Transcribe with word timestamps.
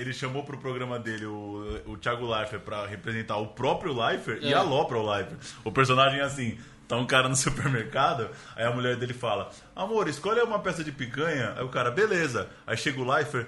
ele 0.00 0.12
chamou 0.12 0.42
pro 0.42 0.56
programa 0.58 0.98
dele 0.98 1.26
o, 1.26 1.82
o 1.86 1.96
Thiago 1.96 2.26
Leifert 2.26 2.62
pra 2.62 2.86
representar 2.86 3.36
o 3.36 3.48
próprio 3.48 3.92
Leifert 3.92 4.40
e 4.42 4.52
alopra 4.54 4.98
o 4.98 5.10
Leifert. 5.10 5.38
O 5.64 5.70
personagem 5.70 6.20
é 6.20 6.22
assim. 6.22 6.58
Tá 6.88 6.96
um 6.96 7.06
cara 7.06 7.28
no 7.28 7.36
supermercado, 7.36 8.30
aí 8.56 8.64
a 8.64 8.70
mulher 8.72 8.96
dele 8.96 9.14
fala: 9.14 9.50
Amor, 9.76 10.08
escolhe 10.08 10.40
uma 10.40 10.58
peça 10.58 10.82
de 10.82 10.90
picanha. 10.90 11.54
Aí 11.56 11.62
o 11.64 11.68
cara, 11.68 11.88
beleza. 11.90 12.48
Aí 12.66 12.76
chega 12.76 13.00
o 13.00 13.08
Leifert, 13.08 13.46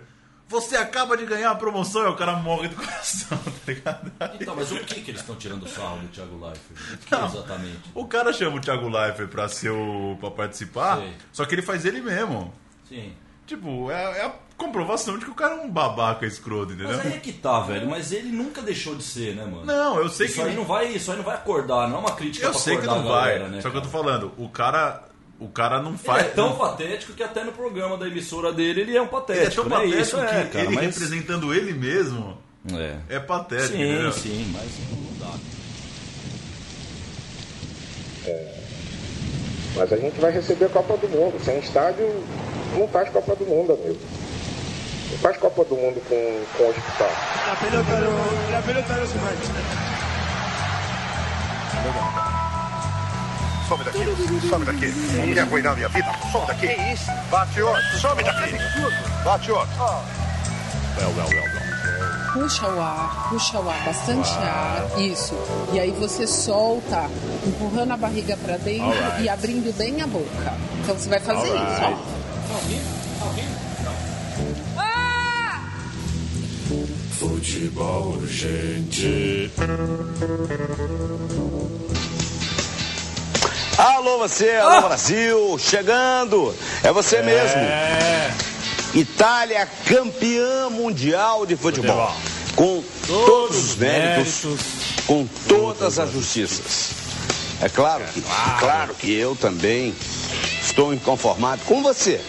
você 0.49 0.77
acaba 0.77 1.17
de 1.17 1.25
ganhar 1.25 1.51
a 1.51 1.55
promoção, 1.55 2.03
aí 2.03 2.09
o 2.09 2.15
cara 2.15 2.35
morre 2.37 2.69
do 2.69 2.77
coração, 2.77 3.39
tá 3.39 3.53
ligado? 3.73 4.13
Então, 4.41 4.55
mas 4.55 4.71
o 4.71 4.79
que, 4.81 5.01
que 5.01 5.11
eles 5.11 5.23
estão 5.23 5.35
tirando 5.35 5.67
sarro 5.67 5.99
do 6.01 6.09
Thiago 6.09 6.37
Leifert? 6.45 6.95
O 6.95 6.99
que 6.99 7.11
Não. 7.11 7.27
exatamente? 7.27 7.79
O 7.95 8.07
cara 8.07 8.33
chama 8.33 8.59
o 8.59 8.61
Thiago 8.61 8.89
Leifert 8.89 9.29
pra, 9.29 9.49
ser 9.49 9.71
o, 9.71 10.17
pra 10.21 10.31
participar, 10.31 10.99
Sei. 10.99 11.13
só 11.33 11.45
que 11.45 11.55
ele 11.55 11.63
faz 11.63 11.85
ele 11.85 12.01
mesmo. 12.01 12.53
Sim. 12.89 13.13
Tipo, 13.45 13.91
é, 13.91 14.19
é 14.21 14.25
a 14.27 14.35
comprovação 14.63 15.19
de 15.19 15.25
que 15.25 15.31
o 15.31 15.35
cara 15.35 15.55
é 15.55 15.61
um 15.61 15.71
babaca 15.71 16.25
escroto, 16.27 16.73
entendeu? 16.73 16.97
Mas 16.97 17.07
aí 17.07 17.15
é 17.15 17.19
que 17.19 17.33
tá, 17.33 17.61
velho. 17.61 17.89
Mas 17.89 18.13
ele 18.13 18.31
nunca 18.31 18.63
deixou 18.63 18.95
de 18.95 19.03
ser, 19.03 19.35
né, 19.35 19.45
mano? 19.45 19.65
Não, 19.65 19.99
eu 19.99 20.09
sei 20.09 20.27
Isso 20.27 20.37
que. 20.37 20.43
aí 20.49 20.55
não 20.55 20.65
vai, 20.65 20.87
isso 20.89 21.11
aí 21.11 21.17
não 21.17 21.25
vai 21.25 21.35
acordar, 21.35 21.89
não 21.89 21.97
é 21.97 22.01
uma 22.01 22.13
crítica 22.13 22.47
Eu 22.47 22.51
pra 22.53 22.61
sei 22.61 22.77
que 22.77 22.85
acordar 22.85 23.03
não 23.03 23.09
vai. 23.11 23.25
galera, 23.33 23.49
né, 23.49 23.61
só 23.61 23.71
que 23.71 23.77
eu 23.77 23.83
tô 23.83 23.89
falando, 23.89 24.33
o 24.39 24.49
cara. 24.49 25.05
O 25.41 25.49
cara 25.49 25.83
não 25.83 25.91
Ele 25.91 25.99
faz. 25.99 26.27
é 26.27 26.29
tão 26.29 26.51
não- 26.51 26.57
patético 26.57 27.15
que 27.15 27.23
até 27.23 27.43
no 27.43 27.51
programa 27.51 27.97
da 27.99 28.07
emissora 28.07 28.53
dele 28.53 28.83
ele 28.83 28.97
é 28.97 29.01
um 29.03 29.07
ele 29.07 29.09
é 29.09 29.11
patético. 29.11 29.55
tão 29.57 29.65
né? 29.65 29.71
patético 29.77 30.01
Isso 30.03 30.17
que 30.17 30.23
é, 30.23 30.45
cara, 30.45 30.65
ele 30.67 30.75
mas... 30.77 30.85
representando 30.85 31.53
ele 31.53 31.73
mesmo 31.73 32.39
É. 32.73 33.17
é 33.17 33.19
patético. 33.19 33.73
Sim, 33.77 33.83
entendeu? 33.83 34.13
sim, 34.13 34.53
mas 34.55 34.71
não 34.89 35.19
dá. 35.29 35.35
Mas 39.75 39.93
a 39.93 39.97
gente 39.97 40.21
vai 40.21 40.31
receber 40.31 40.67
a 40.67 40.69
Copa 40.69 40.97
do 40.97 41.09
Mundo. 41.09 41.43
Sem 41.45 41.59
estádio, 41.59 42.07
não 42.79 42.87
faz 42.89 43.09
Copa 43.11 43.35
do 43.35 43.45
Mundo, 43.45 43.73
amigo. 43.73 43.99
Faz 45.23 45.37
Copa 45.37 45.65
do 45.65 45.77
Mundo 45.77 46.03
com, 46.09 46.45
com 46.59 46.69
hospital. 46.69 47.09
La 47.47 47.55
pelota 47.55 48.01
no, 48.01 48.51
la 48.51 48.61
pelota 48.63 48.95
no 48.95 49.07
se 49.07 49.19
mancha. 49.19 49.53
Some 53.69 53.85
daqui, 53.85 54.49
some 54.51 54.65
daqui. 54.65 54.87
Não 54.89 55.33
quer 55.33 55.41
arruinar 55.43 55.77
minha 55.77 55.89
vida? 55.89 56.13
Some 56.33 56.47
daqui. 56.47 56.67
Que 56.67 56.93
isso? 56.93 57.11
Bate 57.31 57.63
outro, 57.63 58.01
some 58.01 58.23
daqui. 58.25 58.57
Bate 59.25 59.53
outro. 59.53 59.73
Puxa 62.33 62.67
o 62.67 62.81
ar, 62.81 63.29
puxa 63.29 63.61
o 63.61 63.71
ar, 63.71 63.85
bastante 63.85 64.31
ar. 64.33 65.01
Isso. 65.01 65.37
E 65.73 65.79
aí 65.79 65.93
você 65.93 66.27
solta, 66.27 67.09
empurrando 67.47 67.93
a 67.93 67.97
barriga 67.97 68.37
pra 68.39 68.57
dentro 68.57 68.87
Alright. 68.87 69.23
e 69.23 69.29
abrindo 69.29 69.73
bem 69.79 70.03
a 70.03 70.07
boca. 70.09 70.55
Então 70.83 70.99
você 70.99 71.09
vai 71.09 71.21
fazer 71.21 71.47
isso, 71.47 71.57
ó. 71.59 72.92
Futebol, 77.23 78.19
gente. 78.27 79.49
Alô 83.79 84.19
você, 84.19 84.51
alô 84.57 84.89
Brasil, 84.89 85.57
chegando, 85.57 86.53
é 86.83 86.91
você 86.91 87.23
mesmo. 87.23 87.63
Itália 88.93 89.69
campeã 89.87 90.69
mundial 90.69 91.47
de 91.47 91.55
futebol, 91.55 92.13
com 92.57 92.83
todos 93.07 93.57
os 93.57 93.77
méritos, 93.77 94.43
com 95.07 95.25
todas 95.47 96.01
as 96.01 96.11
justiças. 96.11 96.91
É 97.61 97.69
claro 97.69 98.03
que, 98.13 98.21
claro 98.59 98.95
que 98.95 99.15
eu 99.15 99.37
também 99.37 99.95
estou 100.61 100.93
inconformado 100.93 101.63
com 101.67 101.85
você. 101.85 102.21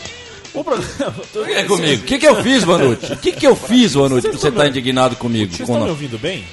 O 0.53 0.63
programa. 0.63 1.15
É 1.55 1.63
comigo? 1.63 2.03
O 2.03 2.05
que, 2.05 2.19
que 2.19 2.27
eu 2.27 2.41
fiz, 2.43 2.63
Vanucci? 2.63 3.13
O 3.13 3.17
que, 3.17 3.31
que 3.31 3.47
eu 3.47 3.55
fiz, 3.55 3.93
Vanucci, 3.93 4.29
pra 4.29 4.37
você 4.37 4.51
tá 4.51 4.67
indignado 4.67 5.15
comigo? 5.15 5.51
Vocês 5.53 5.67
estão 5.67 5.83
me 5.83 5.89
ouvindo 5.89 6.17
bem? 6.17 6.43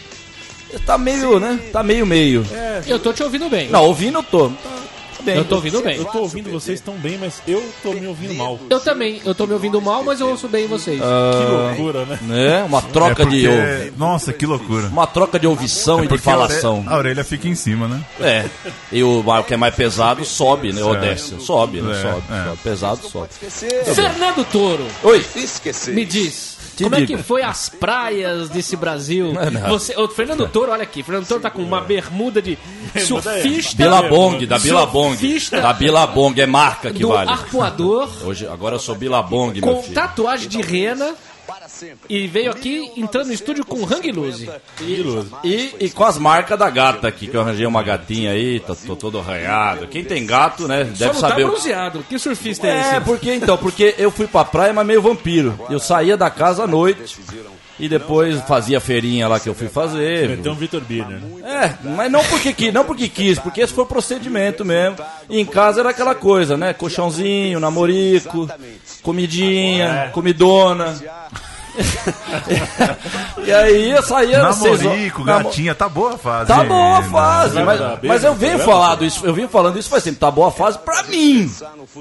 Tá 0.86 0.96
meio, 0.96 1.40
né? 1.40 1.58
Tá 1.72 1.82
meio 1.82 2.06
meio. 2.06 2.46
Eu 2.86 2.98
tô 2.98 3.12
te 3.12 3.22
ouvindo 3.22 3.48
bem. 3.48 3.68
Não, 3.68 3.84
ouvindo 3.84 4.18
eu 4.18 4.22
tô. 4.22 4.48
Tá 4.48 4.80
bem. 5.22 5.36
Eu 5.36 5.45
tô 5.45 5.56
ouvindo 5.56 5.80
bem. 5.83 5.96
Eu 5.96 6.05
tô 6.06 6.18
ouvindo 6.20 6.50
vocês 6.50 6.80
tão 6.80 6.95
bem, 6.95 7.18
mas 7.18 7.42
eu 7.46 7.62
tô 7.83 7.92
me 7.92 8.06
ouvindo 8.06 8.34
mal. 8.34 8.58
Eu 8.68 8.80
também. 8.80 9.20
Eu 9.24 9.34
tô 9.34 9.46
me 9.46 9.52
ouvindo 9.55 9.80
mal, 9.80 10.02
mas 10.02 10.20
eu 10.20 10.28
ouço 10.28 10.48
bem 10.48 10.67
vocês. 10.67 11.00
Que 11.00 11.45
loucura, 11.52 12.05
né? 12.06 12.18
Né? 12.22 12.62
Uma 12.64 12.78
É 12.78 12.92
troca 12.92 13.27
de 13.27 13.48
ouvi- 13.48 13.92
Nossa, 13.96 14.33
que 14.33 14.46
loucura. 14.46 14.86
Uma 14.89 15.06
troca 15.06 15.39
de 15.39 15.46
ouvição 15.46 15.98
e 16.00 16.02
de 16.02 16.08
Porque 16.08 16.28
a 16.28 16.36
ore- 16.39 16.48
falação. 16.48 16.84
A 16.86 16.96
orelha 16.96 17.24
fica 17.24 17.48
em 17.48 17.55
cima, 17.55 17.86
né? 17.89 18.00
É. 18.20 18.45
E 18.92 19.02
o 19.02 19.20
o 19.27 19.45
que 19.45 19.55
é 19.55 19.56
mais 19.56 19.74
pesado 19.74 20.24
sobe, 20.24 20.72
né? 20.72 20.83
Ou 20.83 20.95
É. 20.96 21.00
desce. 21.00 21.40
Sobe, 21.40 21.80
né? 21.80 21.92
É, 21.92 22.02
Sobe, 22.02 22.22
é. 22.30 22.45
sobe. 22.45 22.56
Pesado 22.62 23.08
sobe. 23.08 23.28
Fernando 23.95 24.45
Toro, 24.50 24.84
Oi. 25.02 25.24
Esqueci. 25.36 25.90
me 25.92 26.05
diz. 26.05 26.58
Te 26.77 26.85
como 26.85 26.95
é 26.97 27.01
digo. 27.01 27.17
que 27.17 27.23
foi 27.23 27.42
as 27.42 27.69
praias 27.69 28.48
desse 28.48 28.77
Brasil? 28.77 29.33
Não 29.33 29.42
é 29.42 29.51
nada. 29.51 29.69
Você, 29.69 29.95
o 29.97 30.08
Fernando 30.08 30.48
Toro, 30.48 30.73
olha 30.73 30.83
aqui. 30.83 31.03
Fernando 31.03 31.27
Toro 31.27 31.41
tá 31.41 31.51
com 31.51 31.63
uma 31.63 31.81
bermuda 31.81 32.41
de 32.41 32.58
surfista. 33.07 33.77
Bilabong, 33.77 34.47
da 34.47 34.58
Bilabong. 34.58 35.17
Surfista. 35.17 35.61
Da 35.61 35.73
Bilabong, 35.73 36.41
é 36.41 36.47
marca 36.47 36.91
que 36.91 37.01
do 37.01 37.08
vale. 37.08 37.31
arpoador 37.31 38.08
Hoje, 38.25 38.47
agora 38.47 38.77
eu 38.77 38.81
sou 38.81 38.95
Bilabong, 38.95 39.53
meu 39.61 39.75
com 39.75 39.83
filho. 39.83 39.95
tatuagem 39.95 40.48
de 40.48 40.61
rena 40.61 41.14
e 42.08 42.27
veio 42.27 42.50
aqui 42.50 42.90
entrando 42.96 43.27
no 43.28 43.33
estúdio 43.33 43.64
com 43.64 43.84
hang 43.84 44.11
loose. 44.12 44.50
E, 45.44 45.74
e 45.80 45.90
com 45.90 46.05
as 46.05 46.18
marcas 46.18 46.58
da 46.58 46.68
gata 46.70 47.08
aqui, 47.08 47.27
que 47.27 47.36
eu 47.36 47.40
arranjei 47.40 47.66
uma 47.66 47.83
gatinha 47.83 48.33
aí, 48.33 48.61
tô, 48.61 48.74
tô 48.74 48.96
todo 48.96 49.18
arranhado. 49.18 49.86
Quem 49.86 50.05
tem 50.05 50.24
gato, 50.27 50.66
né, 50.68 50.84
Só 50.84 50.90
deve 51.06 51.12
não 51.14 51.20
saber. 51.20 51.42
tá 51.42 51.48
o- 51.48 51.50
bronzeado. 51.52 52.05
Que 52.08 52.18
surfista 52.18 52.66
é, 52.66 52.80
esse? 52.80 52.94
É, 52.96 53.00
porque 53.00 53.34
então, 53.34 53.56
porque 53.56 53.94
eu 53.98 54.10
fui 54.10 54.27
pra 54.27 54.44
praia, 54.44 54.72
mas 54.72 54.86
meio 54.86 55.02
vampiro. 55.02 55.58
Eu 55.68 55.78
saía 55.78 56.16
da 56.16 56.30
casa 56.30 56.64
à 56.64 56.66
noite 56.66 57.16
e 57.80 57.89
depois 57.89 58.41
fazia 58.42 58.79
a 58.79 58.80
feirinha 58.80 59.27
lá 59.27 59.41
que 59.41 59.48
eu 59.48 59.55
fui 59.55 59.68
fazer. 59.68 60.29
Meteu 60.29 60.52
um 60.52 60.55
Vitor 60.55 60.80
Birner. 60.83 61.18
né? 61.18 61.74
É, 61.83 61.89
mas 61.89 62.11
não 62.13 62.23
porque 62.24 62.52
quis, 62.52 62.73
não 62.73 62.85
porque 62.85 63.08
quis, 63.08 63.39
porque 63.39 63.61
esse 63.61 63.73
foi 63.73 63.85
o 63.85 63.86
procedimento 63.86 64.64
mesmo. 64.64 64.96
E 65.29 65.41
em 65.41 65.46
casa 65.46 65.80
era 65.80 65.90
aquela 65.90 66.14
coisa, 66.14 66.57
né? 66.57 66.73
Colchãozinho, 66.73 67.58
namorico, 67.58 68.48
comidinha, 69.02 70.11
comidona. 70.13 70.95
e 73.45 73.53
aí 73.53 73.91
eu 73.91 74.03
saía 74.03 74.39
Namorico, 74.42 75.25
namo- 75.25 75.45
gatinha, 75.45 75.75
tá 75.75 75.89
boa 75.89 76.14
a 76.14 76.19
fase. 76.19 76.47
Tá 76.48 76.64
boa 76.64 76.98
a 76.98 77.03
fase, 77.03 77.55
Vai 77.55 77.64
mas, 77.64 77.81
mas 78.03 78.25
eu 78.25 78.35
venho 78.35 78.57
programa, 78.58 78.81
falando 78.83 79.05
isso, 79.05 79.27
eu 79.27 79.35
venho 79.35 79.48
falando 79.48 79.79
isso 79.79 79.89
faz 79.89 80.03
tempo, 80.05 80.19
tá 80.19 80.31
boa 80.31 80.48
a 80.48 80.51
fase 80.51 80.79
pra 80.79 81.03
mim. 81.05 81.51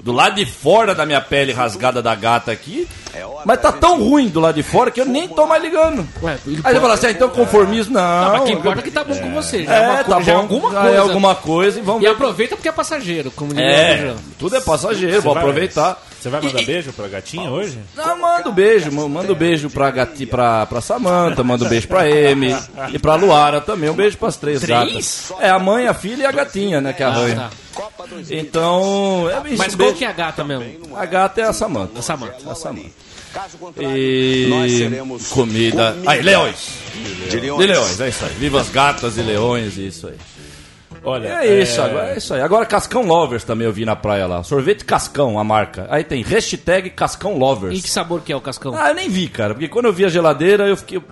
Do 0.03 0.12
lado 0.12 0.35
de 0.35 0.46
fora 0.46 0.94
da 0.96 1.06
minha 1.06 1.22
pele 1.22 1.53
rasgada 1.53 2.02
da 2.02 2.13
gata 2.16 2.52
aqui, 2.52 2.88
mas 3.46 3.62
tá 3.62 3.72
tão 3.72 4.00
ruim 4.03 4.28
do 4.28 4.40
lado 4.40 4.56
de 4.56 4.63
fora 4.63 4.91
que 4.91 5.00
eu 5.02 5.06
nem 5.06 5.28
tô 5.28 5.46
mais 5.47 5.62
ligando. 5.62 6.07
Ué, 6.22 6.34
Aí 6.34 6.40
você 6.46 6.62
pode- 6.62 6.80
fala 6.80 6.94
assim, 6.94 7.07
ah, 7.07 7.12
então 7.12 7.30
conformismo, 7.30 7.94
não. 7.94 8.01
Não, 8.01 8.31
mas 8.34 8.44
que 8.44 8.51
importa 8.53 8.80
é 8.80 8.84
que 8.84 8.91
tá 8.91 9.03
bom 9.03 9.16
com 9.16 9.34
você. 9.34 9.66
Já 9.66 9.74
é, 9.74 10.00
É, 10.00 10.03
tá 10.03 10.19
é 10.19 10.24
bom, 10.24 10.38
alguma 10.38 10.72
coisa. 10.72 10.90
é 10.90 10.97
alguma 10.97 11.36
coisa 11.36 11.80
e 11.80 11.81
vamos 11.81 12.01
E 12.01 12.06
ver. 12.06 12.12
aproveita 12.12 12.56
porque 12.56 12.69
é 12.69 12.72
passageiro, 12.72 13.31
como 13.31 13.57
É, 13.59 14.13
tudo 14.38 14.56
é 14.56 14.62
passageiro, 14.62 15.22
vou 15.22 15.34
vai- 15.34 15.44
aproveitar. 15.44 15.97
Você 16.22 16.30
vai 16.30 16.41
mandar 16.41 16.63
beijo 16.66 16.91
pra 16.91 17.07
gatinha 17.07 17.50
hoje? 17.50 17.80
Não, 17.96 18.19
manda 18.19 18.50
um 18.50 18.52
beijo, 18.52 18.91
ma- 18.91 19.07
manda 19.07 19.31
um 19.31 19.35
beijo 19.35 19.69
pra, 19.69 19.90
gati, 19.90 20.25
pra, 20.25 20.66
pra 20.66 20.81
Samanta, 20.81 21.44
manda 21.44 21.63
um 21.66 21.69
beijo 21.69 21.88
pra 21.88 22.02
Amy 22.02 22.53
e 22.91 23.00
pra 23.00 23.16
Luara 23.16 23.62
também. 23.62 23.90
Um 23.90 23.94
beijo 23.94 24.18
pras 24.18 24.35
três, 24.35 24.59
Três? 24.59 24.78
gatas. 25.30 25.31
É, 25.40 25.50
a 25.50 25.57
mãe, 25.59 25.88
a 25.88 25.94
filha 25.94 26.24
e 26.24 26.25
a 26.25 26.31
gatinha, 26.31 26.81
né, 26.81 26.91
que 26.91 27.02
arranha. 27.03 27.35
tá. 27.35 27.50
Então, 28.30 29.30
é 29.30 29.47
isso, 29.50 29.57
Mas 29.57 29.75
qual 29.75 29.78
beijo. 29.88 29.96
que 29.96 30.06
é 30.06 30.09
a 30.09 30.12
gata 30.13 30.44
mesmo? 30.44 30.96
A 30.97 31.06
gata 31.06 31.41
é 31.41 31.44
a 31.46 31.53
Samanta. 31.53 32.00
A 32.00 32.02
Samanta. 32.02 32.51
A 32.51 32.56
Samanta. 32.56 32.90
Caso 33.34 33.57
contrário, 33.57 34.50
nós 34.50 34.72
E 34.72 34.78
seremos 34.80 35.28
comida. 35.28 35.91
comida 35.94 36.12
Aí, 36.12 36.22
leões. 36.22 36.69
de 37.30 37.40
leões. 37.40 37.62
De 37.62 37.68
leões, 37.68 38.01
é 38.01 38.09
isso 38.09 38.25
aí. 38.25 38.34
Viva 38.34 38.59
as 38.59 38.69
gatas 38.69 39.18
e 39.18 39.22
leões, 39.22 39.78
isso 39.78 40.07
aí. 40.07 40.16
Olha, 41.03 41.27
É 41.43 41.61
isso, 41.61 41.81
agora 41.81 42.13
é 42.13 42.17
isso 42.17 42.33
aí. 42.33 42.41
Agora 42.41 42.65
Cascão 42.65 43.03
Lovers 43.05 43.43
também 43.43 43.65
eu 43.65 43.73
vi 43.73 43.85
na 43.85 43.95
praia 43.95 44.25
lá. 44.27 44.43
Sorvete 44.43 44.83
Cascão, 44.85 45.39
a 45.39 45.43
marca. 45.43 45.87
Aí 45.89 46.03
tem 46.03 46.21
hashtag 46.23 46.89
Cascão 46.91 47.37
Lovers. 47.37 47.77
E 47.79 47.81
que 47.81 47.89
sabor 47.89 48.21
que 48.21 48.31
é 48.31 48.35
o 48.35 48.41
cascão? 48.41 48.75
Ah, 48.77 48.89
eu 48.89 48.95
nem 48.95 49.09
vi, 49.09 49.27
cara, 49.27 49.53
porque 49.53 49.67
quando 49.67 49.85
eu 49.85 49.93
vi 49.93 50.05
a 50.05 50.09
geladeira, 50.09 50.67
eu 50.67 50.77
fiquei. 50.77 50.97
eu 50.97 51.03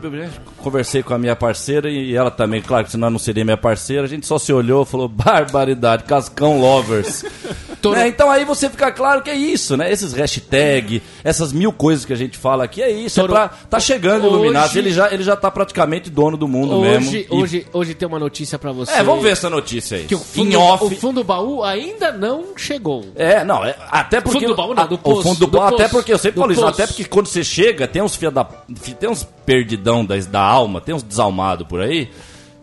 conversei 0.57 1.01
com 1.03 1.13
a 1.13 1.17
minha 1.17 1.35
parceira 1.35 1.89
e 1.89 2.15
ela 2.15 2.29
também, 2.31 2.61
claro 2.61 2.85
que 2.85 2.91
senão 2.91 3.09
não 3.09 3.19
seria 3.19 3.43
minha 3.45 3.57
parceira, 3.57 4.03
a 4.03 4.07
gente 4.07 4.25
só 4.25 4.37
se 4.37 4.51
olhou 4.53 4.83
e 4.83 4.85
falou: 4.85 5.07
barbaridade, 5.07 6.03
Cascão 6.03 6.59
Lovers. 6.59 7.23
Né, 7.87 8.07
Então 8.09 8.29
aí 8.29 8.43
você 8.43 8.69
fica 8.69 8.91
claro 8.91 9.21
que 9.21 9.29
é 9.29 9.35
isso, 9.35 9.77
né? 9.77 9.89
Esses 9.89 10.11
hashtag, 10.11 11.01
essas 11.23 11.53
mil 11.53 11.71
coisas 11.71 12.03
que 12.03 12.11
a 12.11 12.17
gente 12.17 12.37
fala 12.37 12.65
aqui, 12.65 12.81
é 12.81 12.91
isso. 12.91 13.15
Toro- 13.21 13.33
É 13.33 13.35
pra, 13.37 13.47
tá 13.47 13.79
chegando 13.79 14.25
Hoje- 14.25 14.33
Illuminati, 14.35 14.77
ele 14.79 14.91
já, 14.91 15.09
ele 15.13 15.23
já 15.23 15.37
tá 15.37 15.49
praticamente 15.49 16.09
dono 16.09 16.35
do 16.35 16.49
mundo 16.49 16.81
mesmo. 16.81 17.07
Hoje, 17.07 17.27
E- 17.31 17.33
hoje, 17.33 17.67
hoje 17.71 17.93
tem 17.93 18.05
uma 18.05 18.19
notícia 18.19 18.59
pra 18.59 18.73
você. 18.73 18.91
É, 18.91 19.01
vamos 19.03 19.23
ver 19.23 19.29
essa 19.29 19.49
notícia 19.49 19.76
aí. 19.95 20.05
Que 20.05 20.15
o 20.15 20.19
em 20.19 20.21
fundo, 20.21 20.59
off. 20.59 20.85
o 20.85 20.89
fundo 20.91 21.23
baú 21.23 21.63
ainda 21.63 22.11
não 22.11 22.57
chegou. 22.57 23.05
É, 23.15 23.43
não, 23.43 23.63
é, 23.63 23.75
até 23.89 24.21
porque. 24.21 24.39
Fundo 24.39 24.49
do 24.49 24.55
baú, 24.55 24.73
não, 24.73 24.87
do 24.87 24.97
poço, 24.97 25.19
o 25.19 25.23
fundo 25.23 25.39
do 25.39 25.47
do 25.47 25.57
baú, 25.57 25.67
até 25.67 25.83
poço, 25.83 25.89
porque 25.95 26.13
eu 26.13 26.17
sempre 26.17 26.35
do 26.35 26.41
falo 26.41 26.51
isso, 26.51 26.61
poço. 26.61 26.73
até 26.73 26.87
porque 26.87 27.05
quando 27.05 27.27
você 27.27 27.43
chega, 27.43 27.87
tem 27.87 28.01
uns 28.01 28.15
fia 28.15 28.31
da. 28.31 28.43
Tem 28.43 29.09
uns 29.09 29.23
perdidão 29.45 30.05
da, 30.05 30.15
da 30.17 30.41
alma, 30.41 30.81
tem 30.81 30.93
uns 30.93 31.03
desalmados 31.03 31.67
por 31.67 31.81
aí. 31.81 32.09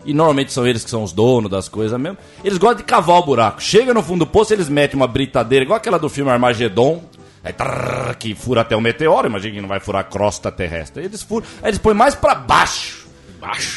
E 0.05 0.13
normalmente 0.13 0.53
são 0.53 0.67
eles 0.67 0.85
que 0.85 0.91
são 0.91 1.03
os 1.03 1.13
donos 1.13 1.51
das 1.51 1.69
coisas 1.69 1.99
mesmo. 1.99 2.19
Eles 2.45 2.59
gostam 2.59 2.79
de 2.79 2.85
cavar 2.85 3.19
o 3.19 3.23
buraco. 3.25 3.63
Chega 3.63 3.95
no 3.95 4.03
fundo 4.03 4.21
do 4.21 4.31
poço, 4.31 4.53
eles 4.53 4.69
metem 4.69 4.97
uma 4.97 5.07
britadeira, 5.07 5.65
igual 5.65 5.77
aquela 5.77 5.99
do 5.99 6.09
filme 6.09 6.31
Armagedon. 6.31 7.03
Aí, 7.43 7.53
trrr, 7.53 8.17
que 8.19 8.35
fura 8.35 8.63
até 8.63 8.75
o 8.75 8.81
meteoro, 8.81 9.27
imagina 9.29 9.55
que 9.55 9.61
não 9.61 9.69
vai 9.69 9.79
furar 9.79 10.01
a 10.01 10.05
crosta 10.05 10.51
terrestre. 10.51 11.01
Aí 11.01 11.07
eles 11.07 11.23
furam, 11.23 11.47
aí 11.63 11.69
eles 11.71 11.79
põem 11.79 11.95
mais 11.95 12.15
pra 12.15 12.35
baixo. 12.35 13.04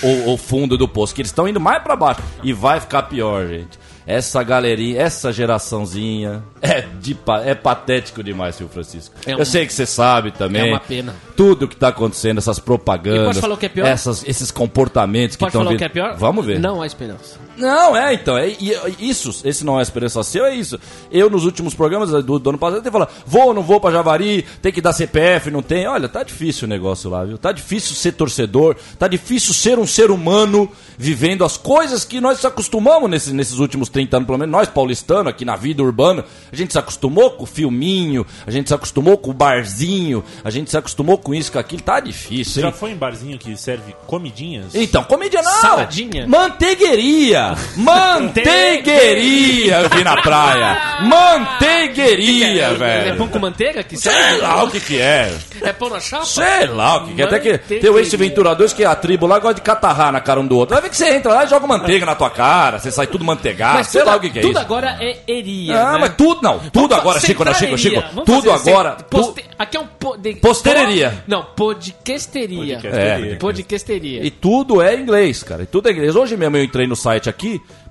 O, 0.04 0.34
o 0.34 0.38
fundo 0.38 0.78
do 0.78 0.88
poço, 0.88 1.14
que 1.14 1.22
eles 1.22 1.32
estão 1.32 1.48
indo 1.48 1.60
mais 1.60 1.82
pra 1.84 1.96
baixo. 1.96 2.22
E 2.44 2.54
vai 2.54 2.80
ficar 2.80 3.04
pior, 3.04 3.48
gente. 3.48 3.78
Essa 4.06 4.42
galerinha, 4.42 5.02
essa 5.02 5.34
geraçãozinha 5.34 6.42
é, 6.62 6.86
de, 7.00 7.18
é 7.44 7.54
patético 7.54 8.24
demais, 8.24 8.56
Silvio 8.56 8.74
Francisco. 8.74 9.14
É 9.26 9.34
Eu 9.34 9.40
um- 9.40 9.46
sei 9.46 9.66
que 9.66 9.74
você 9.74 9.86
sabe 9.86 10.32
também. 10.32 10.70
É 10.70 10.72
uma 10.74 10.80
pena. 10.80 11.14
Tudo 11.36 11.68
que 11.68 11.76
tá 11.76 11.90
acontecendo, 11.90 12.38
essas 12.38 12.58
propagandas. 12.58 13.22
E 13.22 13.26
pode 13.26 13.42
falar 13.42 13.54
o 13.56 13.58
que 13.58 13.66
é 13.66 13.70
pior? 13.70 13.86
Essas, 13.86 14.24
esses 14.26 14.50
comportamentos 14.50 15.36
que 15.36 15.42
Pode 15.42 15.50
estão 15.50 15.60
falar 15.62 15.70
o 15.70 15.72
vindo. 15.72 15.80
que 15.80 15.84
é 15.86 15.90
pior? 15.90 16.16
Vamos 16.18 16.46
ver. 16.46 16.58
Não 16.58 16.82
há 16.82 16.88
esperança. 16.88 17.38
Não, 17.58 17.96
é, 17.98 18.14
então, 18.14 18.38
é, 18.38 18.50
e 18.50 18.76
isso, 19.00 19.42
esse 19.44 19.66
não 19.66 19.80
é 19.80 19.82
esperança 19.82 20.22
seu, 20.24 20.46
é 20.46 20.56
isso. 20.56 20.80
Eu, 21.12 21.30
nos 21.30 21.44
últimos 21.44 21.74
programas 21.74 22.12
do, 22.12 22.38
do 22.40 22.50
ano 22.50 22.60
passado, 22.60 22.78
eu 22.78 22.82
tenho 22.84 22.94
falado, 22.94 23.10
vou 23.26 23.48
ou 23.48 23.54
não 23.54 23.64
vou 23.64 23.80
pra 23.80 23.92
Javari, 23.92 24.46
tem 24.62 24.72
que 24.72 24.80
dar 24.80 24.94
CPF, 24.94 25.50
não 25.50 25.64
tem. 25.64 25.88
Olha, 25.88 26.08
tá 26.08 26.22
difícil 26.22 26.66
o 26.66 26.70
negócio 26.70 27.10
lá, 27.10 27.26
viu? 27.26 27.38
Tá 27.38 27.52
difícil 27.52 27.96
ser 27.96 28.12
torcedor, 28.12 28.76
tá 29.00 29.08
difícil 29.08 29.54
ser 29.54 29.80
um 29.80 29.88
ser 29.88 30.12
humano 30.12 30.70
vivendo 30.98 31.44
as 31.44 31.58
coisas 31.58 32.06
que 32.06 32.22
nós 32.22 32.40
se 32.40 32.48
acostumamos 32.48 33.10
nesses, 33.10 33.34
nesses 33.34 33.58
últimos 33.58 33.90
30 33.90 34.18
anos, 34.18 34.28
pelo 34.28 34.38
menos 34.38 34.52
nós 34.52 34.70
paulistanos, 34.70 35.28
aqui 35.28 35.44
na 35.44 35.56
vida 35.56 35.82
urbana. 35.82 36.26
A 36.52 36.56
gente 36.56 36.74
se 36.74 36.80
acostumou 36.80 37.32
com 37.32 37.44
o 37.44 37.48
filminho, 37.48 38.26
a 38.46 38.52
gente 38.52 38.68
se 38.68 38.74
acostumou 38.74 39.18
com 39.18 39.32
o 39.32 39.34
barzinho, 39.34 40.24
a 40.44 40.50
gente 40.52 40.70
se 40.70 40.78
acostumou 40.78 41.18
com 41.18 41.34
isso, 41.34 41.52
com 41.52 41.60
aquilo. 41.60 41.82
Tá 41.82 42.00
difícil, 42.00 42.54
Você 42.54 42.60
hein? 42.60 42.66
já 42.68 42.72
foi 42.72 42.92
em 42.92 42.96
barzinho 42.96 43.38
que 43.38 43.56
serve 43.58 43.96
comidinhas? 44.06 44.76
Então, 44.76 45.04
comédia 45.04 45.42
não. 45.42 45.52
Saladinha? 45.62 46.28
Manteigueria. 46.28 47.47
Manteigueria, 47.76 49.80
eu 49.82 49.90
vi 49.90 50.04
na 50.04 50.22
praia. 50.22 50.78
Manteigueria, 51.02 52.64
É 52.66 52.74
velho. 52.74 53.18
pão 53.18 53.28
com 53.28 53.40
manteiga 53.40 53.84
que 53.84 53.98
Sei 53.98 54.38
lá 54.42 54.64
o 54.64 54.70
que 54.72 54.80
que 54.80 55.00
é. 55.00 55.32
É 55.62 55.74
pão 55.74 55.90
na 55.90 56.00
chapa? 56.00 56.26
Sei 56.26 56.68
lá 56.68 56.98
o 56.98 57.08
que 57.08 57.14
que 57.16 57.22
é. 57.22 57.26
Até 57.26 57.40
que 57.40 57.50
tem 57.50 57.58
o 57.58 57.62
Manteigueria. 57.94 58.02
Ace 58.02 58.18
Ventura 58.18 58.56
2, 58.56 58.74
que 58.74 58.84
é 58.84 58.88
a 58.88 58.96
tribo 58.96 59.28
lá, 59.28 59.40
gosta 59.40 59.56
de 59.56 59.62
catarrar 59.62 60.12
na 60.12 60.20
cara 60.22 60.40
um 60.40 60.48
do 60.48 60.58
outro. 60.58 60.76
Vai 60.76 60.84
ver 60.84 60.90
que 60.90 60.98
você 60.98 61.10
entra 61.16 61.34
lá 61.34 61.46
e 61.46 61.48
joga 61.48 61.68
manteiga 61.68 62.06
na 62.06 62.16
tua 62.16 62.30
cara, 62.30 62.80
você 62.80 62.92
sai 62.92 63.08
tudo 63.08 63.24
manteigado. 63.24 63.76
Mas 63.78 63.88
sei 63.88 64.02
tudo, 64.02 64.10
lá 64.12 64.18
o 64.18 64.20
que 64.20 64.30
que 64.30 64.40
é 64.40 64.42
tudo 64.42 64.52
isso. 64.52 64.60
agora 64.60 64.98
é 65.00 65.18
eria. 65.28 65.82
Ah, 65.82 65.92
né? 65.94 65.98
mas 66.02 66.16
tudo 66.16 66.42
não. 66.42 66.60
Tudo 66.60 66.96
agora, 66.96 67.20
Chico, 67.20 67.44
não, 67.44 67.54
Chico, 67.54 67.78
Chico. 67.78 67.96
Centraria. 67.96 68.10
Vamos 68.14 68.26
Tudo 68.26 68.52
fazer 68.52 68.72
agora. 68.72 68.92
tu- 68.92 69.04
poste- 69.06 69.46
Aqui 69.60 69.78
é 69.78 69.80
um... 69.80 69.88
Po... 69.88 70.18
de- 70.18 70.36
Postereria. 70.36 71.10
po- 71.10 71.18
Não, 71.28 71.44
podcasteria. 71.56 72.76
Podcasteria. 72.76 73.34
É. 73.34 73.36
Podcasteria. 73.36 74.26
E 74.26 74.32
tudo 74.32 74.82
é 74.82 74.96
inglês, 74.96 75.44
cara. 75.44 75.64
E 75.64 75.66
tudo 75.66 75.90
é 75.90 75.92
inglês. 75.92 76.16
Hoje 76.16 76.38
mesmo 76.38 76.58
eu 76.58 76.64
entrei 76.64 76.86
no 76.88 76.96
site 76.96 77.30
aqui 77.30 77.37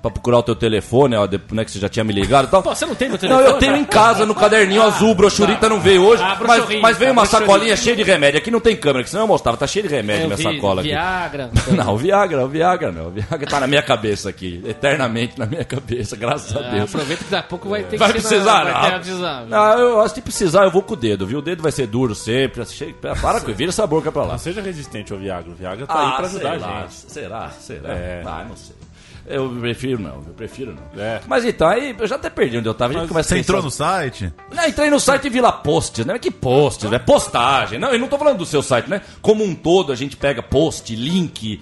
pra 0.02 0.10
procurar 0.10 0.38
o 0.38 0.43
teu 0.43 0.54
telefone, 0.54 1.16
ó, 1.16 1.26
de- 1.26 1.40
né, 1.52 1.64
que 1.64 1.70
você 1.70 1.78
já 1.78 1.88
tinha 1.88 2.04
me 2.04 2.12
ligado 2.12 2.46
e 2.46 2.50
tal. 2.50 2.62
Pô, 2.62 2.75
você 2.75 2.87
não 2.87 2.94
tem 2.94 3.08
meu 3.08 3.14
Não, 3.14 3.20
telefone? 3.20 3.46
eu 3.46 3.58
tenho 3.58 3.76
em 3.76 3.84
casa 3.84 4.25
no 4.26 4.34
caderninho 4.34 4.82
azul, 4.82 5.14
brochurita 5.14 5.69
não 5.69 5.81
veio 5.81 6.02
hoje, 6.04 6.22
Ah, 6.22 6.37
mas, 6.46 6.64
mas 6.81 6.96
veio 6.98 7.12
uma 7.12 7.22
brochurinha. 7.22 7.46
sacolinha 7.46 7.76
cheia 7.76 7.96
de 7.96 8.02
remédio. 8.02 8.38
Aqui 8.38 8.50
não 8.50 8.60
tem 8.60 8.76
câmera, 8.76 9.02
que 9.04 9.10
senão 9.10 9.25
eu 9.25 9.28
mostrava, 9.28 9.56
tá 9.56 9.66
cheio 9.66 9.88
de 9.88 9.94
remédio 9.94 10.22
Eu 10.25 10.26
minha 10.28 10.37
vi, 10.37 10.43
sacola 10.56 10.81
aqui. 10.81 10.90
Viagra. 10.90 11.50
Não, 11.76 11.94
o 11.94 11.96
Viagra, 11.96 12.44
o 12.44 12.48
Viagra 12.48 12.93
não. 12.93 13.06
O 13.08 13.10
Viagra 13.10 13.46
tá 13.48 13.60
na 13.60 13.66
minha 13.66 13.82
cabeça 13.82 14.28
aqui, 14.28 14.62
eternamente 14.66 15.38
na 15.38 15.46
minha 15.46 15.64
cabeça, 15.64 16.16
graças 16.16 16.54
a 16.56 16.60
Ah, 16.60 16.70
Deus. 16.70 16.94
aproveita 16.94 17.25
que 17.25 17.31
daqui 17.31 17.44
a 17.46 17.48
pouco 17.48 17.69
vai 17.69 17.82
ter 17.82 17.96
Vai 17.96 18.12
que 18.12 18.20
ser 18.20 18.28
precisar, 18.28 18.64
na, 18.64 18.72
não. 18.72 18.81
Vai 18.81 18.90
ter, 18.90 18.96
precisar. 19.00 19.46
Não, 19.46 19.78
eu 19.78 20.00
acho 20.00 20.14
que 20.14 20.20
precisar, 20.22 20.64
eu 20.64 20.70
vou 20.70 20.82
com 20.82 20.94
o 20.94 20.96
dedo, 20.96 21.26
viu? 21.26 21.38
O 21.38 21.43
dedo 21.43 21.62
vai 21.62 21.72
ser 21.72 21.87
duro 21.87 22.14
sempre. 22.14 22.62
Para 23.20 23.40
com 23.40 23.52
vira 23.52 23.70
essa 23.70 23.87
boca 23.87 24.10
pra 24.12 24.22
lá. 24.22 24.32
Não 24.32 24.38
seja 24.38 24.60
resistente 24.62 25.12
ao 25.12 25.19
Viagra. 25.19 25.50
O 25.50 25.54
Viagra 25.54 25.87
tá 25.87 26.06
aí 26.10 26.16
pra 26.16 26.26
ajudar 26.26 26.48
Ah, 26.62 26.78
a 26.78 26.81
gente. 26.82 26.94
Será? 27.12 27.50
Será? 27.60 27.93
É. 27.93 28.22
Ah, 28.25 28.44
não 28.48 28.56
sei. 28.56 28.76
Eu 29.28 29.49
prefiro 29.50 30.00
não, 30.00 30.17
eu 30.26 30.34
prefiro 30.37 30.75
não. 30.75 31.02
É. 31.02 31.20
Mas 31.26 31.44
então, 31.44 31.69
aí 31.69 31.94
eu 31.99 32.06
já 32.06 32.14
até 32.14 32.31
perdi 32.31 32.58
onde 32.58 32.69
eu 32.69 32.75
tava. 32.75 32.94
A 32.94 33.00
gente 33.00 33.08
começa 33.08 33.34
a 33.34 33.37
Você 33.37 33.40
entrou 33.40 33.62
no 33.62 33.70
site? 33.70 34.32
Não, 34.55 34.67
entrei 34.67 34.88
no 34.88 35.00
site 35.00 35.26
e 35.26 35.31
vi 35.31 35.40
lá 35.40 35.52
posts, 35.52 36.06
né? 36.06 36.19
Que 36.19 36.31
posts, 36.31 36.88
né? 36.88 36.99
Postagem. 36.99 37.78
Não, 37.78 37.90
eu 37.90 37.99
não 37.99 38.08
tô 38.08 38.17
falando 38.19 38.38
do 38.38 38.46
seu 38.46 38.62
site, 38.62 38.88
né? 38.88 39.02
Como 39.20 39.43
um 39.43 39.55
todo, 39.55 39.93
a 39.93 39.96
gente 39.96 40.17
pega 40.17 40.43
post, 40.43 40.94
link. 40.94 41.61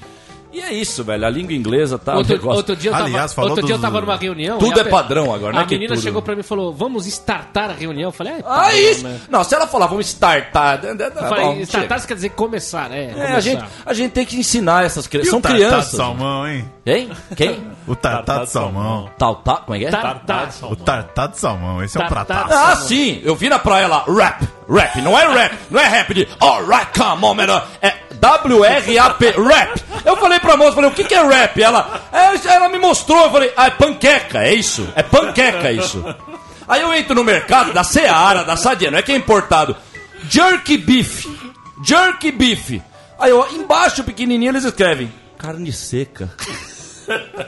E 0.54 0.60
é 0.60 0.72
isso, 0.72 1.02
velho. 1.02 1.26
A 1.26 1.30
língua 1.30 1.52
inglesa 1.52 1.98
tá. 1.98 2.14
Outro, 2.14 2.32
negócio- 2.34 2.56
outro 2.58 2.76
dia 2.76 2.90
eu 2.90 2.94
tava, 2.94 3.04
Aliás, 3.06 3.34
falou 3.34 3.50
outro 3.50 3.66
dia 3.66 3.74
eu 3.74 3.78
dos- 3.78 3.82
tava 3.82 4.00
numa 4.00 4.16
reunião. 4.16 4.58
Tudo 4.58 4.78
é 4.80 4.84
padrão 4.84 5.34
agora, 5.34 5.52
não 5.52 5.60
A 5.60 5.62
é 5.64 5.66
que 5.66 5.74
menina 5.74 5.94
tudo- 5.94 6.02
chegou 6.04 6.22
pra 6.22 6.34
mim 6.34 6.40
e 6.40 6.44
falou: 6.44 6.72
Vamos 6.72 7.06
startar 7.06 7.70
a 7.70 7.72
reunião. 7.72 8.08
Eu 8.08 8.12
falei: 8.12 8.34
É, 8.34 8.44
Ah, 8.46 8.72
isso! 8.72 9.02
né? 9.02 9.20
Não, 9.28 9.42
se 9.42 9.52
ela 9.54 9.66
falar, 9.66 9.86
vamos 9.88 10.06
startar. 10.06 10.80
né, 10.82 10.94
né, 10.94 11.06
Eu 11.06 11.10
bom, 11.10 11.28
falei: 11.28 11.44
chega. 11.56 11.62
Startar 11.64 12.06
quer 12.06 12.14
dizer 12.14 12.28
começar, 12.30 12.92
é. 12.92 13.04
É, 13.04 13.12
começar. 13.12 13.34
a 13.36 13.40
gente, 13.40 13.64
a 13.86 13.94
gente 13.94 14.12
tem 14.12 14.24
que 14.24 14.36
ensinar 14.36 14.84
essas 14.84 15.06
crianças. 15.08 15.28
o 15.28 15.30
São 15.32 15.40
tartar 15.40 15.56
crianças. 15.58 15.90
de 15.90 15.96
salmão, 15.96 16.46
hein? 16.48 16.70
Quem? 16.84 17.10
Quem? 17.36 17.64
O 17.86 17.94
tartar 17.94 18.44
de 18.44 18.50
salmão. 18.50 19.10
Tal, 19.18 19.34
tal, 19.36 19.58
como 19.58 19.74
é 19.76 19.78
que 19.80 19.84
é? 19.86 19.90
Tartar. 19.90 20.48
O 20.62 20.74
tartar 20.76 21.26
de 21.28 21.38
salmão, 21.38 21.82
esse 21.82 21.98
é 21.98 22.00
um 22.00 22.08
Tartar. 22.08 22.44
prataço. 22.44 22.54
Ah, 22.72 22.76
sim! 22.76 23.20
Eu 23.22 23.34
vi 23.36 23.50
na 23.50 23.58
praia 23.58 23.86
lá, 23.86 24.04
rap, 24.08 24.48
rap, 24.70 25.02
não 25.02 25.18
é 25.18 25.26
rap, 25.26 25.54
não 25.70 25.78
é 25.80 25.86
rap 25.86 26.14
de 26.14 26.26
alright, 26.40 26.98
come 26.98 27.24
on, 27.26 27.34
man, 27.34 27.62
é 27.82 27.92
W-R-A-P, 28.12 29.30
rap. 29.32 29.84
Eu 30.04 30.16
falei 30.16 30.38
pra 30.38 30.56
moça, 30.56 30.72
falei, 30.72 30.90
o 30.90 30.94
que 30.94 31.04
que 31.04 31.14
é 31.14 31.22
rap? 31.26 31.62
Ela, 31.62 32.02
é, 32.12 32.48
ela 32.48 32.68
me 32.68 32.78
mostrou, 32.78 33.24
eu 33.24 33.30
falei, 33.30 33.52
ah, 33.56 33.66
é 33.66 33.70
panqueca, 33.70 34.42
é 34.42 34.54
isso, 34.54 34.86
é 34.94 35.02
panqueca 35.02 35.72
isso. 35.72 36.04
Aí 36.68 36.80
eu 36.82 36.92
entro 36.92 37.14
no 37.14 37.24
mercado 37.24 37.72
da 37.72 37.84
Seara, 37.84 38.44
da 38.44 38.56
Sadia, 38.56 38.90
não 38.90 38.98
é 38.98 39.02
que 39.02 39.12
é 39.12 39.16
importado, 39.16 39.76
jerky 40.28 40.76
beef, 40.76 41.26
jerky 41.82 42.30
beef. 42.30 42.80
Aí 43.18 43.30
eu, 43.30 43.46
embaixo, 43.52 44.04
pequenininho, 44.04 44.50
eles 44.50 44.64
escrevem, 44.64 45.12
carne 45.38 45.72
seca. 45.72 46.30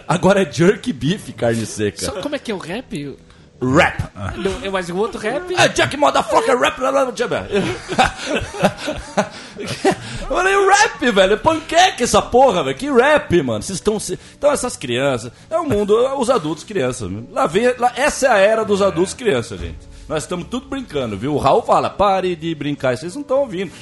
Agora 0.06 0.42
é 0.42 0.50
jerky 0.50 0.92
beef, 0.92 1.32
carne 1.32 1.66
seca. 1.66 2.04
Só 2.04 2.12
como 2.22 2.36
é 2.36 2.38
que 2.38 2.50
é 2.50 2.54
o 2.54 2.58
rap? 2.58 3.16
Rap. 3.60 4.02
Não, 4.36 4.70
Mas 4.70 4.90
o 4.90 4.96
outro 4.96 5.18
rap. 5.18 5.42
Ah, 5.56 5.66
Jack 5.66 5.96
Motherfucker 5.96 6.58
Rap. 6.58 6.78
blá, 6.78 6.92
blá, 6.92 7.06
blá. 7.06 7.46
Eu 9.58 10.26
falei, 10.28 10.54
rap, 10.68 11.10
velho. 11.10 11.32
É 11.32 11.36
panqueca 11.36 12.04
essa 12.04 12.20
porra, 12.20 12.62
velho. 12.64 12.76
Que 12.76 12.90
rap, 12.90 13.42
mano. 13.42 13.62
Vocês 13.62 13.78
estão. 13.78 13.98
Então, 14.36 14.50
essas 14.52 14.76
crianças. 14.76 15.32
É 15.50 15.56
o 15.58 15.64
mundo, 15.64 15.98
é 16.06 16.14
os 16.14 16.28
adultos 16.30 16.64
crianças. 16.64 17.10
Lá 17.32 17.46
vem, 17.46 17.74
lá- 17.78 17.92
essa 17.96 18.26
é 18.26 18.30
a 18.30 18.36
era 18.38 18.64
dos 18.64 18.82
adultos 18.82 19.14
crianças, 19.14 19.58
gente. 19.60 19.78
Nós 20.08 20.22
estamos 20.22 20.46
tudo 20.48 20.68
brincando, 20.68 21.16
viu? 21.16 21.34
O 21.34 21.38
Raul 21.38 21.62
fala, 21.62 21.90
pare 21.90 22.36
de 22.36 22.54
brincar. 22.54 22.96
Vocês 22.96 23.14
não 23.14 23.22
estão 23.22 23.40
ouvindo. 23.40 23.72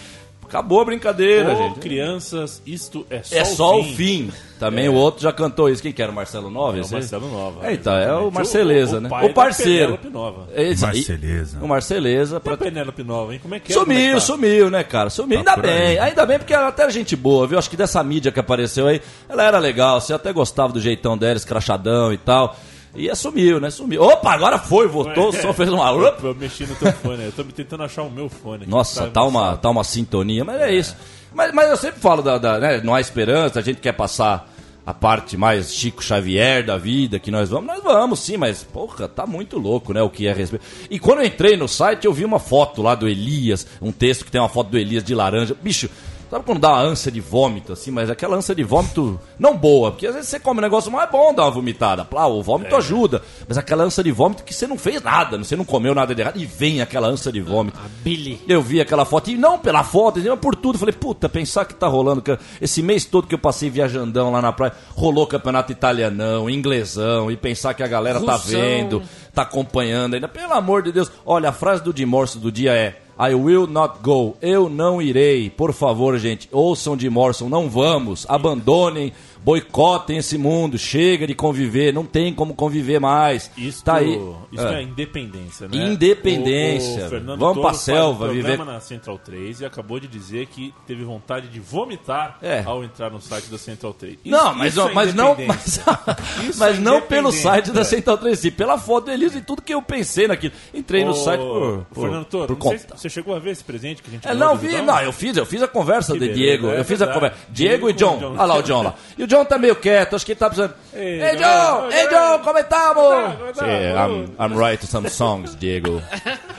Acabou 0.55 0.81
a 0.81 0.85
brincadeira, 0.85 1.53
Ô, 1.53 1.57
gente. 1.57 1.81
crianças, 1.81 2.63
isto 2.65 3.05
é 3.11 3.25
só, 3.25 3.37
É 3.37 3.45
só 3.45 3.77
o 3.77 3.81
o 3.81 3.85
fim. 3.97 4.31
Também 4.57 4.89
o 4.89 4.95
outro 4.95 5.21
já 5.21 5.33
cantou 5.33 5.69
isso. 5.69 5.83
Quem 5.83 5.93
que 5.93 6.01
era? 6.01 6.13
O 6.13 6.15
Marcelo 6.15 6.49
Nova? 6.49 6.79
É 6.79 6.83
o? 6.83 6.89
Marcelo 6.89 7.29
Nova. 7.29 7.67
É, 7.67 7.73
então, 7.73 7.93
é 7.93 8.15
o. 8.15 8.31
Marceleza, 8.31 8.95
O- 8.95 8.99
o 8.99 9.01
né? 9.03 9.09
O 9.25 9.35
parceiro. 9.35 9.99
Nova. 10.13 10.47
É 10.55 10.63
aí. 10.63 10.77
Marceleza. 10.79 11.59
O 11.61 11.67
Marceleza. 11.67 12.37
E 12.37 12.39
a 12.39 12.41
Pra... 12.41 12.57
Penélope 12.57 13.03
Nova, 13.03 13.33
hein? 13.35 13.41
Como 13.43 13.53
é 13.57 13.59
que 13.59 13.73
é? 13.73 13.75
É 13.75 13.79
Sumiu, 13.81 13.97
que 13.99 14.13
tá? 14.15 14.21
sumiu, 14.21 14.71
né, 14.71 14.85
cara? 14.85 15.11
Sumiu. 15.11 15.39
ainda 15.39 15.55
por 15.55 15.63
bem, 15.65 15.73
aí. 15.73 15.99
ainda 15.99 16.25
bem, 16.25 16.39
porque 16.39 16.55
ela 16.55 16.69
até 16.69 16.83
era 16.85 16.93
gente 16.93 17.17
boa, 17.17 17.49
viu? 17.49 17.59
Acho 17.59 17.69
que 17.69 17.77
dessa 17.77 18.01
mídia 18.05 18.31
que 18.31 18.39
apareceu 18.39 18.87
aí, 18.87 19.03
ela 19.29 19.43
era 19.43 19.59
legal. 19.59 20.01
Você 20.01 20.15
até 20.15 20.33
gostava 20.33 20.73
do 20.73 20.81
jeitão 20.81 21.19
dela, 21.19 21.35
escrachadão 21.37 22.13
e 22.13 22.17
tal. 22.17 22.57
E 22.95 23.09
é, 23.09 23.15
sumiu, 23.15 23.61
né? 23.61 23.71
Sumiu. 23.71 24.03
Opa, 24.03 24.33
agora 24.33 24.59
foi, 24.59 24.87
voltou, 24.87 25.33
só 25.35 25.53
fez 25.53 25.69
uma. 25.69 25.91
Eu, 25.91 26.03
eu 26.23 26.35
mexi 26.35 26.65
no 26.67 26.75
teu 26.77 26.93
fone, 26.93 27.25
eu 27.25 27.33
tô 27.33 27.45
tentando 27.45 27.83
achar 27.83 28.03
o 28.03 28.11
meu 28.11 28.29
fone. 28.29 28.63
aqui, 28.63 28.71
Nossa, 28.71 29.09
tá 29.09 29.23
uma, 29.23 29.41
embaçado. 29.41 29.59
tá 29.61 29.71
uma 29.71 29.85
sintonia, 29.85 30.45
mas 30.45 30.61
é, 30.61 30.73
isso. 30.73 30.97
Mas, 31.35 31.53
mas 31.53 31.71
eu 31.71 31.77
sempre 31.77 32.01
falo 32.01 32.23
da, 32.23 32.39
da, 32.39 32.59
né, 32.59 32.81
não 32.83 32.95
há 32.95 33.01
esperança, 33.01 33.59
a 33.59 33.63
gente 33.63 33.81
quer 33.81 33.93
passar 33.93 34.49
a 34.87 34.93
parte 34.93 35.37
mais 35.37 35.73
Chico 35.75 36.05
Xavier 36.05 36.65
da 36.65 36.77
vida, 36.77 37.19
que 37.19 37.31
nós 37.31 37.49
vamos, 37.49 37.67
nós 37.67 37.83
vamos 37.83 38.21
sim, 38.21 38.37
mas 38.37 38.63
porra, 38.63 39.09
tá 39.09 39.27
muito 39.27 39.59
louco, 39.59 39.93
né, 39.93 40.03
o 40.03 40.11
que 40.11 40.27
é 40.27 40.33
respeito. 40.33 40.65
E 40.91 40.99
quando 40.99 41.21
eu 41.21 41.27
entrei 41.27 41.57
no 41.57 41.67
site, 41.67 42.05
eu 42.05 42.13
vi 42.13 42.25
uma 42.25 42.39
foto 42.39 42.83
lá 42.83 42.95
do 42.95 43.09
Elias, 43.09 43.67
um 43.81 43.91
texto 43.91 44.25
que 44.25 44.31
tem 44.31 44.41
uma 44.41 44.49
foto 44.49 44.71
do 44.71 44.79
Elias 44.79 45.03
de 45.03 45.15
laranja. 45.15 45.57
Bicho, 45.61 45.89
sabe 46.35 46.47
quando 46.47 46.59
dá 46.59 46.71
uma 46.71 46.81
ânsia 46.81 47.13
de 47.13 47.21
vômito, 47.21 47.73
assim, 47.73 47.93
mas 47.93 48.11
aquela 48.11 48.37
ânsia 48.37 48.57
de 48.57 48.65
vômito 48.65 49.21
não 49.39 49.57
boa, 49.57 49.93
porque 49.93 50.05
às 50.05 50.15
vezes 50.15 50.31
você 50.31 50.41
come 50.41 50.59
um 50.59 50.63
negócio 50.63 50.91
mais 50.91 51.09
bom 51.09 51.33
dar 51.33 51.45
uma 51.45 51.51
vomitada. 51.53 52.09
Ah, 52.13 52.27
o 52.27 52.43
vômito 52.43 52.75
ajuda, 52.75 53.23
mas 53.47 53.57
aquela 53.57 53.85
ânsia 53.85 54.03
de 54.03 54.11
vômito 54.11 54.43
que 54.43 54.53
você 54.53 54.67
não 54.67 54.77
fez 54.77 55.01
nada, 55.01 55.39
você 55.39 55.55
não 55.55 55.65
comeu 55.65 55.95
nada 55.95 56.13
de 56.13 56.21
errado, 56.21 56.37
e 56.37 56.45
vem 56.45 56.83
aquela 56.83 57.07
ânsia 57.07 57.31
de 57.31 57.41
vômito. 57.41 57.79
Billy. 58.03 58.41
Eu 58.49 58.61
vi 58.61 58.81
aquela 58.81 59.05
foto, 59.05 59.31
e 59.31 59.37
não 59.37 59.61
pela 59.61 59.85
foto, 59.85 60.21
mas 60.21 60.39
por 60.41 60.57
tudo. 60.57 60.77
Falei, 60.77 60.93
puta, 60.93 61.29
pensar 61.29 61.67
que 61.67 61.75
tá 61.75 61.87
rolando. 61.87 62.21
que 62.21 62.37
Esse 62.61 62.83
mês 62.83 63.05
todo 63.05 63.29
que 63.29 63.35
eu 63.37 63.39
passei 63.39 63.71
viajandão 63.71 64.33
lá 64.33 64.43
na 64.43 64.53
praia, 64.53 64.73
rolou 64.97 65.29
campeonato 65.29 65.71
italianão, 65.71 66.51
inglesão, 66.51 67.31
e 67.31 67.37
pensar 67.37 67.75
que 67.75 67.83
a 67.85 67.87
galera 67.87 68.21
tá 68.21 68.37
vendo, 68.37 69.05
tá 69.33 69.43
acompanhando 69.43 70.15
ainda. 70.15 70.27
Pelo 70.27 70.55
amor 70.55 70.83
de 70.83 70.91
Deus. 70.91 71.13
Olha, 71.25 71.51
a 71.51 71.53
frase 71.53 71.85
do 71.85 71.97
Jim 71.97 72.07
Morrison 72.07 72.41
do 72.41 72.51
dia 72.51 72.73
é. 72.73 73.04
I 73.19 73.35
will 73.35 73.67
not 73.67 73.99
go. 74.03 74.37
Eu 74.43 74.69
não 74.69 75.01
irei. 75.01 75.49
Por 75.49 75.73
favor, 75.73 76.19
gente, 76.19 76.49
ouçam 76.51 76.97
de 76.97 77.09
Morrison. 77.09 77.49
Não 77.49 77.69
vamos. 77.69 78.27
Abandonem 78.29 79.13
boicotem 79.45 80.17
esse 80.17 80.39
mundo, 80.39 80.79
chega 80.79 81.27
de 81.27 81.35
conviver, 81.35 81.93
não 81.93 82.05
tem 82.05 82.33
como 82.33 82.55
conviver 82.55 82.99
mais. 82.99 83.51
Isso, 83.57 83.85
tá 83.85 83.97
aí. 83.97 84.15
isso 84.51 84.67
Ah. 84.67 84.79
é 84.79 84.83
independência, 84.83 85.69
né? 85.69 85.77
Independência, 85.93 87.03
O, 87.13 87.17
o 87.35 87.37
vamos 87.37 87.63
Toro 87.63 87.75
selva, 87.75 88.27
um 88.29 88.33
viver- 88.33 88.59
na 88.65 88.81
Central 88.81 89.19
3 89.19 89.61
e 89.61 89.65
acabou 89.67 90.01
de 90.01 90.09
dizer 90.09 90.47
que 90.47 90.73
teve 90.87 91.05
vontade 91.05 91.49
de 91.49 91.61
vomitar 91.61 92.39
É. 92.43 92.63
ao 92.65 92.83
entrar 92.83 93.11
no 93.11 93.21
site 93.21 93.47
da 93.51 93.59
Central 93.59 93.93
3. 93.93 94.15
Isso- 94.25 94.31
Não, 94.35 94.55
mas, 94.55 94.77
é 94.79 94.93
mas 94.93 95.15
não, 95.15 95.37
mas. 95.47 95.67
Isso 95.67 95.83
mas 96.59 96.79
é 96.79 96.81
não 96.81 97.01
pelo 97.03 97.31
site 97.31 97.71
da 97.71 97.85
Central 97.85 98.17
3, 98.19 98.39
sim, 98.39 98.51
pela 98.51 98.79
foto 98.79 99.07
do 99.07 99.11
Elias 99.11 99.35
e 99.35 99.41
tudo 99.43 99.61
que 99.61 99.75
eu 99.75 99.83
pensei 99.83 100.27
naquilo. 100.27 100.55
Entrei 100.73 101.05
no 101.05 101.11
Ô, 101.11 101.15
site 101.15 101.41
por, 101.41 101.87
por, 101.93 102.01
Fernando 102.03 102.25
Toro, 102.25 102.47
por 102.47 102.57
conta. 102.57 102.97
você 102.97 103.09
chegou 103.11 103.35
a 103.35 103.39
ver 103.39 103.51
esse 103.51 103.65
presente 103.65 104.03
que 104.03 104.09
a 104.09 104.13
gente 104.13 104.27
É, 104.27 104.35
não, 104.35 104.57
vi, 104.57 104.81
não, 104.81 105.01
eu 105.01 105.13
fiz, 105.13 105.37
eu 105.37 105.45
fiz 105.45 105.63
a 105.63 105.69
conversa 105.69 106.13
Que 106.15 106.19
de 106.21 106.29
beleza, 106.29 106.41
Diego. 106.41 106.69
é 106.71 106.81
eu 106.81 106.85
fiz 106.85 107.03
a 107.03 107.07
conversa. 107.07 107.37
Diego 107.51 107.91
e 107.91 107.93
Diego 107.93 108.11
John. 108.13 108.17
o 108.17 108.21
John. 108.21 108.33
Olha 108.39 108.45
lá 108.45 108.57
o 108.57 108.63
John 108.63 108.83
lá. 108.83 108.95
E 109.19 109.23
o 109.23 109.27
John 109.27 109.34
tá 109.43 109.57
meio 109.57 109.75
quieto, 109.75 110.15
acho 110.17 110.27
que 110.27 110.33
ele 110.33 110.39
tá 110.39 110.51
precisando. 110.51 110.75
Ei, 110.93 111.23
Ei, 111.23 111.37
John, 111.37 111.39
John! 111.39 111.91
Ei, 111.91 112.09
John, 112.11 112.39
como 112.45 112.59
estamos? 112.59 113.35
Como 113.39 113.53
tá? 113.55 113.67
Yeah, 113.67 114.07
I'm, 114.07 114.37
I'm 114.39 114.55
writing 114.55 114.87
some 114.87 115.09
songs, 115.09 115.55
Diego. 115.57 116.03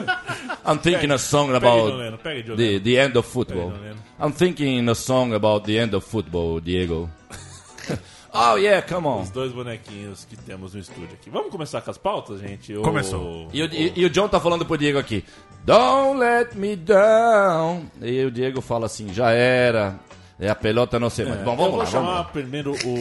I'm 0.66 0.80
thinking 0.80 1.12
a 1.12 1.20
song 1.20 1.52
Pega 1.52 1.68
aí, 1.68 1.74
about 1.80 1.92
Noleno, 1.92 2.18
pega 2.18 2.36
aí, 2.38 2.44
John. 2.44 2.56
the, 2.56 2.80
the 2.80 2.96
end 2.98 3.16
of 3.20 3.28
football. 3.30 3.70
Pega 3.72 3.76
aí, 3.76 3.82
Noleno. 3.90 4.00
I'm 4.20 4.32
thinking 4.34 4.90
a 4.90 4.96
song 4.96 5.34
about 5.36 5.66
the 5.68 5.78
end 5.78 5.96
of 5.96 6.04
football, 6.10 6.60
Diego. 6.60 7.08
oh, 8.34 8.56
yeah, 8.56 8.82
come 8.82 9.08
on. 9.08 9.22
Os 9.22 9.30
dois 9.30 9.52
bonequinhos 9.52 10.26
que 10.26 10.36
temos 10.36 10.74
no 10.74 10.80
estúdio 10.80 11.10
aqui. 11.14 11.30
Vamos 11.30 11.52
começar 11.52 11.82
com 11.82 11.92
as 11.92 11.98
pautas, 11.98 12.40
gente? 12.40 12.74
Ou- 12.76 12.82
Começou. 12.84 13.48
E 13.54 13.62
o, 13.62 13.66
e- 13.72 13.94
e 13.96 14.06
o 14.06 14.10
John 14.10 14.28
tá 14.28 14.40
falando 14.40 14.66
pro 14.66 14.78
Diego 14.78 14.98
aqui. 14.98 15.24
Don't 15.66 16.20
let 16.20 16.54
me 16.56 16.76
down. 16.76 17.86
E 18.02 18.24
o 18.24 18.32
Diego 18.32 18.62
fala 18.62 18.86
assim, 18.86 19.14
já 19.14 19.32
era. 19.32 20.00
É 20.38 20.50
a 20.50 20.56
pelota 20.56 21.00
não 21.00 21.10
sei 21.10 21.26
mais. 21.26 21.40
Bom, 21.42 21.52
eu 21.52 21.56
vamos 21.56 21.72
vou 21.72 21.80
lá, 21.80 21.86
chamar 21.86 22.10
lá. 22.16 22.24
primeiro 22.26 22.74
o, 22.84 22.88
o, 22.90 22.92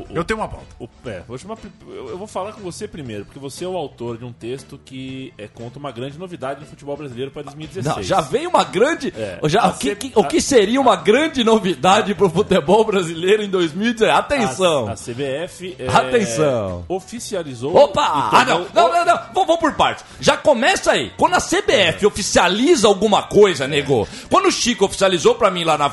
o- 0.00 0.06
Eu 0.14 0.22
tenho 0.24 0.38
uma 0.38 0.46
pauta. 0.48 0.64
o- 0.78 0.88
é, 1.06 1.22
vou 1.26 1.36
chamar, 1.36 1.56
eu 1.88 2.08
eu 2.10 2.18
vou 2.18 2.26
falar 2.28 2.52
com 2.52 2.60
você 2.60 2.86
primeiro, 2.86 3.24
porque 3.24 3.38
você 3.40 3.64
é 3.64 3.68
o 3.68 3.76
autor 3.76 4.16
de 4.16 4.24
um 4.24 4.32
texto 4.32 4.78
que 4.84 5.32
é, 5.36 5.48
conta 5.48 5.78
uma 5.78 5.90
grande 5.90 6.16
novidade 6.18 6.60
no 6.60 6.66
futebol 6.66 6.96
brasileiro 6.96 7.30
para 7.32 7.42
2016. 7.42 7.96
Não, 7.96 8.02
já 8.02 8.20
veio 8.20 8.48
uma 8.48 8.62
grande. 8.62 9.12
É. 9.16 9.40
Já, 9.48 9.66
o, 9.68 9.74
que, 9.76 9.94
C- 9.94 10.12
o 10.14 10.22
que 10.24 10.40
seria 10.40 10.80
uma 10.80 10.94
grande 10.94 11.42
novidade 11.42 12.14
pro 12.14 12.30
futebol 12.30 12.84
brasileiro 12.84 13.42
em 13.42 13.50
2019? 13.50 14.10
Atenção! 14.16 14.88
A, 14.88 14.92
a 14.92 14.94
CBF 14.94 15.74
é, 15.80 15.88
Atenção. 15.88 16.84
oficializou. 16.88 17.74
Opa! 17.76 18.30
Ah, 18.32 18.44
não, 18.44 18.66
não, 18.72 18.92
não, 18.92 19.04
não. 19.04 19.20
Vamos, 19.34 19.56
por 19.56 19.72
partes. 19.74 20.04
Já 20.20 20.36
começa 20.36 20.92
aí. 20.92 21.10
Quando 21.16 21.34
a 21.34 21.40
CBF 21.40 22.06
oficializa 22.06 22.86
alguma 22.86 23.22
coisa, 23.24 23.66
nego. 23.66 24.06
Quando 24.30 24.46
o 24.46 24.52
Chico 24.52 24.84
oficializou 24.84 25.34
pra 25.34 25.50
mim 25.50 25.64
lá 25.64 25.76
na 25.76 25.88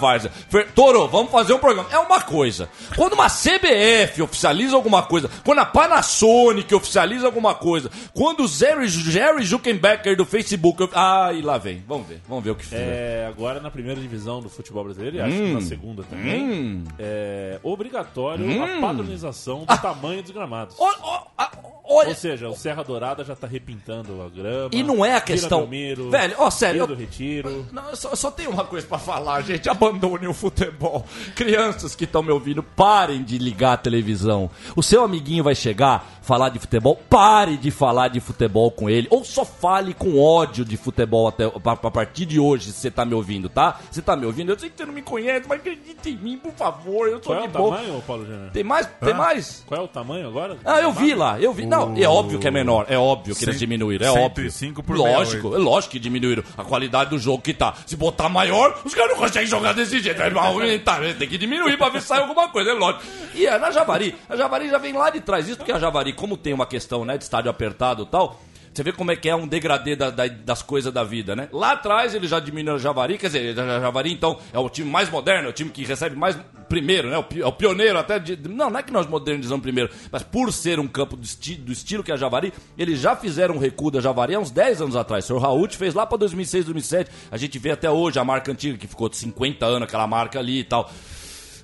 Fer- 0.49 0.67
Toro, 0.75 1.07
vamos 1.07 1.31
fazer 1.31 1.53
um 1.53 1.57
programa. 1.57 1.87
É 1.91 1.97
uma 1.97 2.19
coisa. 2.21 2.69
Quando 2.95 3.13
uma 3.13 3.27
CBF 3.29 4.21
oficializa 4.21 4.75
alguma 4.75 5.01
coisa, 5.03 5.29
quando 5.43 5.59
a 5.59 5.65
Panasonic 5.65 6.73
oficializa 6.75 7.25
alguma 7.25 7.55
coisa, 7.55 7.89
quando 8.13 8.43
o 8.43 8.47
Jerry, 8.47 8.87
Jerry 8.89 9.43
Zuckerberg 9.45 10.15
do 10.15 10.25
Facebook. 10.25 10.89
Ah, 10.93 11.31
e 11.33 11.41
lá 11.41 11.57
vem. 11.57 11.81
Vamos 11.87 12.07
ver. 12.07 12.21
Vamos 12.27 12.43
ver 12.43 12.51
o 12.51 12.55
que 12.55 12.65
fizer. 12.65 12.77
É, 12.77 13.25
agora 13.27 13.59
na 13.61 13.71
primeira 13.71 13.99
divisão 13.99 14.41
do 14.41 14.49
futebol 14.49 14.83
brasileiro, 14.83 15.15
e 15.17 15.21
acho 15.21 15.33
Hum. 15.35 15.45
que 15.47 15.53
na 15.53 15.61
segunda 15.61 16.03
também, 16.03 16.83
é 16.99 17.57
obrigatório 17.63 18.45
a 18.63 18.79
padronização 18.81 19.65
do 19.65 19.77
tamanho 19.77 20.21
dos 20.21 20.31
gramados. 20.31 20.75
Ó, 20.77 20.93
ó, 21.01 21.23
ah, 21.37 21.51
olha. 21.87 22.09
Ou 22.09 22.15
seja, 22.15 22.49
o 22.49 22.55
Serra 22.55 22.83
Dourada 22.83 23.23
já 23.23 23.35
tá 23.35 23.47
repintando 23.47 24.21
a 24.21 24.29
grama. 24.29 24.69
E 24.71 24.83
não 24.83 25.03
é 25.05 25.15
a 25.15 25.21
questão- 25.21 25.59
Belmiro, 25.61 26.09
Velho, 26.09 26.35
ó, 26.37 26.49
sério, 26.49 26.79
eu- 26.79 26.87
do 26.87 26.95
Retiro. 26.95 27.65
Não, 27.71 27.89
eu 27.89 27.95
só, 27.95 28.15
só 28.15 28.31
tenho 28.31 28.51
uma 28.51 28.63
coisa 28.65 28.85
pra 28.87 28.97
falar, 28.97 29.41
gente. 29.41 29.69
Abandonem 29.69 30.27
o 30.27 30.33
futebol. 30.33 31.05
Crianças 31.35 31.95
que 31.95 32.03
estão 32.05 32.23
me 32.23 32.31
ouvindo, 32.31 32.63
parem 32.63 33.23
de 33.23 33.37
ligar 33.37 33.73
a 33.73 33.77
televisão. 33.77 34.49
O 34.75 34.81
seu 34.83 35.03
amiguinho 35.03 35.43
vai 35.43 35.55
chegar, 35.55 36.19
falar 36.21 36.49
de 36.49 36.59
futebol, 36.59 36.95
pare 37.09 37.57
de 37.57 37.71
falar 37.71 38.07
de 38.09 38.19
futebol 38.19 38.71
com 38.71 38.89
ele. 38.89 39.07
Ou 39.09 39.23
só 39.23 39.43
fale 39.45 39.93
com 39.93 40.19
ódio 40.21 40.63
de 40.65 40.77
futebol 40.77 41.27
até, 41.27 41.45
a, 41.45 41.91
partir 41.91 42.25
de 42.25 42.39
hoje, 42.39 42.71
se 42.71 42.79
você 42.79 42.91
tá 42.91 43.05
me 43.05 43.13
ouvindo, 43.13 43.49
tá? 43.49 43.79
Você 43.91 44.01
tá 44.01 44.15
me 44.15 44.25
ouvindo? 44.25 44.51
Eu 44.51 44.59
sei 44.59 44.69
que 44.69 44.77
você 44.77 44.85
não 44.85 44.93
me 44.93 45.01
conhece, 45.01 45.45
mas 45.47 45.59
acredite 45.59 46.09
em 46.09 46.17
mim, 46.17 46.37
por 46.37 46.53
favor. 46.53 47.07
Eu 47.07 47.21
sou 47.23 47.33
Qual 47.33 47.39
é 47.39 47.41
de 47.41 47.47
o 47.47 47.51
boa. 47.51 47.75
tamanho, 47.77 48.03
Paulo 48.05 48.25
Júnior? 48.25 48.49
Tem 48.51 48.63
mais? 48.63 48.87
Tem 48.99 49.13
mais? 49.13 49.63
Qual 49.67 49.81
é 49.81 49.83
o 49.83 49.87
tamanho 49.87 50.27
agora? 50.27 50.57
Ah, 50.63 50.79
eu 50.81 50.91
vi 50.91 51.13
lá, 51.13 51.39
eu 51.39 51.53
vi. 51.53 51.65
Não, 51.65 51.74
é 51.97 52.07
óbvio 52.07 52.39
que 52.39 52.47
é 52.47 52.51
menor, 52.51 52.85
é 52.89 52.97
óbvio 52.97 53.35
que 53.35 53.45
eles 53.45 53.59
diminuíram, 53.59 54.05
é 54.07 54.11
óbvio. 54.11 54.51
105 54.51 54.83
por 54.83 54.95
Lógico, 54.97 55.49
68. 55.49 55.55
é 55.55 55.59
lógico 55.59 55.91
que 55.91 55.99
diminuíram 55.99 56.43
a 56.57 56.63
qualidade 56.63 57.09
do 57.09 57.19
jogo 57.19 57.41
que 57.41 57.53
tá. 57.53 57.73
Se 57.85 57.95
botar 57.95 58.29
maior, 58.29 58.79
os 58.83 58.93
caras 58.93 59.11
não 59.11 59.17
conseguem 59.17 59.47
jogar 59.47 59.73
desse 59.73 59.99
jeito. 59.99 60.17
Vai 60.17 60.47
aumentar, 60.47 61.01
né? 61.01 61.13
tem 61.13 61.27
que 61.27 61.37
diminuir 61.37 61.77
pra 61.77 61.89
ver 61.89 62.01
se 62.01 62.07
sai 62.07 62.21
alguma 62.21 62.49
coisa, 62.49 62.71
é 62.71 62.73
lógico. 62.73 63.03
E 63.33 63.45
é 63.45 63.57
na 63.57 63.71
Javari, 63.71 64.15
a 64.29 64.35
Javari 64.35 64.69
já 64.69 64.77
vem 64.77 64.93
lá 64.93 65.09
de 65.09 65.21
trás. 65.21 65.47
Isso 65.47 65.57
porque 65.57 65.71
a 65.71 65.79
Javari, 65.79 66.13
como 66.13 66.37
tem 66.37 66.53
uma 66.53 66.65
questão 66.65 67.05
né, 67.05 67.17
de 67.17 67.23
estádio 67.23 67.49
apertado 67.51 68.03
e 68.03 68.05
tal. 68.05 68.39
Você 68.75 68.83
vê 68.83 68.91
como 68.91 69.09
é 69.09 69.15
que 69.15 69.29
é 69.29 69.35
um 69.35 69.47
degradê 69.47 69.95
da- 69.95 70.09
da- 70.09 70.27
das 70.27 70.61
coisas 70.61 70.91
da 70.91 71.01
vida, 71.01 71.33
né? 71.33 71.47
Lá 71.53 71.71
atrás 71.71 72.13
ele 72.13 72.27
já 72.27 72.41
diminuiu 72.41 72.75
a 72.75 72.77
Javari, 72.77 73.17
quer 73.17 73.27
dizer, 73.27 73.55
Javari 73.55 74.11
então 74.11 74.37
é 74.51 74.59
o 74.59 74.67
time 74.69 74.89
mais 74.91 75.09
moderno, 75.09 75.47
é 75.47 75.49
o 75.49 75.53
time 75.53 75.69
que 75.69 75.85
recebe 75.85 76.13
mais 76.15 76.37
primeiro, 76.67 77.09
né? 77.09 77.17
O 77.17 77.25
É 77.41 77.45
o 77.47 77.51
pioneiro 77.53 77.97
até 77.97 78.19
de. 78.19 78.35
Não, 78.49 78.69
não 78.69 78.77
é 78.79 78.83
que 78.83 78.91
nós 78.91 79.07
modernizamos 79.07 79.61
primeiro, 79.63 79.89
mas 80.11 80.23
por 80.23 80.51
ser 80.51 80.77
um 80.77 80.87
campo 80.89 81.15
do, 81.15 81.23
esti- 81.23 81.55
do 81.55 81.71
estilo 81.71 82.03
que 82.03 82.11
é 82.11 82.15
a 82.15 82.17
Javari, 82.17 82.51
eles 82.77 82.99
já 82.99 83.15
fizeram 83.15 83.55
um 83.55 83.59
recuo 83.59 83.89
da 83.89 84.01
Javari 84.01 84.35
há 84.35 84.39
uns 84.39 84.51
10 84.51 84.81
anos 84.81 84.97
atrás. 84.97 85.23
O 85.23 85.27
senhor 85.27 85.39
Raul 85.39 85.69
fez 85.71 85.93
lá 85.93 86.05
pra 86.05 86.17
2006, 86.17 86.65
2007. 86.65 87.09
A 87.31 87.37
gente 87.37 87.57
vê 87.57 87.71
até 87.71 87.89
hoje 87.89 88.19
a 88.19 88.25
marca 88.25 88.51
antiga, 88.51 88.77
que 88.77 88.87
ficou 88.87 89.07
de 89.07 89.15
50 89.15 89.65
anos, 89.65 89.83
aquela 89.83 90.05
marca 90.05 90.37
ali 90.37 90.59
e 90.59 90.63
tal. 90.65 90.91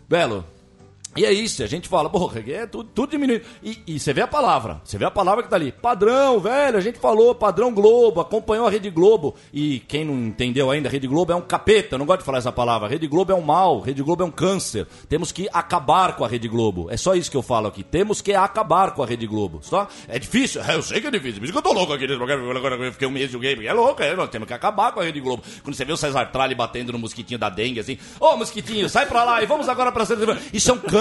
Belo, 0.08 0.46
e 1.16 1.26
é 1.26 1.32
isso, 1.34 1.62
a 1.62 1.68
gente 1.68 1.90
fala, 1.90 2.10
porra, 2.10 2.42
é 2.48 2.66
tudo, 2.66 2.90
tudo 2.96 3.12
diminuindo. 3.12 3.44
E, 3.62 3.78
e 3.86 4.00
você 4.00 4.14
vê 4.14 4.22
a 4.22 4.28
palavra, 4.28 4.82
você 4.82 4.98
vê 4.98 5.04
a 5.04 5.12
palavra 5.12 5.44
que 5.44 5.50
tá 5.50 5.58
ali. 5.58 5.70
Padrão, 5.70 6.40
velho, 6.40 6.78
a 6.78 6.82
gente 6.82 7.00
falou, 7.00 7.36
padrão 7.36 7.74
Globo, 7.74 8.22
acompanhou 8.22 8.66
a 8.66 8.70
Rede 8.70 8.90
Globo. 8.90 9.36
E 9.54 9.80
quem 9.80 10.06
não 10.06 10.14
entendeu 10.14 10.72
ainda, 10.72 10.88
Rede 10.88 11.08
Globo 11.08 11.34
é 11.34 11.36
um 11.36 11.42
capeta, 11.42 11.98
não 11.98 12.06
gosto 12.06 12.20
de 12.20 12.26
falar 12.26 12.38
essa 12.38 12.52
palavra. 12.52 12.88
Rede 12.88 13.08
Globo 13.08 13.34
é 13.34 13.36
um 13.36 13.42
mal, 13.42 13.82
Rede 13.82 14.02
Globo 14.02 14.24
é 14.24 14.26
um 14.26 14.32
câncer. 14.32 14.88
Temos 15.10 15.34
que 15.34 15.50
acabar 15.52 16.16
com 16.16 16.24
a 16.24 16.30
Rede 16.30 16.48
Globo. 16.48 16.88
É 16.90 16.96
só 16.96 17.14
isso 17.14 17.30
que 17.30 17.36
eu 17.36 17.42
falo 17.42 17.68
aqui. 17.68 17.84
Temos 17.84 18.22
que 18.22 18.34
acabar 18.34 18.92
com 18.92 19.04
a 19.04 19.06
Rede 19.06 19.28
Globo. 19.28 19.60
Só? 19.62 19.90
É 20.08 20.18
difícil? 20.18 20.62
É, 20.64 20.76
eu 20.76 20.82
sei 20.82 21.02
que 21.02 21.08
é 21.08 21.12
difícil. 21.12 21.40
Por 21.40 21.44
isso 21.44 21.52
que 21.52 21.60
eu 21.60 21.62
tô 21.62 21.74
louco 21.74 21.92
aqui 21.92 22.08
nesse 22.08 22.18
programa. 22.18 22.58
Agora 22.58 22.76
eu 22.76 22.94
fiquei 22.94 23.08
um 23.08 23.12
mês 23.12 23.36
game. 23.36 23.68
É 23.68 23.74
louco, 23.74 24.02
é, 24.02 24.16
nós 24.16 24.30
temos 24.30 24.48
que 24.48 24.54
acabar 24.54 24.94
com 24.94 25.02
a 25.02 25.04
Rede 25.04 25.20
Globo. 25.20 25.44
Quando 25.62 25.76
você 25.76 25.84
vê 25.84 25.92
o 25.92 25.98
César 25.98 26.26
Tralli 26.28 26.56
batendo 26.56 26.94
no 26.94 27.00
mosquitinho 27.00 27.38
da 27.38 27.50
dengue, 27.50 27.82
assim, 27.82 27.98
ô 28.18 28.38
mosquitinho, 28.38 28.88
sai 28.88 29.06
pra 29.06 29.26
lá 29.26 29.44
e 29.44 29.46
vamos 29.46 29.68
agora 29.68 29.92
pra 29.92 30.06
Isso 30.54 30.72
é 30.72 30.74
um 30.74 30.78
câncer. 30.78 31.01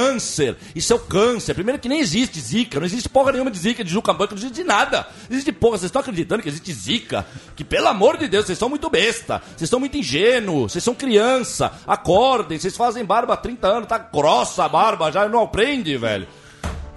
Isso 0.75 0.93
é 0.93 0.97
um 0.97 1.01
câncer. 1.01 1.55
Primeiro 1.55 1.79
que 1.81 1.89
nem 1.89 2.01
existe 2.01 2.41
zika. 2.41 2.79
Não 2.79 2.87
existe 2.87 3.09
porra 3.09 3.33
nenhuma 3.33 3.51
de 3.51 3.59
zika, 3.59 3.85
de 3.85 3.91
Jucambanca, 3.91 4.35
não 4.35 4.39
existe 4.39 4.55
de 4.55 4.65
nada. 4.65 5.07
Não 5.29 5.37
existe 5.37 5.53
porra. 5.53 5.79
Vocês 5.79 5.89
estão 5.89 6.01
acreditando 6.01 6.43
que 6.43 6.49
existe 6.49 6.73
zika? 6.73 7.27
Que 7.55 7.65
pelo 7.65 7.89
amor 7.89 8.17
de 8.17 8.29
Deus, 8.29 8.47
vocês 8.47 8.59
são 8.59 8.69
muito 8.69 8.89
besta. 8.89 9.43
Vocês 9.57 9.69
são 9.69 9.81
muito 9.81 9.97
ingênuos. 9.97 10.73
Vocês 10.73 10.85
são 10.85 10.95
criança. 10.95 11.73
Acordem. 11.87 12.59
Vocês 12.59 12.77
fazem 12.77 13.05
barba 13.05 13.35
há 13.35 13.37
30 13.37 13.69
anos. 13.69 13.89
Tá 13.89 13.99
grossa 13.99 14.65
a 14.65 14.69
barba 14.69 15.11
já. 15.11 15.29
Não 15.29 15.43
aprende, 15.43 15.97
velho. 15.97 16.27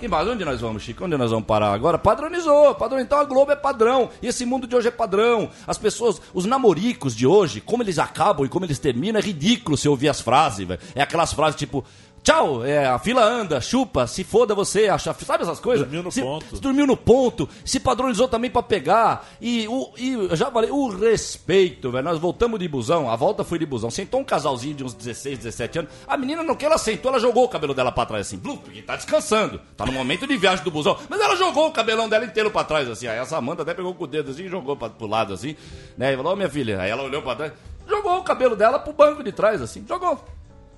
Que 0.03 0.07
mais? 0.09 0.27
Onde 0.27 0.43
nós 0.43 0.59
vamos, 0.59 0.83
Chico? 0.83 1.05
Onde 1.05 1.15
nós 1.15 1.31
vamos 1.31 1.45
parar 1.45 1.71
agora? 1.71 1.97
Padronizou, 1.97 2.75
padrão. 2.75 2.99
Então 2.99 3.17
a 3.17 3.23
Globo 3.23 3.53
é 3.53 3.55
padrão. 3.55 4.09
E 4.21 4.27
esse 4.27 4.45
mundo 4.45 4.67
de 4.67 4.75
hoje 4.75 4.89
é 4.89 4.91
padrão. 4.91 5.49
As 5.65 5.77
pessoas, 5.77 6.21
os 6.33 6.43
namoricos 6.43 7.15
de 7.15 7.25
hoje, 7.25 7.61
como 7.61 7.83
eles 7.83 7.97
acabam 7.97 8.45
e 8.45 8.49
como 8.49 8.65
eles 8.65 8.79
terminam, 8.79 9.17
é 9.17 9.23
ridículo 9.23 9.77
você 9.77 9.87
ouvir 9.87 10.09
as 10.09 10.19
frases, 10.19 10.67
velho. 10.67 10.81
É 10.93 11.01
aquelas 11.01 11.31
frases 11.31 11.57
tipo. 11.57 11.85
Tchau, 12.23 12.65
é, 12.65 12.85
a 12.85 12.97
fila 12.97 13.21
anda, 13.21 13.59
chupa, 13.59 14.07
se 14.07 14.23
foda 14.23 14.55
você, 14.55 14.87
acha, 14.87 15.13
sabe 15.13 15.43
essas 15.43 15.59
coisas? 15.59 15.85
Dormiu 15.85 16.03
no 16.03 16.09
se, 16.09 16.21
ponto. 16.21 16.55
se 16.55 16.61
dormiu 16.61 16.87
no 16.87 16.95
ponto, 16.95 17.49
se 17.65 17.81
padronizou 17.81 18.29
também 18.29 18.49
pra 18.49 18.63
pegar. 18.63 19.27
E, 19.41 19.67
o, 19.67 19.91
e 19.97 20.13
eu 20.13 20.33
já 20.33 20.49
falei, 20.49 20.71
o 20.71 20.87
respeito, 20.87 21.91
velho. 21.91 22.05
Nós 22.05 22.17
voltamos 22.17 22.57
de 22.61 22.67
busão, 22.69 23.09
a 23.09 23.15
volta 23.17 23.43
foi 23.43 23.59
de 23.59 23.65
busão. 23.65 23.91
Sentou 23.91 24.21
um 24.21 24.23
casalzinho 24.23 24.73
de 24.73 24.85
uns 24.85 24.93
16, 24.93 25.39
17 25.39 25.79
anos. 25.79 25.91
A 26.07 26.15
menina, 26.15 26.43
no 26.43 26.55
que 26.55 26.65
ela 26.65 26.77
sentou, 26.77 27.11
ela 27.11 27.19
jogou 27.19 27.43
o 27.43 27.49
cabelo 27.49 27.73
dela 27.73 27.91
pra 27.91 28.05
trás 28.05 28.27
assim, 28.27 28.37
blum, 28.37 28.55
porque 28.55 28.81
tá 28.81 28.95
descansando. 28.95 29.59
Tá 29.75 29.85
no 29.85 29.91
momento 29.91 30.25
de 30.25 30.37
viagem 30.37 30.63
do 30.63 30.71
busão. 30.71 30.97
Mas 31.09 31.19
ela 31.19 31.35
jogou 31.35 31.67
o 31.67 31.71
cabelão 31.73 32.07
dela 32.07 32.23
inteiro 32.23 32.49
pra 32.49 32.63
trás, 32.63 32.87
assim. 32.87 33.05
Aí 33.05 33.19
a 33.19 33.25
Samanta 33.25 33.63
até 33.63 33.73
pegou 33.73 33.93
com 33.93 34.05
o 34.05 34.07
dedo 34.07 34.31
assim 34.31 34.43
e 34.45 34.49
jogou 34.49 34.77
pra, 34.77 34.89
pro 34.89 35.07
lado 35.07 35.33
assim. 35.33 35.57
Né? 35.97 36.13
E 36.13 36.15
falou, 36.15 36.31
ô 36.31 36.35
minha 36.37 36.49
filha. 36.49 36.79
Aí 36.79 36.89
ela 36.89 37.03
olhou 37.03 37.21
pra 37.21 37.35
trás, 37.35 37.51
jogou 37.85 38.17
o 38.17 38.23
cabelo 38.23 38.55
dela 38.55 38.79
pro 38.79 38.93
banco 38.93 39.21
de 39.21 39.33
trás, 39.33 39.61
assim. 39.61 39.83
Jogou. 39.85 40.23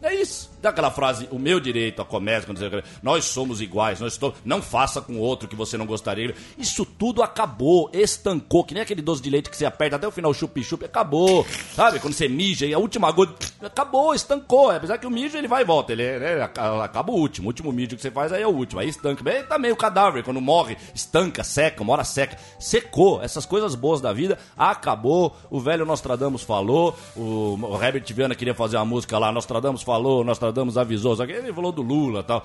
É 0.06 0.14
isso. 0.14 0.52
Daquela 0.62 0.92
frase, 0.92 1.28
o 1.32 1.40
meu 1.40 1.60
direito 1.60 2.00
a 2.02 2.06
você, 2.06 2.84
nós 3.02 3.26
somos 3.26 3.60
iguais, 3.60 4.00
nós 4.00 4.20
não 4.44 4.62
faça 4.62 5.02
com 5.02 5.18
outro 5.18 5.48
que 5.48 5.56
você 5.56 5.78
não 5.78 5.86
gostaria. 5.88 6.34
Isso 6.60 6.86
tudo 6.86 7.24
acabou, 7.24 7.90
estancou, 7.92 8.64
que 8.64 8.74
nem 8.76 8.84
aquele 8.84 9.02
doce 9.02 9.22
de 9.22 9.30
leite 9.32 9.50
que 9.50 9.58
você 9.58 9.66
aperta 9.66 9.96
até 9.96 10.08
o 10.08 10.12
final, 10.12 10.32
chup-chup, 10.32 10.86
acabou. 10.86 11.44
Sabe? 11.74 12.00
Quando 12.00 12.14
você 12.14 12.28
mija 12.28 12.68
e 12.68 12.74
a 12.74 12.78
última 12.78 13.12
gota, 13.12 13.34
acabou, 13.62 14.14
estancou. 14.14 14.70
Apesar 14.70 15.00
que 15.00 15.08
o 15.08 15.10
mijo 15.12 15.36
ele 15.38 15.48
vai 15.48 15.64
e 15.64 15.66
volta, 15.66 15.92
ele 15.92 16.04
é, 16.04 16.20
né, 16.20 16.42
aca- 16.44 16.84
acaba 16.84 17.12
o 17.12 17.16
último. 17.16 17.48
O 17.48 17.50
último 17.50 17.72
mijo 17.72 17.96
que 17.96 18.02
você 18.02 18.12
faz 18.12 18.32
aí 18.32 18.44
é 18.44 18.48
o 18.48 18.52
último, 18.52 18.80
aí 18.80 18.90
estanca. 18.90 19.28
Aí 19.28 19.42
também 19.44 19.72
o 19.72 19.76
cadáver, 19.76 20.24
quando 20.24 20.40
morre, 20.40 20.78
estanca, 20.94 21.44
seca, 21.44 21.82
uma 21.82 21.94
hora 21.94 22.04
seca. 22.04 22.38
Secou. 22.60 23.24
Essas 23.24 23.46
coisas 23.46 23.74
boas 23.74 24.02
da 24.02 24.14
vida, 24.14 24.38
acabou. 24.56 25.36
O 25.50 25.60
velho 25.60 25.84
Nostradamus 25.84 26.44
falou, 26.44 26.96
o, 27.16 27.58
o 27.60 27.84
Herbert 27.84 28.06
Viana 28.14 28.36
queria 28.36 28.54
fazer 28.54 28.78
uma 28.78 28.86
música 28.86 29.18
lá, 29.18 29.32
Nostradamus 29.32 29.82
falou 29.82 29.95
falou, 29.96 30.22
o 30.22 30.24
Nostradamus 30.24 30.78
avisou, 30.78 31.16
só 31.16 31.26
que 31.26 31.32
ele 31.32 31.54
falou 31.54 31.72
do 31.72 31.82
Lula 31.82 32.20
e 32.20 32.24
tal. 32.24 32.44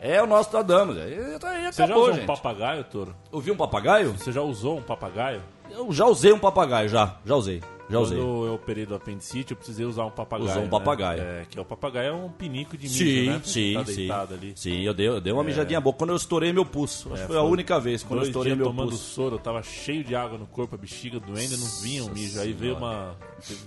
É 0.00 0.20
o 0.22 0.26
Nostradamus. 0.26 0.96
Aí, 0.98 1.14
aí 1.14 1.72
Você 1.72 1.86
já 1.86 1.94
usou 1.96 2.12
gente. 2.12 2.24
um 2.24 2.26
papagaio, 2.26 2.84
Toro? 2.84 3.14
Ouviu 3.30 3.54
um 3.54 3.56
papagaio? 3.56 4.12
Você 4.12 4.32
já 4.32 4.42
usou 4.42 4.78
um 4.78 4.82
papagaio? 4.82 5.40
Eu 5.70 5.92
já 5.92 6.06
usei 6.06 6.32
um 6.32 6.38
papagaio, 6.38 6.88
já. 6.88 7.16
Já 7.24 7.36
usei. 7.36 7.62
Já 7.92 7.98
usei. 8.00 8.18
Quando 8.18 8.46
eu 8.46 8.54
operei 8.54 8.86
do 8.86 8.94
apendicite, 8.94 9.52
eu 9.52 9.56
precisei 9.56 9.84
usar 9.86 10.04
um 10.04 10.10
papagaio. 10.10 10.50
Usou 10.50 10.62
um 10.62 10.64
né? 10.64 10.70
papagaio. 10.70 11.22
É, 11.22 11.46
que 11.48 11.58
é 11.58 11.62
o 11.62 11.64
papagaio 11.64 12.08
é 12.08 12.12
um 12.12 12.28
pinico 12.30 12.76
de 12.76 12.88
milho, 12.88 12.96
Sim, 12.98 13.26
né? 13.30 13.40
sim, 13.44 13.74
tá 13.74 13.84
sim. 13.84 13.94
deitado 13.96 14.34
ali. 14.34 14.52
Sim, 14.56 14.80
eu 14.82 14.94
dei, 14.94 15.08
eu 15.08 15.20
dei 15.20 15.32
uma 15.32 15.44
mijadinha 15.44 15.80
boa 15.80 15.94
quando 15.94 16.10
eu 16.10 16.16
estourei 16.16 16.52
meu 16.52 16.64
pulso. 16.64 17.08
Acho 17.12 17.22
É, 17.22 17.26
que 17.26 17.26
foi 17.32 17.36
a 17.38 17.42
única 17.42 17.78
vez 17.78 18.02
quando 18.02 18.20
eu 18.20 18.26
estourei 18.26 18.54
meu 18.54 18.66
tomando 18.66 18.88
pulso. 18.90 19.04
soro, 19.14 19.34
eu 19.36 19.38
tava 19.38 19.62
cheio 19.62 20.02
de 20.02 20.14
água 20.16 20.36
no 20.38 20.46
corpo, 20.46 20.74
a 20.74 20.78
bexiga 20.78 21.20
doendo, 21.20 21.56
não 21.58 21.66
vinha 21.82 22.04
o 22.04 22.10
mijo. 22.10 22.40
Aí 22.40 22.52
veio 22.52 22.76
uma, 22.76 23.14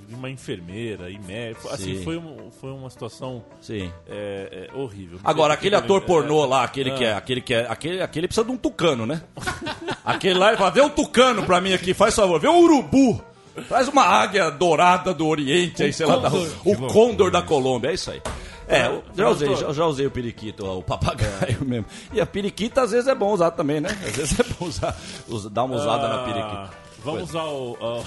uma 0.09 0.29
enfermeira 0.29 1.09
e 1.09 1.19
médico. 1.19 1.69
Assim, 1.69 1.97
Sim. 1.97 2.03
foi, 2.03 2.17
um, 2.17 2.49
foi 2.59 2.71
uma 2.71 2.89
situação 2.89 3.43
Sim. 3.61 3.91
é, 4.07 4.69
é, 4.73 4.75
horrível. 4.77 5.19
Agora, 5.23 5.53
aquele 5.53 5.75
ator 5.75 6.01
É, 6.01 6.05
pornô 6.05 6.45
lá, 6.45 6.63
aquele 6.63 6.91
Ah. 6.91 6.95
que 6.97 7.03
é, 7.05 7.13
aquele 7.13 7.41
que 7.41 7.53
é, 7.53 7.67
aquele, 7.69 8.01
aquele 8.01 8.27
precisa 8.27 8.45
de 8.45 8.51
um 8.51 8.57
tucano, 8.57 9.05
né? 9.05 9.21
aquele 10.03 10.39
lá, 10.39 10.49
ele 10.49 10.57
fala, 10.57 10.71
vê 10.71 10.81
um 10.81 10.89
tucano 10.89 11.43
pra 11.45 11.59
mim 11.61 11.73
aqui, 11.73 11.93
faz 11.93 12.15
favor, 12.15 12.39
vê 12.39 12.47
um 12.47 12.59
urubu. 12.59 13.21
Traz 13.67 13.87
uma 13.87 14.03
águia 14.03 14.49
dourada 14.51 15.13
do 15.13 15.27
Oriente 15.27 15.81
aí, 15.83 15.93
sei 15.93 16.05
lá, 16.05 16.17
da- 16.17 16.29
o 16.29 16.87
condor 16.87 17.31
da 17.31 17.41
Colômbia, 17.41 17.89
é 17.89 17.93
isso 17.93 18.11
aí. 18.11 18.21
É, 18.67 18.87
eu 18.87 19.03
já 19.15 19.29
usei, 19.29 19.55
já, 19.55 19.71
já 19.73 19.85
usei 19.85 20.05
o 20.07 20.11
periquito, 20.11 20.65
o 20.65 20.81
papagaio 20.81 21.63
mesmo. 21.63 21.85
E 22.11 22.19
a 22.19 22.25
periquita 22.25 22.81
às 22.81 22.91
vezes 22.91 23.07
é 23.07 23.13
bom 23.13 23.31
usar 23.31 23.51
também, 23.51 23.79
né? 23.79 23.89
Às 24.05 24.15
vezes 24.15 24.39
é 24.39 24.43
bom 24.43 24.65
usar, 24.65 24.97
usa- 25.27 25.49
dar 25.49 25.63
uma 25.65 25.75
usada 25.75 26.07
na 26.07 26.15
Ah, 26.15 26.25
periquita. 26.25 26.69
Vamos 27.03 27.35
ao, 27.35 27.77
ao- 27.79 28.03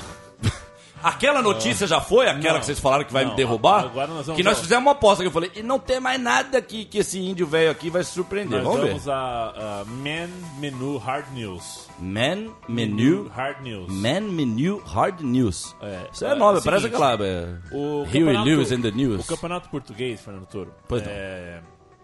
Aquela 1.03 1.41
notícia 1.43 1.87
já 1.87 2.01
foi 2.01 2.27
aquela 2.29 2.55
Não. 2.55 2.61
que 2.61 2.67
vocês 2.67 2.79
falaram 2.81 3.05
que 3.05 3.13
vai 3.13 3.25
Não, 3.25 3.31
me 3.33 3.37
derrubar? 3.37 3.85
agora 3.85 4.09
nós 4.09 4.27
vamos 4.27 4.37
que 4.37 4.43
nós 4.43 4.57
ao- 4.57 4.63
fizemos 4.63 4.85
uma 4.85 4.93
aposta 4.93 5.23
que 5.23 5.29
eu 5.29 5.33
falei, 5.33 5.51
e 5.55 5.63
não 5.63 5.79
tem 5.79 6.01
mais 6.01 6.21
nada 6.21 6.59
aqui 6.59 6.85
que 6.85 6.99
esse 6.99 7.19
índio 7.21 7.47
velho 7.47 7.71
aqui 7.71 7.89
vai 7.91 8.03
se 8.05 8.13
surpreender. 8.13 8.63
Nós 8.63 8.65
Vamos 8.67 8.81
ver. 8.83 8.89
vamos 8.91 9.09
a, 9.09 9.81
a 9.81 9.85
Man 9.85 10.29
Menu 10.59 10.97
Hard 10.99 11.27
News. 11.33 11.89
Man 11.99 12.53
Menu. 12.69 13.29
Hard 13.35 13.61
News. 13.63 13.93
Man 13.93 14.21
Menu 14.21 14.83
Hard 14.87 15.21
News. 15.21 15.75
É, 15.81 16.07
Isso 16.13 16.25
é 16.25 16.31
é, 16.31 16.35
nome, 16.35 16.59
é 16.59 16.61
o 16.61 16.65
parece 16.65 16.87
aquela. 16.87 17.15
É, 17.15 17.49
O 17.73 18.03
Huey 18.03 18.07
campeonato- 18.07 18.45
Lewis 18.49 18.73
and 18.73 18.81
the 18.83 18.91
News. 18.91 19.25
O 19.25 19.29
campeonato 19.29 19.69
português, 19.69 20.21
Fernando 20.21 20.47
Toro. 20.47 20.73
Pois 20.89 21.03
não. 21.03 21.11
é, 21.11 21.61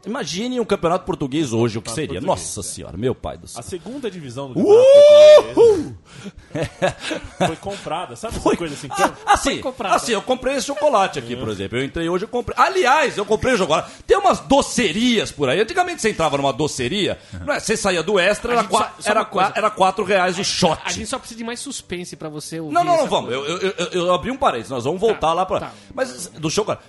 Imagine 0.07 0.61
um 0.61 0.65
campeonato 0.65 1.05
português 1.05 1.53
hoje, 1.53 1.79
o 1.79 1.83
que 1.83 1.91
seria? 1.91 2.21
português, 2.21 2.25
Nossa 2.27 2.63
senhora, 2.63 2.97
meu 2.97 3.15
pai 3.15 3.39
do 3.39 3.47
céu. 3.49 3.61
A 3.61 3.63
segunda 3.63 4.11
divisão 4.11 4.49
do 4.53 4.55
campeonato 4.55 5.55
português 5.55 5.95
foi 7.47 7.57
comprada. 7.57 8.17
Sabe 8.17 8.37
essa 8.37 8.57
coisa 8.57 8.75
assim? 8.75 8.89
Ah, 8.91 9.13
assim, 9.35 9.61
comprada. 9.61 9.95
assim, 9.97 10.13
eu 10.13 10.23
comprei 10.23 10.57
esse 10.57 10.67
chocolate 10.67 11.19
aqui, 11.19 11.37
por 11.37 11.49
exemplo. 11.49 11.79
Eu 11.79 11.85
entrei 11.85 12.09
hoje 12.09 12.25
e 12.25 12.29
comprei. 12.29 12.57
Aliás, 12.59 13.17
eu 13.17 13.25
comprei 13.25 13.55
o 13.55 13.59
chocolate. 13.59 13.91
Tem 14.07 14.17
umas 14.17 14.41
docerias 14.41 15.31
por 15.33 15.49
aí. 15.49 15.61
Antigamente 15.61 16.03
você 16.03 16.11
entrava 16.11 16.37
numa 16.37 16.53
doceria, 16.53 17.19
não 17.45 17.55
é? 17.55 17.61
você 17.61 17.77
saía 17.77 18.03
do 18.03 18.19
extra, 18.19 18.53
era, 18.53 18.65
qua- 18.65 18.93
só- 18.97 19.03
só 19.03 19.11
era, 19.11 19.25
qua- 19.25 19.53
era 19.55 19.71
quatro 19.71 20.05
reais 20.05 20.39
o 20.39 20.45
shot. 20.45 20.81
A 20.85 20.91
gente 20.91 21.07
só 21.07 21.19
precisa 21.19 21.39
de 21.39 21.45
mais 21.45 21.61
suspense 21.61 22.17
pra 22.17 22.29
você 22.29 22.61
ouvir. 22.61 22.75
Não, 22.75 22.85
não, 22.85 22.97
não, 22.99 23.07
vamos. 23.07 23.33
Eu, 23.33 23.45
eu, 23.47 23.59
eu, 23.77 23.87
eu 23.93 24.15
abri 24.15 24.31
um 24.31 24.37
parênteses, 24.37 24.71
nós 24.71 24.85
vamos 24.85 25.01
voltar 25.01 25.15
Tá, 25.25 25.33
lá 25.33 25.47
pra. 25.47 25.61
tá. 25.61 25.73
Mas 25.95 26.27
do 26.29 26.51
chocolate. 26.51 26.83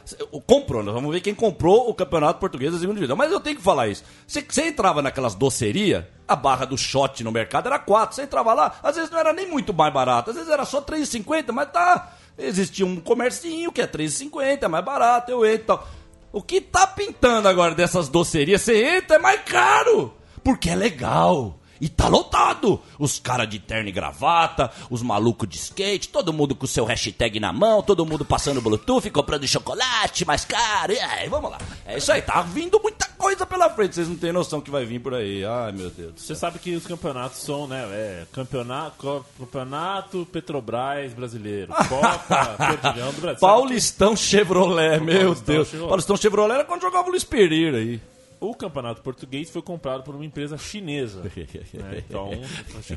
Comprou, 0.46 0.84
nós 0.84 0.94
vamos 0.94 1.12
ver 1.14 1.22
quem 1.22 1.34
comprou 1.34 1.90
o 1.90 1.94
campeonato 1.94 2.40
português 2.40 2.74
da 2.74 2.80
segunda 2.80 2.96
divisão. 2.96 3.05
Mas 3.14 3.32
eu 3.32 3.40
tenho 3.42 3.58
que 3.58 3.62
falar 3.62 3.90
isso. 3.90 4.04
Você, 4.26 4.42
você 4.42 4.68
entrava 4.68 5.02
naquelas 5.02 5.36
docerias, 5.36 6.06
a 6.26 6.36
barra 6.36 6.66
do 6.66 6.78
shot 6.78 7.22
no 7.24 7.32
mercado 7.32 7.68
era 7.68 7.78
4. 7.78 8.16
Você 8.16 8.24
entrava 8.24 8.54
lá, 8.54 8.80
às 8.82 8.96
vezes 8.96 9.12
não 9.12 9.20
era 9.20 9.34
nem 9.34 9.46
muito 9.46 9.74
mais 9.74 9.94
barato, 9.94 10.30
às 10.30 10.36
vezes 10.36 10.50
era 10.50 10.64
só 10.66 10.82
3,50, 10.82 11.52
mas 11.52 11.72
tá. 11.72 12.14
Existia 12.38 12.86
um 12.86 12.98
comercinho 12.98 13.72
que 13.72 13.82
é 13.82 13.88
3,50, 13.88 14.64
é 14.64 14.68
mais 14.68 14.84
barato, 14.84 15.32
eu 15.32 15.46
entro 15.46 15.62
e 15.62 15.66
tal. 15.66 15.88
O 16.34 16.42
que 16.42 16.60
tá 16.60 16.86
pintando 16.86 17.48
agora 17.48 17.76
dessas 17.76 18.10
docerias? 18.10 18.62
Você 18.62 18.98
entra, 18.98 19.16
é 19.16 19.20
mais 19.20 19.42
caro! 19.44 20.14
Porque 20.44 20.70
é 20.70 20.76
legal. 20.76 21.60
E 21.86 21.89
tá 21.89 22.08
lotado! 22.08 22.82
Os 22.98 23.20
caras 23.20 23.48
de 23.48 23.60
terno 23.60 23.88
e 23.88 23.92
gravata, 23.92 24.72
os 24.89 25.04
malucos 25.04 25.48
de 25.48 25.58
skate, 25.58 26.10
todo 26.10 26.34
mundo 26.34 26.56
com 26.56 26.65
seu 26.65 26.84
hashtag 26.84 27.39
na 27.39 27.54
mão, 27.54 27.84
todo 27.84 28.04
mundo 28.04 28.25
passando 28.25 28.60
Bluetooth, 28.60 29.08
comprando 29.12 29.48
chocolate 29.48 30.25
mais 30.25 30.44
caro. 30.44 30.94
E 30.94 31.00
aí, 31.00 31.30
vamos 31.30 31.51
lá. 31.51 31.60
É 31.86 32.00
isso 32.00 32.12
aí, 32.12 32.24
tá 32.24 32.42
vindo 32.42 32.80
muita 32.82 33.08
coisa 33.10 33.46
pela 33.46 33.70
frente. 33.70 33.94
Vocês 33.94 34.08
não 34.08 34.15
têm 34.15 34.32
noção 34.32 34.62
que 34.62 34.72
vai 34.72 34.84
vir 34.84 35.00
por 35.00 35.13
aí. 35.13 35.46
Ai, 35.46 35.74
meu 35.74 35.92
Deus. 35.92 36.13
Você 36.15 36.34
sabe 36.34 36.58
que 36.58 36.75
os 36.75 36.88
campeonatos 36.88 37.44
são, 37.44 37.68
né? 37.68 37.84
É, 37.92 38.25
campeonato, 38.34 39.24
campeonato 39.38 40.27
Petrobras 40.32 41.13
brasileiro. 41.13 41.72
Copa 41.88 42.56
Perdilhão 42.58 43.13
do 43.13 43.22
Brasil. 43.22 43.39
Paulistão 43.39 44.15
Chevrolet, 44.15 45.00
meu 45.01 45.36
Paulistão 45.36 45.54
Deus. 45.54 45.70
Paulistão 45.70 46.18
Chevrolet 46.18 46.56
era 46.56 46.65
quando 46.65 46.82
jogava 46.82 47.08
o 47.08 47.12
Luiz 47.12 47.24
Pereira 47.24 47.77
aí. 47.77 48.01
O 48.39 48.54
campeonato 48.54 49.01
português 49.01 49.50
foi 49.50 49.62
comprado 49.62 50.04
por 50.04 50.15
uma 50.15 50.25
empresa 50.25 50.58
chinesa. 50.58 51.22
né? 51.74 52.03
Então, 52.07 52.31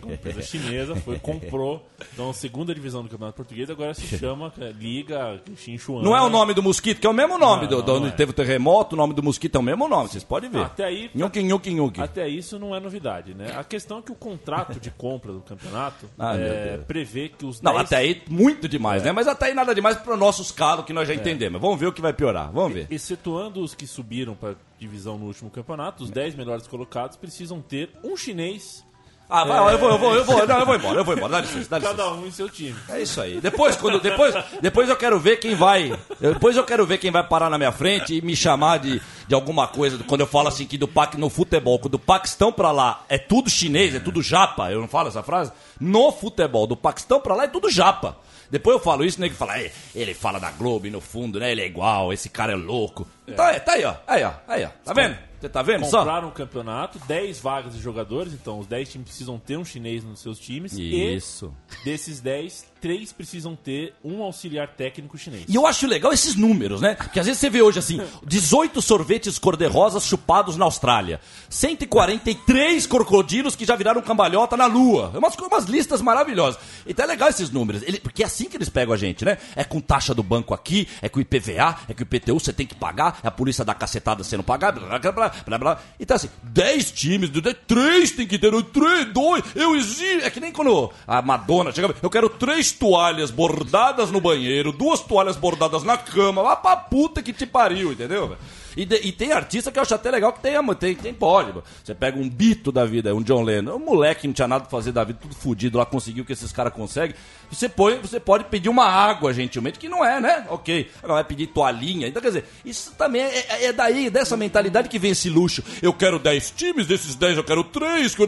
uma 0.02 0.14
empresa 0.14 0.42
chinesa, 0.42 0.96
foi, 0.96 1.18
comprou. 1.18 1.86
Então, 2.12 2.30
a 2.30 2.34
segunda 2.34 2.74
divisão 2.74 3.02
do 3.02 3.08
campeonato 3.08 3.36
português 3.36 3.70
agora 3.70 3.94
se 3.94 4.06
chama 4.18 4.52
é, 4.60 4.70
Liga 4.72 5.40
Xinchuan. 5.56 6.02
Não 6.02 6.16
é 6.16 6.20
o 6.22 6.28
nome 6.28 6.54
do 6.54 6.62
mosquito, 6.62 7.00
que 7.00 7.06
é 7.06 7.10
o 7.10 7.14
mesmo 7.14 7.38
nome 7.38 7.62
Não, 7.62 7.68
do, 7.68 7.76
não, 7.78 7.84
do- 7.84 7.92
onde 7.94 8.08
é. 8.08 8.10
teve 8.12 8.30
o 8.30 8.34
terremoto, 8.34 8.94
o 8.94 8.98
nome 8.98 9.14
do 9.14 9.22
mosquito 9.22 9.54
é 9.56 9.58
o 9.58 9.62
mesmo 9.62 9.88
nome, 9.88 10.08
vocês 10.08 10.24
podem 10.24 10.50
ver. 10.50 10.62
Até 10.62 10.84
aí, 10.84 11.10
Nhoque, 11.14 11.42
nhoque, 11.42 11.70
nhoque. 11.72 12.00
até 12.00 12.28
isso 12.28 12.58
não 12.58 12.74
é 12.74 12.80
novidade, 12.80 13.34
né? 13.34 13.52
A 13.56 13.64
questão 13.64 13.98
é 13.98 14.02
que 14.02 14.12
o 14.12 14.14
contrato 14.16 14.78
de 14.80 14.90
compra 14.90 15.32
do 15.32 15.40
campeonato 15.40 16.06
Ah, 16.18 16.36
é, 16.36 16.78
prevê 16.78 17.28
que 17.28 17.46
os 17.46 17.60
Não, 17.62 17.72
10 17.74 17.86
até 17.86 17.96
aí 17.96 18.22
muito 18.28 18.68
demais, 18.68 19.02
né? 19.02 19.12
Mas 19.12 19.26
até 19.28 19.46
aí 19.46 19.54
nada 19.54 19.74
demais 19.74 19.96
para 19.96 20.16
nossos 20.16 20.50
calos 20.52 20.84
que 20.84 20.92
nós 20.92 21.06
já 21.08 21.14
entendemos. 21.14 21.60
Vamos 21.60 21.78
ver 21.78 21.86
o 21.86 21.92
que 21.92 22.00
vai 22.00 22.12
piorar, 22.12 22.50
vamos 22.52 22.72
ver. 22.72 22.86
Excetuando 22.90 23.60
os 23.62 23.74
que 23.74 23.86
subiram 23.86 24.34
para 24.34 24.54
divisão 24.78 25.18
no 25.18 25.26
último 25.26 25.50
campeonato, 25.50 26.04
os 26.04 26.10
10 26.10 26.34
melhores 26.34 26.66
colocados 26.66 27.16
precisam 27.16 27.60
ter 27.60 27.90
um 28.04 28.16
chinês, 28.16 28.84
Ah, 29.28 29.44
vai, 29.44 29.58
ó, 29.58 29.70
eu 29.70 29.78
vou, 29.78 29.90
eu 29.90 29.98
vou, 29.98 30.14
eu 30.14 30.24
vou, 30.24 30.46
não, 30.46 30.58
eu 30.60 30.64
vou 30.66 30.74
embora, 30.74 31.00
eu 31.00 31.04
vou 31.04 31.14
embora, 31.14 31.32
dá 31.32 31.40
licença, 31.42 31.68
dá 31.68 31.78
licença. 31.78 31.96
cada 31.96 32.12
um 32.14 32.26
em 32.26 32.30
seu 32.30 32.48
time. 32.48 32.74
É 32.88 33.02
isso 33.02 33.20
aí. 33.20 33.40
Depois, 33.42 33.76
quando, 33.76 34.00
depois, 34.00 34.34
depois 34.62 34.88
eu 34.88 34.96
quero 34.96 35.18
ver 35.20 35.36
quem 35.36 35.54
vai. 35.54 35.92
Depois 36.18 36.56
eu 36.56 36.64
quero 36.64 36.86
ver 36.86 36.96
quem 36.96 37.10
vai 37.10 37.22
parar 37.22 37.50
na 37.50 37.58
minha 37.58 37.70
frente 37.72 38.14
e 38.14 38.22
me 38.22 38.34
chamar 38.34 38.78
de, 38.78 39.02
de 39.28 39.34
alguma 39.34 39.68
coisa. 39.68 40.02
Quando 40.04 40.22
eu 40.22 40.26
falo 40.26 40.48
assim 40.48 40.66
que 40.66 40.78
do 40.78 40.88
Pac, 40.88 41.16
no 41.16 41.28
futebol, 41.28 41.78
do 41.78 41.98
Paquistão 41.98 42.50
pra 42.50 42.72
lá 42.72 43.04
é 43.08 43.18
tudo 43.18 43.50
chinês, 43.50 43.94
é 43.94 44.00
tudo 44.00 44.22
japa. 44.22 44.72
Eu 44.72 44.80
não 44.80 44.88
falo 44.88 45.08
essa 45.08 45.22
frase? 45.22 45.52
No 45.78 46.10
futebol, 46.10 46.66
do 46.66 46.76
Paquistão 46.76 47.20
pra 47.20 47.34
lá 47.34 47.44
é 47.44 47.48
tudo 47.48 47.70
japa. 47.70 48.16
Depois 48.50 48.78
eu 48.78 48.82
falo 48.82 49.04
isso, 49.04 49.20
né? 49.20 49.28
Que 49.28 49.34
fala, 49.34 49.58
"É, 49.60 49.70
ele 49.94 50.14
fala 50.14 50.38
da 50.38 50.50
Globo 50.50 50.86
e 50.86 50.90
no 50.90 51.02
fundo, 51.02 51.38
né? 51.38 51.52
Ele 51.52 51.60
é 51.60 51.66
igual, 51.66 52.12
esse 52.14 52.30
cara 52.30 52.52
é 52.52 52.56
louco. 52.56 53.06
Então 53.26 53.46
é, 53.46 53.60
tá 53.60 53.72
aí, 53.72 53.84
ó. 53.84 53.94
Aí, 54.06 54.24
ó. 54.24 54.32
Aí, 54.48 54.64
ó. 54.64 54.68
Tá 54.82 54.94
vendo? 54.94 55.18
Você 55.38 55.48
tá 55.48 55.62
vendo 55.62 55.84
só? 55.84 55.98
Compraram 55.98 56.28
um 56.28 56.32
campeonato, 56.32 56.98
10 57.06 57.38
vagas 57.40 57.74
de 57.74 57.80
jogadores, 57.80 58.32
então 58.32 58.58
os 58.58 58.66
10 58.66 58.88
times 58.90 59.06
precisam 59.08 59.38
ter 59.38 59.56
um 59.56 59.64
chinês 59.64 60.02
nos 60.02 60.18
seus 60.20 60.38
times. 60.38 60.72
Isso. 60.72 61.54
E 61.82 61.84
desses 61.84 62.20
10, 62.20 62.66
3 62.80 63.12
precisam 63.12 63.54
ter 63.56 63.94
um 64.04 64.22
auxiliar 64.22 64.68
técnico 64.68 65.16
chinês. 65.18 65.44
E 65.48 65.54
eu 65.54 65.66
acho 65.66 65.86
legal 65.86 66.12
esses 66.12 66.34
números, 66.34 66.80
né? 66.80 66.94
Porque 66.94 67.18
às 67.20 67.26
vezes 67.26 67.40
você 67.40 67.50
vê 67.50 67.62
hoje 67.62 67.78
assim, 67.78 68.00
18 68.26 68.80
sorvetes 68.82 69.38
cor-de-rosas 69.38 70.04
chupados 70.04 70.56
na 70.56 70.64
Austrália, 70.64 71.20
143 71.48 72.86
crocodilos 72.86 73.54
que 73.56 73.64
já 73.64 73.74
viraram 73.76 74.02
cambalhota 74.02 74.56
na 74.56 74.66
Lua. 74.66 75.10
É 75.14 75.18
umas, 75.18 75.34
umas 75.36 75.64
listas 75.64 76.00
maravilhosas. 76.02 76.60
Então 76.86 77.04
é 77.04 77.08
legal 77.08 77.28
esses 77.28 77.50
números, 77.50 77.82
Ele- 77.82 78.00
porque 78.00 78.22
é 78.22 78.26
assim 78.26 78.44
que 78.48 78.56
eles 78.56 78.68
pegam 78.68 78.94
a 78.94 78.96
gente, 78.96 79.24
né? 79.24 79.38
É 79.56 79.64
com 79.64 79.80
taxa 79.80 80.14
do 80.14 80.22
banco 80.22 80.54
aqui, 80.54 80.88
é 81.02 81.08
com 81.08 81.20
IPVA, 81.20 81.76
é 81.88 81.94
com 81.94 82.02
IPTU, 82.02 82.38
você 82.38 82.52
tem 82.52 82.66
que 82.66 82.74
pagar, 82.74 83.20
é 83.22 83.28
a 83.28 83.30
polícia 83.30 83.64
da 83.64 83.74
cacetada 83.74 84.22
sendo 84.24 84.42
pagada, 84.42 84.80
blá, 84.80 84.98
blá, 84.98 85.12
blá, 85.12 85.32
blá, 85.46 85.58
blá. 85.58 85.80
Então 85.98 86.14
assim, 86.16 86.28
10 86.42 86.90
times, 86.92 87.30
3 87.66 88.10
tem 88.12 88.26
que 88.26 88.38
ter, 88.38 88.50
3, 88.64 89.12
2, 89.12 89.44
eu 89.54 89.76
exijo. 89.76 90.20
É 90.24 90.30
que 90.30 90.40
nem 90.40 90.52
quando 90.52 90.90
a 91.06 91.22
Madonna 91.22 91.72
chega, 91.72 91.94
eu 92.02 92.10
quero 92.10 92.28
três 92.68 92.72
toalhas 92.72 93.30
bordadas 93.30 94.10
no 94.10 94.20
banheiro, 94.20 94.72
duas 94.72 95.00
toalhas 95.00 95.36
bordadas 95.36 95.82
na 95.82 95.96
cama, 95.96 96.42
vá 96.42 96.56
pra 96.56 96.76
puta 96.76 97.22
que 97.22 97.32
te 97.32 97.46
pariu, 97.46 97.92
entendeu? 97.92 98.28
velho? 98.28 98.40
E, 98.78 98.84
de- 98.86 99.00
e 99.08 99.10
tem 99.12 99.32
artista 99.32 99.72
que 99.72 99.78
eu 99.78 99.82
acho 99.82 99.94
até 99.94 100.10
legal 100.10 100.32
que 100.32 100.40
tem, 100.40 100.54
tem, 100.76 100.94
tem 100.94 101.12
pode. 101.12 101.52
Você 101.82 101.94
pega 101.94 102.18
um 102.18 102.28
Bito 102.28 102.70
da 102.70 102.84
vida, 102.84 103.14
um 103.14 103.20
John 103.22 103.42
Lennon, 103.42 103.74
um 103.74 103.78
moleque 103.80 104.20
que 104.22 104.26
não 104.28 104.34
tinha 104.34 104.46
nada 104.46 104.62
pra 104.62 104.70
fazer 104.70 104.92
da 104.92 105.02
vida, 105.02 105.18
tudo 105.20 105.34
fudido 105.34 105.78
lá, 105.78 105.84
conseguiu 105.84 106.22
o 106.22 106.26
que 106.26 106.32
esses 106.32 106.52
caras 106.52 106.72
conseguem. 106.72 107.16
Você, 107.50 107.68
põe, 107.68 107.98
você 107.98 108.20
pode 108.20 108.44
pedir 108.44 108.68
uma 108.68 108.84
água, 108.84 109.32
gentilmente, 109.32 109.78
que 109.78 109.88
não 109.88 110.04
é, 110.04 110.20
né? 110.20 110.46
Ok. 110.50 110.90
Agora 110.98 111.14
vai 111.14 111.24
pedir 111.24 111.46
toalhinha. 111.48 112.06
Então, 112.06 112.20
quer 112.22 112.28
dizer, 112.28 112.44
isso 112.64 112.92
também 112.96 113.22
é, 113.22 113.38
é- 113.48 113.64
é 113.66 113.72
daí, 113.72 114.10
dessa 114.10 114.36
mentalidade 114.36 114.88
que 114.88 114.98
vem 114.98 115.10
esse 115.12 115.28
luxo. 115.30 115.62
Eu 115.82 115.92
quero 115.92 116.18
10 116.18 116.50
times, 116.50 116.86
desses 116.86 117.14
10 117.14 117.36
eu 117.38 117.44
quero 117.44 117.64
3. 117.64 118.14
Que 118.14 118.22
eu... 118.22 118.26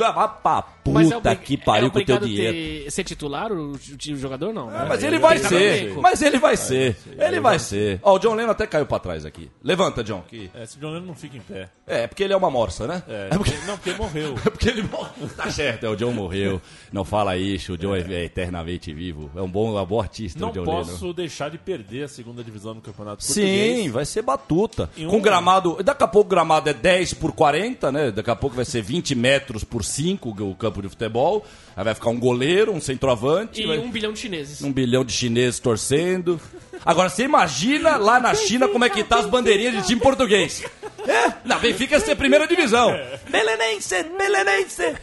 Pra 0.82 0.92
Mas 0.94 1.10
é 1.10 1.14
puta 1.14 1.30
obri- 1.32 1.44
que 1.44 1.56
pariu 1.58 1.88
é 1.88 1.90
com 1.90 1.98
o 1.98 2.04
teu 2.04 2.18
dinheiro. 2.18 2.84
ter- 2.84 2.90
ser 2.90 3.04
titular 3.04 3.52
o, 3.52 3.72
o 3.72 4.16
jogador, 4.16 4.52
não. 4.54 4.70
né? 4.70 4.86
Mas 4.88 5.04
ele 5.04 5.18
vai 5.18 5.36
ser, 5.38 5.94
mas 6.00 6.22
ele 6.22 6.38
vai 6.38 6.56
ser, 6.56 6.96
ele 7.18 7.38
vai 7.40 7.58
ser. 7.58 8.00
Ó, 8.02 8.14
o 8.14 8.18
John 8.18 8.34
Lennon 8.34 8.50
até 8.52 8.66
caiu 8.66 8.86
pra 8.86 8.98
trás 8.98 9.26
aqui. 9.26 9.50
Levanta, 9.62 10.02
John. 10.02 10.22
Que... 10.26 10.39
É, 10.54 10.62
esse 10.62 10.78
John 10.78 10.90
Lennon 10.92 11.06
não 11.06 11.14
fica 11.14 11.36
em 11.36 11.40
pé. 11.40 11.68
É, 11.86 12.06
porque 12.06 12.22
ele 12.22 12.32
é 12.32 12.36
uma 12.36 12.50
morsa, 12.50 12.86
né? 12.86 13.02
É, 13.08 13.28
porque... 13.36 13.52
Não, 13.66 13.76
porque 13.76 13.90
ele 13.90 13.98
morreu. 13.98 14.34
É 14.46 14.50
porque 14.50 14.68
ele 14.68 14.82
morreu. 14.82 15.28
Tá 15.36 15.50
certo, 15.50 15.84
é, 15.84 15.88
o 15.88 15.96
John 15.96 16.12
morreu. 16.12 16.60
Não 16.92 17.04
fala 17.04 17.36
isso, 17.36 17.72
o 17.74 17.78
John 17.78 17.94
é, 17.94 18.00
é 18.00 18.24
eternamente 18.24 18.92
vivo. 18.92 19.30
É 19.36 19.42
um 19.42 19.48
bom, 19.48 19.76
é 19.78 19.82
um 19.82 19.86
bom 19.86 20.00
artista, 20.00 20.38
Não 20.38 20.50
o 20.50 20.52
John 20.52 20.64
posso 20.64 21.00
Lennon. 21.02 21.12
deixar 21.14 21.50
de 21.50 21.58
perder 21.58 22.04
a 22.04 22.08
segunda 22.08 22.42
divisão 22.44 22.74
do 22.74 22.80
Campeonato 22.80 23.24
Português. 23.24 23.78
Sim, 23.84 23.90
vai 23.90 24.04
ser 24.04 24.22
batuta. 24.22 24.88
Com 24.96 25.16
um- 25.16 25.20
gramado. 25.20 25.82
Daqui 25.82 26.02
a 26.04 26.08
pouco 26.08 26.28
o 26.28 26.30
gramado 26.30 26.68
é 26.70 26.74
10 26.74 27.14
por 27.14 27.32
40, 27.32 27.90
né? 27.92 28.10
Daqui 28.10 28.30
a 28.30 28.36
pouco 28.36 28.54
vai 28.56 28.64
ser 28.64 28.82
20 28.82 29.14
metros 29.14 29.64
por 29.64 29.84
5 29.84 30.30
o 30.30 30.54
campo 30.54 30.80
de 30.82 30.88
futebol. 30.88 31.44
Aí 31.76 31.84
vai 31.84 31.94
ficar 31.94 32.10
um 32.10 32.18
goleiro, 32.18 32.72
um 32.72 32.80
centroavante. 32.80 33.62
E 33.62 33.66
vai- 33.66 33.78
um 33.78 33.90
bilhão 33.90 34.12
de 34.12 34.18
chineses. 34.18 34.62
um 34.62 34.72
bilhão 34.72 35.04
de 35.04 35.12
chineses 35.12 35.58
torcendo. 35.60 36.40
Agora, 36.84 37.08
você 37.10 37.24
imagina 37.24 37.96
lá 37.96 38.18
na 38.18 38.34
China 38.34 38.66
como 38.68 38.84
é 38.84 38.88
que 38.90 39.04
tá 39.04 39.18
as 39.18 39.26
bandeirinhas 39.26 39.74
de 39.76 39.86
time 39.86 40.00
português. 40.00 40.29
É, 40.36 41.32
na 41.44 41.58
Benfica 41.58 41.96
ia 41.96 42.00
ser 42.00 42.14
primeira 42.14 42.46
divisão. 42.46 42.94
Belenense, 43.28 44.02
Belenense. 44.02 44.94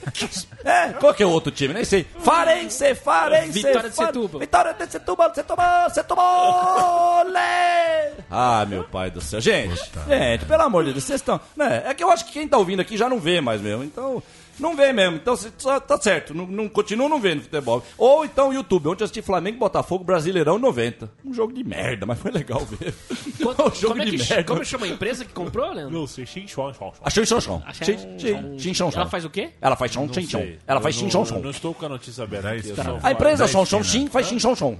É, 0.63 0.93
qual 0.99 1.13
que 1.13 1.23
é 1.23 1.25
o 1.25 1.29
outro 1.29 1.51
time? 1.51 1.73
Nem 1.73 1.83
sei. 1.83 2.05
Farense, 2.19 2.95
Farense. 2.95 3.51
Vitória 3.51 3.89
de 3.89 3.95
Setúbal. 3.95 4.39
Vitória 4.39 4.73
de 4.73 4.91
Setúbal, 4.91 5.35
Setúbal, 5.35 5.89
Setúbal. 5.89 7.25
Ah, 8.29 8.65
meu 8.65 8.83
pai 8.83 9.09
do 9.09 9.21
céu. 9.21 9.39
Gente, 9.39 9.81
gente, 10.05 10.45
pelo 10.45 10.63
amor 10.63 10.83
de 10.83 10.91
Deus, 10.91 11.03
vocês 11.05 11.21
estão... 11.21 11.39
Né, 11.55 11.83
é 11.85 11.93
que 11.93 12.03
eu 12.03 12.11
acho 12.11 12.25
que 12.25 12.33
quem 12.33 12.47
tá 12.47 12.57
ouvindo 12.57 12.81
aqui 12.81 12.97
já 12.97 13.07
não 13.07 13.19
vê 13.19 13.39
mais 13.39 13.61
mesmo, 13.61 13.83
então... 13.83 14.21
Não 14.59 14.75
vê 14.75 14.91
mesmo, 14.91 15.17
então 15.17 15.35
só 15.35 15.79
tá 15.79 15.97
certo, 15.99 16.33
não, 16.33 16.47
não, 16.47 16.67
continua 16.67 17.07
não 17.07 17.19
vendo 17.19 17.43
futebol. 17.43 17.83
Ou 17.97 18.25
então 18.25 18.51
YouTube, 18.51 18.87
ontem 18.87 19.03
eu 19.03 19.05
assisti 19.05 19.21
Flamengo 19.21 19.57
e 19.57 19.59
Botafogo 19.59 20.03
Brasileirão 20.03 20.57
90. 20.57 21.11
Um 21.23 21.33
jogo 21.33 21.53
de 21.53 21.63
merda, 21.63 22.05
mas 22.05 22.17
foi 22.19 22.31
legal 22.31 22.59
ver. 22.65 22.93
Quanto- 23.41 23.63
um 23.69 23.75
jogo 23.75 23.93
como, 23.93 24.01
é 24.01 24.05
de 24.05 24.17
que, 24.17 24.29
merda. 24.29 24.43
como 24.45 24.65
chama 24.65 24.85
a 24.85 24.89
empresa 24.89 25.23
que 25.25 25.33
comprou, 25.33 25.71
Leandro? 25.71 25.93
Não 25.99 26.07
sei, 26.07 26.25
Xin 26.25 26.47
chão 26.47 26.73
chão. 26.73 26.93
Ela 28.95 29.05
faz 29.09 29.25
o 29.25 29.29
quê? 29.29 29.51
Ela 29.61 29.75
faz 29.75 29.91
chão 29.91 30.05
Não 30.07 30.13
xin 30.13 30.25
sei. 30.27 30.59
Ela 30.65 30.81
faz 30.81 30.95
não- 30.95 31.03
xin 31.03 31.11
chão 31.11 31.25
chão. 31.25 31.39
Não 31.39 31.49
estou 31.51 31.73
com 31.73 31.85
a 31.85 31.89
notícia 31.89 32.23
aberta 32.23 32.51
aqui. 32.51 32.71
Tá. 32.73 32.83
só 32.83 32.99
A 33.03 33.11
empresa 33.11 33.47
chão 33.47 33.65
China. 33.65 33.83
xin 33.83 34.07
faz 34.07 34.27
xin 34.27 34.39
chão 34.39 34.55
chão. 34.55 34.79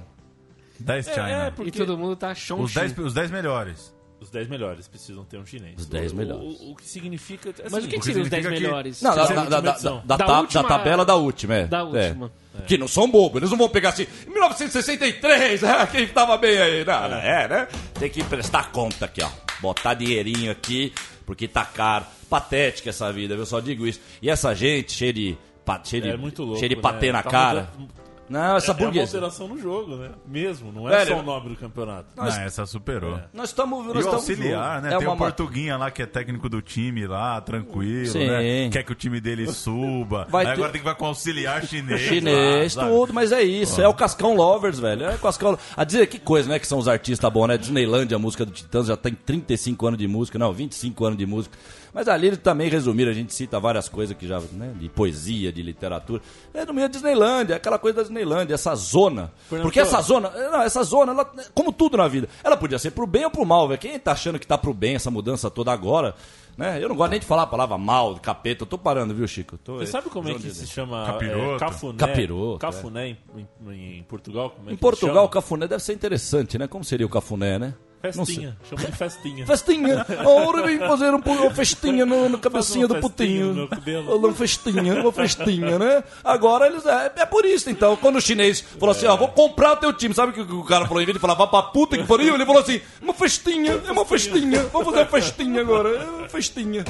10 0.80 1.06
China. 1.06 1.28
É, 1.30 1.48
E 1.48 1.50
porque 1.50 1.70
todo 1.72 1.98
mundo 1.98 2.14
tá 2.16 2.32
10, 2.32 2.50
os 2.98 3.14
10 3.14 3.30
melhores. 3.30 3.92
Os 4.20 4.30
10 4.30 4.48
melhores 4.48 4.88
precisam 4.88 5.24
ter 5.24 5.38
um 5.38 5.46
chinês. 5.46 5.74
Os 5.78 5.86
10 5.86 6.12
O- 6.12 6.16
melhores. 6.16 6.60
O, 6.60 6.72
o 6.72 6.76
que 6.76 6.84
significa... 6.86 7.50
Assim, 7.50 7.62
Mas 7.70 7.84
o 7.84 7.88
que, 7.88 7.98
que 7.98 8.04
seriam 8.04 8.22
os 8.24 8.28
10 8.30 8.42
significa 8.42 8.60
que- 8.60 8.60
melhores? 8.72 9.02
Não, 9.02 9.14
da, 9.14 9.22
é 9.22 9.26
da, 9.34 9.44
da, 9.44 9.60
da, 9.60 9.70
Da 10.04 10.16
ta- 10.18 10.40
última- 10.40 10.62
da 10.62 10.68
tabela 10.68 11.04
da 11.04 11.14
última, 11.14 11.54
é. 11.54 11.66
Da 11.66 11.78
É. 11.78 11.82
última. 11.82 12.32
Que 12.66 12.76
não 12.76 12.88
são 12.88 13.08
bobos, 13.10 13.36
eles 13.38 13.50
não 13.50 13.56
vão 13.58 13.68
pegar 13.68 13.90
assim, 13.90 14.06
1963, 14.26 15.62
ah, 15.64 15.86
quem 15.86 16.06
tava 16.08 16.36
bem 16.36 16.58
aí? 16.58 16.84
Não, 16.84 17.08
não, 17.08 17.16
é, 17.18 17.48
né? 17.48 17.68
Tem 17.98 18.10
que 18.10 18.22
prestar 18.24 18.72
conta 18.72 19.04
aqui, 19.06 19.22
ó. 19.22 19.30
Botar 19.60 19.94
dinheirinho 19.94 20.50
aqui, 20.50 20.92
porque 21.24 21.46
tá 21.48 21.64
caro. 21.64 22.04
Patética 22.28 22.90
essa 22.90 23.10
vida, 23.12 23.34
eu 23.34 23.46
só 23.46 23.58
digo 23.60 23.86
isso. 23.86 24.00
E 24.20 24.28
essa 24.28 24.54
gente 24.54 24.92
cheia 24.92 25.12
de. 25.12 25.36
Cheia 25.84 26.02
de, 26.02 26.08
É 26.10 26.16
muito 26.16 26.42
louco, 26.42 26.58
cheia 26.58 26.68
de 26.70 26.76
né? 26.76 26.80
patê 26.82 27.12
na 27.12 27.22
Tá 27.22 27.30
cara. 27.30 27.70
mudando- 27.78 27.92
Não, 28.28 28.56
essa 28.56 28.72
É, 28.72 28.82
é 28.82 28.86
uma 28.86 29.00
alteração 29.00 29.48
no 29.48 29.58
jogo, 29.58 29.96
né? 29.96 30.10
Mesmo, 30.26 30.70
não 30.72 30.88
é 30.88 30.98
Velho, 30.98 31.16
só 31.16 31.20
o 31.20 31.22
nome 31.22 31.48
do 31.50 31.56
campeonato. 31.56 32.06
Não, 32.16 32.26
essa 32.26 32.66
superou. 32.66 33.20
Nós 33.32 33.50
estamos. 33.50 33.86
Nós 33.86 34.04
E 34.04 34.08
o 34.08 34.12
auxiliar, 34.12 34.82
né? 34.82 34.94
É 34.94 34.98
Tem 34.98 35.06
uma 35.06 35.14
o 35.14 35.18
Portuguinha 35.18 35.76
lá 35.76 35.90
que 35.90 36.02
é 36.02 36.06
técnico 36.06 36.48
do 36.48 36.60
time 36.60 37.06
lá, 37.06 37.40
tranquilo, 37.40 38.06
Sim. 38.06 38.26
né? 38.26 38.68
Quer 38.70 38.82
que 38.82 38.92
o 38.92 38.94
time 38.94 39.20
dele 39.20 39.50
suba. 39.52 40.26
Vai 40.28 40.46
Aí 40.46 40.52
agora 40.52 40.70
tem 40.70 40.80
que 40.80 40.84
vai 40.84 40.94
com 40.94 41.04
o 41.04 41.08
auxiliar 41.08 41.64
chinês. 41.64 42.00
Chinês, 42.00 42.74
lá, 42.74 42.88
tudo, 42.88 43.12
mas 43.12 43.32
é 43.32 43.42
isso, 43.42 43.80
é 43.80 43.88
o 43.88 43.94
Cascão 43.94 44.34
Lovers, 44.34 44.78
velho. 44.78 45.04
É 45.04 45.14
o 45.14 45.18
Cascão. 45.18 45.58
A 45.76 45.84
dizer 45.84 46.06
que 46.06 46.18
coisa, 46.18 46.48
né? 46.48 46.58
Que 46.58 46.66
são 46.66 46.78
os 46.78 46.88
artistas 46.88 47.30
bons, 47.32 47.46
né? 47.46 47.56
Disneylandia, 47.58 48.16
a 48.16 48.20
música 48.20 48.44
do 48.44 48.52
Titãs 48.52 48.86
já 48.86 48.96
tem 48.96 49.14
35 49.14 49.86
anos 49.86 49.98
de 49.98 50.06
música, 50.06 50.38
não, 50.38 50.52
25 50.52 51.04
anos 51.04 51.18
de 51.18 51.26
música. 51.26 51.56
Mas 51.92 52.06
ali 52.08 52.26
eles 52.28 52.38
também 52.38 52.68
resumiram, 52.68 53.10
a 53.10 53.14
gente 53.14 53.32
cita 53.34 53.58
várias 53.58 53.88
coisas 53.88 54.16
que 54.16 54.26
já, 54.26 54.40
né? 54.52 54.72
De 54.78 54.88
poesia, 54.88 55.52
de 55.52 55.62
literatura. 55.62 56.20
Resumiram 56.54 56.86
a 56.86 56.88
Disneylandia, 56.88 57.56
aquela 57.56 57.78
coisa 57.78 57.96
da 57.96 58.02
Disneylandia, 58.02 58.54
essa 58.54 58.74
zona. 58.74 59.32
Fernando, 59.48 59.64
Porque 59.66 59.80
essa 59.80 60.00
zona, 60.00 60.30
não, 60.30 60.62
essa 60.62 60.82
zona, 60.82 61.12
ela, 61.12 61.24
como 61.54 61.72
tudo 61.72 61.96
na 61.96 62.06
vida, 62.08 62.28
ela 62.44 62.56
podia 62.56 62.78
ser 62.78 62.90
pro 62.92 63.06
bem 63.06 63.24
ou 63.24 63.30
pro 63.30 63.44
mal, 63.46 63.66
velho. 63.68 63.80
Quem 63.80 63.98
tá 63.98 64.12
achando 64.12 64.38
que 64.38 64.46
tá 64.46 64.56
pro 64.58 64.72
bem 64.74 64.94
essa 64.96 65.10
mudança 65.10 65.50
toda 65.50 65.72
agora? 65.72 66.14
Né? 66.56 66.82
Eu 66.82 66.88
não 66.88 66.96
gosto 66.96 67.12
nem 67.12 67.20
de 67.20 67.26
falar 67.26 67.42
a 67.42 67.46
palavra 67.46 67.78
mal, 67.78 68.16
capeta. 68.16 68.64
Eu 68.64 68.66
tô 68.66 68.76
parando, 68.76 69.14
viu, 69.14 69.28
Chico? 69.28 69.54
Eu 69.54 69.58
Tô, 69.58 69.76
Você 69.78 69.86
sabe 69.86 70.10
como 70.10 70.28
é 70.28 70.34
que 70.34 70.50
se 70.50 70.66
chama 70.66 71.06
Capiroto. 71.06 71.54
é, 71.54 71.58
cafuné? 71.58 71.98
Capiroto, 71.98 72.58
Cafuné 72.58 73.08
em, 73.36 73.46
em- 73.70 73.98
em 73.98 74.02
Portugal? 74.02 74.50
Como 74.50 74.68
é 74.68 74.72
Em 74.72 74.76
que 74.76 74.80
Portugal, 74.82 75.14
chama? 75.14 75.26
o 75.26 75.28
cafuné 75.28 75.68
deve 75.68 75.82
ser 75.84 75.92
interessante, 75.92 76.58
né? 76.58 76.66
Como 76.66 76.82
seria 76.84 77.06
o 77.06 77.08
cafuné, 77.08 77.60
né? 77.60 77.74
Festinha. 78.00 78.56
Chama 78.68 78.82
de 78.84 78.96
festinha. 78.96 79.46
Festinha! 79.46 80.06
Ora, 80.24 80.62
vem 80.62 80.78
fazer 80.78 81.12
um, 81.12 81.18
uma 81.18 81.50
festinha 81.50 82.06
no, 82.06 82.28
no 82.28 82.38
cabecinha 82.38 82.86
do 82.86 82.94
uma 82.94 83.00
putinho. 83.00 83.68
Uma 84.06 84.32
festinha, 84.32 85.00
uma 85.00 85.12
festinha, 85.12 85.78
né? 85.78 86.04
Agora 86.22 86.66
eles. 86.66 86.86
É, 86.86 87.12
é 87.16 87.26
por 87.26 87.44
isso, 87.44 87.68
então. 87.68 87.96
Quando 87.96 88.16
o 88.16 88.20
chinês 88.20 88.60
falou 88.60 88.92
assim, 88.94 89.06
ó, 89.06 89.16
vou 89.16 89.28
comprar 89.28 89.72
o 89.72 89.76
teu 89.76 89.92
time, 89.92 90.14
sabe 90.14 90.30
o 90.30 90.46
que 90.46 90.52
o 90.52 90.64
cara 90.64 90.86
falou? 90.86 91.02
Em 91.02 91.06
vez 91.06 91.16
de 91.16 91.20
falar, 91.20 91.34
vá 91.34 91.46
pra 91.46 91.62
puta 91.62 91.98
que 91.98 92.04
pariu, 92.04 92.34
ele 92.34 92.46
falou 92.46 92.62
assim, 92.62 92.80
uma 93.02 93.12
festinha, 93.12 93.80
é 93.84 93.90
uma 93.90 94.04
festinha, 94.04 94.62
vamos 94.72 94.86
fazer 94.86 94.98
uma 94.98 95.06
festinha 95.06 95.60
agora, 95.60 95.88
é 95.88 96.04
uma 96.04 96.28
festinha. 96.28 96.84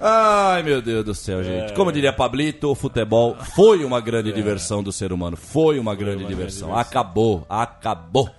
Ai, 0.00 0.62
meu 0.62 0.80
Deus 0.80 1.04
do 1.04 1.14
céu, 1.14 1.44
gente. 1.44 1.74
Como 1.74 1.92
diria 1.92 2.10
Pablito, 2.10 2.70
o 2.70 2.74
futebol 2.74 3.36
foi 3.54 3.84
uma 3.84 4.00
grande 4.00 4.32
diversão 4.32 4.82
do 4.82 4.90
ser 4.90 5.12
humano. 5.12 5.36
Foi 5.36 5.78
uma 5.78 5.94
grande 5.94 6.24
diversão. 6.24 6.74
Acabou, 6.74 7.44
acabou. 7.46 8.30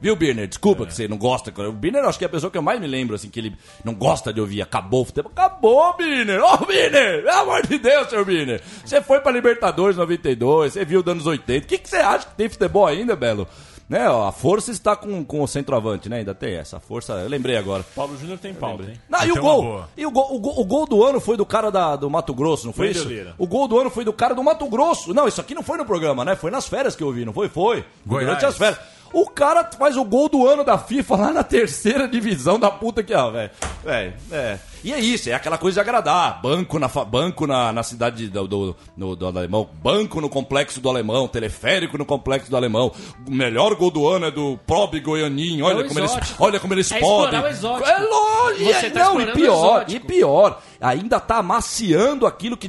Viu, 0.00 0.14
Birner? 0.16 0.46
Desculpa 0.46 0.86
que 0.86 0.94
você 0.94 1.08
não 1.08 1.16
gosta. 1.18 1.52
O 1.68 1.72
Birner 1.72 2.02
eu 2.02 2.08
acho 2.08 2.18
que 2.18 2.24
é 2.24 2.26
a 2.26 2.30
pessoa 2.30 2.50
que 2.50 2.58
eu 2.58 2.62
mais 2.62 2.80
me 2.80 2.86
lembro, 2.86 3.14
assim, 3.16 3.28
que 3.28 3.38
ele 3.40 3.56
não 3.84 3.94
gosta 3.94 4.32
de 4.32 4.40
ouvir. 4.40 4.62
Acabou 4.62 5.02
o 5.02 5.04
futebol. 5.04 5.32
Acabou, 5.34 5.96
Birner! 5.96 6.40
Ô, 6.42 6.58
Birner! 6.64 7.22
Pelo 7.24 7.38
amor 7.38 7.66
de 7.66 7.78
Deus, 7.78 8.08
seu 8.08 8.24
Birner! 8.24 8.62
Você 8.84 9.00
foi 9.00 9.20
pra 9.20 9.32
Libertadores 9.32 9.96
92, 9.96 10.72
você 10.72 10.84
viu 10.84 11.02
dos 11.02 11.12
anos 11.12 11.26
80. 11.26 11.64
O 11.64 11.68
que, 11.68 11.78
que 11.78 11.88
você 11.88 11.96
acha 11.96 12.26
que 12.26 12.34
tem 12.36 12.48
futebol 12.48 12.86
ainda, 12.86 13.16
Belo? 13.16 13.46
Né, 13.88 14.06
ó, 14.06 14.28
a 14.28 14.32
força 14.32 14.70
está 14.70 14.94
com, 14.94 15.24
com 15.24 15.40
o 15.42 15.48
centroavante, 15.48 16.10
né? 16.10 16.18
Ainda 16.18 16.34
tem 16.34 16.56
essa. 16.56 16.76
A 16.76 16.80
força, 16.80 17.14
eu 17.14 17.28
lembrei 17.28 17.56
agora. 17.56 17.82
Paulo 17.96 18.18
Júnior 18.18 18.38
tem 18.38 18.52
pauta, 18.52 18.82
hein? 18.82 19.00
Não, 19.08 19.24
e 19.24 19.32
o 19.32 19.38
é 19.38 19.40
gol? 19.40 19.84
E 19.96 20.04
o 20.04 20.10
gol, 20.10 20.34
o, 20.34 20.38
gol, 20.38 20.60
o 20.60 20.64
gol 20.66 20.86
do 20.86 21.02
ano 21.02 21.18
foi 21.18 21.38
do 21.38 21.46
cara 21.46 21.70
da- 21.70 21.96
do 21.96 22.10
Mato 22.10 22.34
Grosso, 22.34 22.66
não 22.66 22.72
foi 22.74 22.90
isso? 22.90 23.06
Oliveira. 23.06 23.34
O 23.38 23.46
gol 23.46 23.66
do 23.66 23.80
ano 23.80 23.88
foi 23.88 24.04
do 24.04 24.12
cara 24.12 24.34
do 24.34 24.44
Mato 24.44 24.66
Grosso. 24.68 25.14
Não, 25.14 25.26
isso 25.26 25.40
aqui 25.40 25.54
não 25.54 25.62
foi 25.62 25.78
no 25.78 25.86
programa, 25.86 26.22
né? 26.22 26.36
Foi 26.36 26.50
nas 26.50 26.68
férias 26.68 26.94
que 26.94 27.02
eu 27.02 27.10
vi, 27.10 27.24
não 27.24 27.32
foi? 27.32 27.48
Foi. 27.48 27.82
Goiás. 28.04 28.26
Durante 28.26 28.44
as 28.44 28.58
férias. 28.58 28.78
O 29.12 29.28
cara 29.28 29.64
faz 29.64 29.96
o 29.96 30.04
gol 30.04 30.28
do 30.28 30.46
ano 30.46 30.64
da 30.64 30.78
FIFA 30.78 31.16
lá 31.16 31.32
na 31.32 31.42
terceira 31.42 32.06
divisão 32.06 32.58
da 32.58 32.70
puta 32.70 33.02
que, 33.02 33.14
ó, 33.14 33.30
velho. 33.30 33.50
Velho, 33.84 34.14
é. 34.30 34.58
E 34.84 34.92
é 34.92 34.98
isso, 35.00 35.28
é 35.28 35.34
aquela 35.34 35.58
coisa 35.58 35.74
de 35.76 35.80
agradar. 35.80 36.40
Banco 36.40 36.78
na, 36.78 36.88
banco 36.88 37.46
na, 37.46 37.72
na 37.72 37.82
cidade 37.82 38.28
do, 38.28 38.46
do, 38.46 38.76
do, 38.96 39.16
do 39.16 39.26
Alemão, 39.26 39.68
banco 39.82 40.20
no 40.20 40.28
complexo 40.28 40.80
do 40.80 40.88
Alemão, 40.88 41.26
teleférico 41.28 41.98
no 41.98 42.04
complexo 42.04 42.50
do 42.50 42.56
Alemão. 42.56 42.92
O 43.26 43.30
melhor 43.30 43.74
gol 43.74 43.90
do 43.90 44.08
ano 44.08 44.26
é 44.26 44.30
do 44.30 44.58
Probe 44.66 45.00
Goianinho. 45.00 45.64
Olha, 45.64 45.80
É 45.80 45.88
como, 45.88 46.00
eles, 46.00 46.34
olha 46.38 46.60
como 46.60 46.74
eles 46.74 46.92
É 46.92 47.00
podem. 47.00 47.40
É 47.88 47.98
lógico. 47.98 48.64
Tá 48.92 49.04
não, 49.04 49.20
e 49.20 49.32
pior, 49.34 49.84
e 49.88 50.00
pior, 50.00 50.62
ainda 50.80 51.18
tá 51.20 51.36
amaciando 51.38 52.26
aquilo 52.26 52.56
que- 52.56 52.68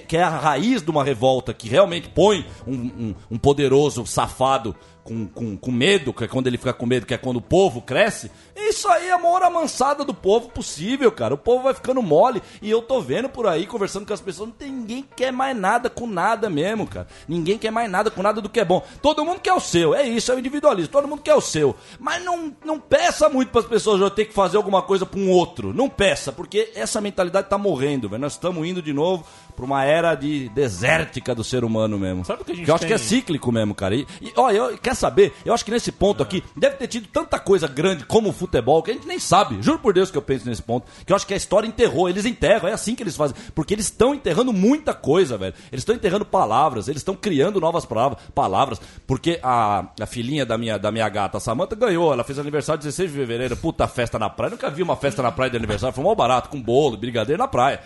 que 0.00 0.16
é 0.16 0.22
a 0.22 0.28
raiz 0.30 0.82
de 0.82 0.90
uma 0.90 1.04
revolta, 1.04 1.52
que 1.54 1.68
realmente 1.68 2.08
põe 2.08 2.44
um, 2.66 2.72
um- 2.74 3.14
um 3.32 3.38
poderoso 3.38 4.04
safado 4.06 4.74
com, 5.02 5.26
com, 5.26 5.56
com 5.56 5.70
medo, 5.72 6.12
que 6.12 6.24
é 6.24 6.28
quando 6.28 6.46
ele 6.46 6.58
fica 6.58 6.72
com 6.72 6.86
medo, 6.86 7.06
que 7.06 7.14
é 7.14 7.18
quando 7.18 7.38
o 7.38 7.40
povo 7.42 7.80
cresce. 7.80 8.30
Isso 8.54 8.86
aí 8.88 9.08
é 9.08 9.12
a 9.12 9.18
maior 9.18 9.42
amansada 9.42 10.04
do 10.04 10.12
povo 10.14 10.48
possível, 10.50 11.10
cara. 11.10 11.34
O 11.34 11.38
povo 11.50 11.64
vai 11.64 11.74
ficando 11.74 12.00
mole 12.00 12.40
e 12.62 12.70
eu 12.70 12.80
tô 12.80 13.00
vendo 13.00 13.28
por 13.28 13.46
aí, 13.48 13.66
conversando 13.66 14.06
com 14.06 14.14
as 14.14 14.20
pessoas, 14.20 14.50
não 14.50 14.54
tem 14.54 14.70
ninguém 14.70 15.02
que 15.02 15.16
quer 15.16 15.32
mais 15.32 15.56
nada 15.56 15.90
com 15.90 16.06
nada 16.06 16.48
mesmo, 16.48 16.86
cara. 16.86 17.08
Ninguém 17.26 17.58
quer 17.58 17.72
mais 17.72 17.90
nada 17.90 18.08
com 18.08 18.22
nada 18.22 18.40
do 18.40 18.48
que 18.48 18.60
é 18.60 18.64
bom. 18.64 18.86
Todo 19.02 19.24
mundo 19.24 19.40
quer 19.40 19.52
o 19.52 19.58
seu, 19.58 19.92
é 19.92 20.06
isso, 20.06 20.30
é 20.30 20.36
o 20.36 20.38
individualismo. 20.38 20.92
Todo 20.92 21.08
mundo 21.08 21.22
quer 21.22 21.34
o 21.34 21.40
seu. 21.40 21.74
Mas 21.98 22.22
não, 22.24 22.54
não 22.64 22.78
peça 22.78 23.28
muito 23.28 23.50
para 23.50 23.62
as 23.62 23.66
pessoas 23.66 23.98
já 23.98 24.08
ter 24.08 24.26
que 24.26 24.32
fazer 24.32 24.58
alguma 24.58 24.80
coisa 24.82 25.04
para 25.04 25.18
um 25.18 25.28
outro. 25.28 25.74
Não 25.74 25.88
peça, 25.88 26.30
porque 26.30 26.70
essa 26.74 27.00
mentalidade 27.00 27.48
tá 27.48 27.58
morrendo, 27.58 28.08
velho. 28.08 28.20
Nós 28.22 28.34
estamos 28.34 28.64
indo 28.66 28.80
de 28.80 28.92
novo 28.92 29.24
pra 29.56 29.64
uma 29.64 29.84
era 29.84 30.14
de 30.14 30.48
desértica 30.50 31.34
do 31.34 31.42
ser 31.42 31.64
humano 31.64 31.98
mesmo. 31.98 32.24
Sabe 32.24 32.42
o 32.42 32.44
que 32.44 32.52
a 32.52 32.54
gente 32.54 32.68
eu 32.68 32.74
acho 32.74 32.86
que 32.86 32.92
é 32.92 32.96
tem? 32.96 33.06
cíclico 33.06 33.50
mesmo, 33.50 33.74
cara. 33.74 33.94
E, 33.94 34.06
e 34.20 34.32
olha, 34.36 34.56
eu, 34.56 34.78
quer 34.78 34.94
saber? 34.94 35.34
Eu 35.44 35.52
acho 35.52 35.64
que 35.64 35.70
nesse 35.70 35.90
ponto 35.90 36.22
aqui 36.22 36.44
deve 36.56 36.76
ter 36.76 36.86
tido 36.86 37.08
tanta 37.08 37.38
coisa 37.38 37.66
grande 37.66 38.04
como 38.04 38.28
o 38.28 38.32
futebol 38.32 38.82
que 38.82 38.92
a 38.92 38.94
gente 38.94 39.06
nem 39.06 39.18
sabe. 39.18 39.60
Juro 39.60 39.78
por 39.78 39.92
Deus 39.92 40.10
que 40.10 40.16
eu 40.16 40.22
penso 40.22 40.46
nesse 40.46 40.62
ponto. 40.62 40.86
Que 41.04 41.12
eu 41.12 41.16
acho 41.16 41.26
que 41.26 41.34
a 41.34 41.36
história 41.40 41.66
enterrou. 41.66 42.08
Eles 42.08 42.24
enterram, 42.24 42.68
é 42.68 42.72
assim 42.72 42.94
que 42.94 43.02
eles 43.02 43.16
fazem. 43.16 43.36
Porque 43.54 43.74
eles 43.74 43.86
estão 43.86 44.14
enterrando 44.14 44.52
muita 44.52 44.94
coisa, 44.94 45.36
velho. 45.36 45.54
Eles 45.72 45.82
estão 45.82 45.94
enterrando 45.94 46.24
palavras, 46.24 46.88
eles 46.88 47.00
estão 47.00 47.14
criando 47.14 47.60
novas 47.60 47.86
palavras. 48.34 48.80
porque 49.06 49.40
a, 49.42 49.88
a 50.00 50.06
filhinha 50.06 50.46
da 50.46 50.56
minha, 50.56 50.78
da 50.78 50.92
minha 50.92 51.08
gata, 51.08 51.38
a 51.38 51.40
Samanta, 51.40 51.74
ganhou. 51.74 52.12
Ela 52.12 52.24
fez 52.24 52.38
aniversário 52.38 52.80
16 52.80 53.10
de 53.10 53.16
fevereiro. 53.16 53.56
Puta 53.56 53.88
festa 53.88 54.18
na 54.18 54.30
praia. 54.30 54.50
Nunca 54.50 54.70
vi 54.70 54.82
uma 54.82 54.96
festa 54.96 55.22
na 55.22 55.32
praia 55.32 55.50
de 55.50 55.56
aniversário. 55.56 55.94
Foi 55.94 56.04
mal 56.04 56.14
barato, 56.14 56.48
com 56.48 56.60
bolo, 56.60 56.96
brigadeiro 56.96 57.40
na 57.40 57.48
praia. 57.48 57.80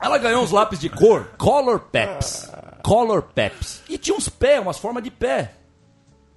Ela 0.00 0.16
ganhou 0.16 0.42
uns 0.42 0.50
lápis 0.50 0.80
de 0.80 0.88
cor, 0.88 1.30
Color 1.36 1.80
Peps. 1.80 2.50
Color 2.82 3.22
Peps. 3.34 3.82
E 3.88 3.98
tinha 3.98 4.16
uns 4.16 4.30
pés, 4.30 4.60
umas 4.60 4.78
formas 4.78 5.02
de 5.02 5.10
pé. 5.10 5.52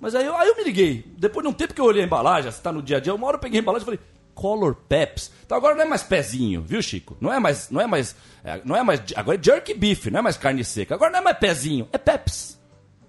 Mas 0.04 0.14
aí 0.16 0.26
eu, 0.26 0.36
aí 0.36 0.50
eu 0.50 0.58
me 0.58 0.66
liguei. 0.66 1.06
Depois 1.18 1.46
de 1.46 1.50
um 1.50 1.54
tempo 1.54 1.74
que 1.74 1.80
eu 1.80 1.86
olhei 1.86 2.04
a 2.04 2.06
embalagem, 2.06 2.52
você 2.52 2.62
tá 2.62 2.74
no 2.74 2.82
dia 2.82 2.98
a 2.98 3.00
dia, 3.00 3.16
uma 3.16 3.26
hora 3.26 3.38
eu 3.38 3.40
peguei 3.40 3.60
a 3.60 3.62
embalagem 3.62 3.84
e 3.84 3.86
falei, 3.86 4.00
Color 4.34 4.76
Peps. 4.88 5.32
Então 5.46 5.58
agora 5.58 5.76
não 5.76 5.84
é 5.84 5.86
mais 5.86 6.04
pezinho, 6.04 6.62
viu, 6.62 6.82
Chico? 6.82 7.18
Não 7.20 7.32
é 7.32 7.40
mais, 7.40 7.70
não 7.70 7.82
é 7.82 7.88
mais, 7.88 8.16
é, 8.44 8.62
não 8.64 8.76
é 8.76 8.84
mais, 8.84 9.02
agora 9.16 9.38
é 9.38 9.44
jerky 9.44 9.74
beef, 9.74 10.08
não 10.08 10.20
é 10.20 10.22
mais 10.22 10.38
carne 10.38 10.64
seca. 10.64 10.96
Agora 10.96 11.12
não 11.12 11.20
é 11.20 11.22
mais 11.22 11.38
pezinho, 11.38 11.88
é 11.92 11.98
Peps. 11.98 12.60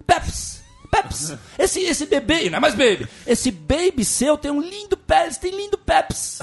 Peps. 0.06 0.62
Peps. 0.90 1.36
Esse, 1.58 1.80
esse 1.80 2.06
bebê, 2.06 2.48
não 2.50 2.58
é 2.58 2.60
mais 2.60 2.74
baby. 2.74 3.08
Esse 3.26 3.50
baby 3.50 4.04
seu 4.04 4.38
tem 4.38 4.50
um 4.50 4.60
lindo 4.60 4.96
Peps, 4.96 5.38
tem 5.38 5.50
lindo 5.50 5.76
Peps. 5.76 6.40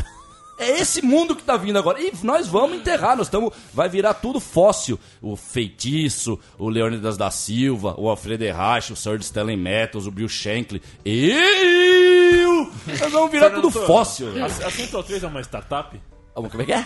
É 0.62 0.80
esse 0.80 1.04
mundo 1.04 1.36
que 1.36 1.42
tá 1.42 1.58
vindo 1.58 1.80
agora. 1.80 2.00
E 2.00 2.14
nós 2.22 2.48
vamos 2.48 2.78
enterrar, 2.78 3.18
nós 3.18 3.26
estamos. 3.26 3.52
Vai 3.74 3.90
virar 3.90 4.14
tudo 4.14 4.40
fóssil. 4.40 5.00
O 5.20 5.36
Feitiço, 5.36 6.40
o 6.56 6.70
Leônidas 6.70 7.18
da 7.18 7.32
Silva, 7.32 7.96
o 7.98 8.08
Alfredo 8.08 8.44
Errache, 8.44 8.94
o 8.94 8.96
Sir 8.96 9.20
Stanley 9.22 9.58
Metals, 9.58 10.06
o 10.06 10.12
Bill 10.12 10.30
Shankly. 10.30 10.80
Nós 13.00 13.12
vamos 13.12 13.32
virar 13.32 13.50
tudo 13.52 13.72
fóssil. 13.72 14.28
A, 14.42 14.46
a 14.46 14.72
Central 14.72 15.04
3 15.04 15.24
é 15.24 15.28
uma 15.28 15.42
startup? 15.42 16.02
Como 16.34 16.62
é 16.62 16.66
que 16.66 16.74
é? 16.74 16.86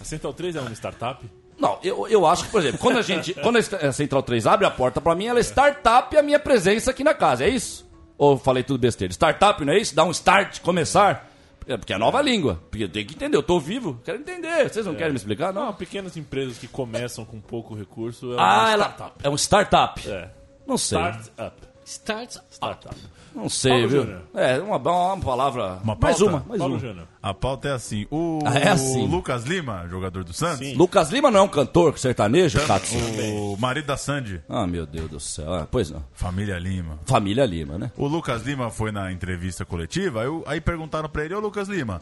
A 0.00 0.04
Central 0.04 0.32
3 0.32 0.56
é 0.56 0.60
uma 0.60 0.72
startup? 0.72 1.24
Não, 1.58 1.78
eu, 1.82 2.06
eu 2.08 2.26
acho 2.26 2.44
que, 2.44 2.50
por 2.50 2.60
exemplo, 2.60 2.78
quando 2.78 2.98
a 2.98 3.02
gente. 3.02 3.32
Quando 3.42 3.56
a 3.56 3.92
Central 3.92 4.22
3 4.22 4.46
abre 4.46 4.66
a 4.66 4.70
porta 4.70 5.00
pra 5.00 5.14
mim, 5.14 5.26
ela 5.26 5.38
é 5.38 5.42
startup 5.42 6.14
e 6.14 6.18
a 6.18 6.22
minha 6.22 6.38
presença 6.38 6.90
aqui 6.90 7.02
na 7.02 7.14
casa, 7.14 7.44
é 7.44 7.48
isso? 7.48 7.86
Ou 8.18 8.32
eu 8.32 8.38
falei 8.38 8.62
tudo 8.62 8.78
besteira? 8.78 9.12
Startup, 9.12 9.64
não 9.64 9.72
é 9.72 9.78
isso? 9.78 9.94
Dá 9.94 10.04
um 10.04 10.10
start, 10.10 10.60
começar? 10.60 11.30
É 11.66 11.76
porque 11.76 11.92
é 11.92 11.98
nova 11.98 12.20
língua. 12.22 12.62
Porque 12.70 12.84
eu 12.84 12.88
tenho 12.88 13.06
que 13.06 13.14
entender, 13.14 13.36
eu 13.36 13.42
tô 13.42 13.58
vivo, 13.58 14.00
quero 14.04 14.18
entender. 14.18 14.68
Vocês 14.70 14.86
não 14.86 14.92
É. 14.92 14.96
querem 14.96 15.12
me 15.12 15.16
explicar? 15.16 15.52
Não. 15.52 15.66
Não, 15.66 15.72
pequenas 15.74 16.16
empresas 16.16 16.58
que 16.58 16.68
começam 16.68 17.24
com 17.24 17.40
pouco 17.40 17.74
recurso 17.74 18.32
é 18.34 18.36
ah, 18.38 18.60
uma 18.60 18.70
ela 18.72 18.84
startup. 18.84 19.12
é 19.22 19.28
um 19.30 19.34
startup. 19.34 20.08
É. 20.10 20.30
Não 20.66 20.78
sei. 20.78 20.98
Startup. 20.98 21.56
Starts 21.86 22.40
Startup. 22.50 22.94
Não 23.32 23.48
sei, 23.48 23.70
Paulo 23.70 23.88
viu? 23.88 24.02
Júnior. 24.02 24.22
É, 24.34 24.58
uma, 24.58 24.76
uma 24.78 25.18
palavra. 25.20 25.78
Uma 25.84 25.94
mais 25.94 26.20
uma, 26.20 26.42
mais 26.48 26.58
Paulo 26.58 26.74
uma. 26.74 26.80
Júnior. 26.80 27.06
A 27.22 27.32
pauta 27.32 27.68
é 27.68 27.72
assim. 27.72 28.06
O, 28.10 28.40
Ah, 28.44 28.58
é 28.58 28.68
assim? 28.70 29.02
o 29.02 29.06
Lucas 29.06 29.44
Lima, 29.44 29.86
jogador 29.88 30.24
do 30.24 30.32
Santos, 30.32 30.58
Sim. 30.58 30.74
Lucas 30.74 31.10
Lima 31.10 31.30
não 31.30 31.40
é 31.40 31.42
um 31.42 31.48
cantor 31.48 31.96
sertanejo, 31.98 32.58
Katsu? 32.66 32.96
o 32.96 33.56
marido 33.58 33.86
da 33.86 33.96
Sandy, 33.96 34.40
Ah, 34.48 34.66
meu 34.66 34.84
Deus 34.86 35.08
do 35.10 35.20
céu. 35.20 35.52
Ah, 35.52 35.68
pois 35.70 35.90
não. 35.90 36.02
família 36.12 36.58
Lima. 36.58 36.98
Família 37.04 37.44
Lima, 37.46 37.78
né? 37.78 37.92
O 37.96 38.06
Lucas 38.08 38.42
Lima 38.42 38.70
foi 38.70 38.90
na 38.90 39.12
entrevista 39.12 39.64
coletiva, 39.64 40.22
aí, 40.22 40.28
aí 40.46 40.60
perguntaram 40.60 41.08
pra 41.08 41.24
ele, 41.24 41.34
ô 41.34 41.40
Lucas 41.40 41.68
Lima, 41.68 42.00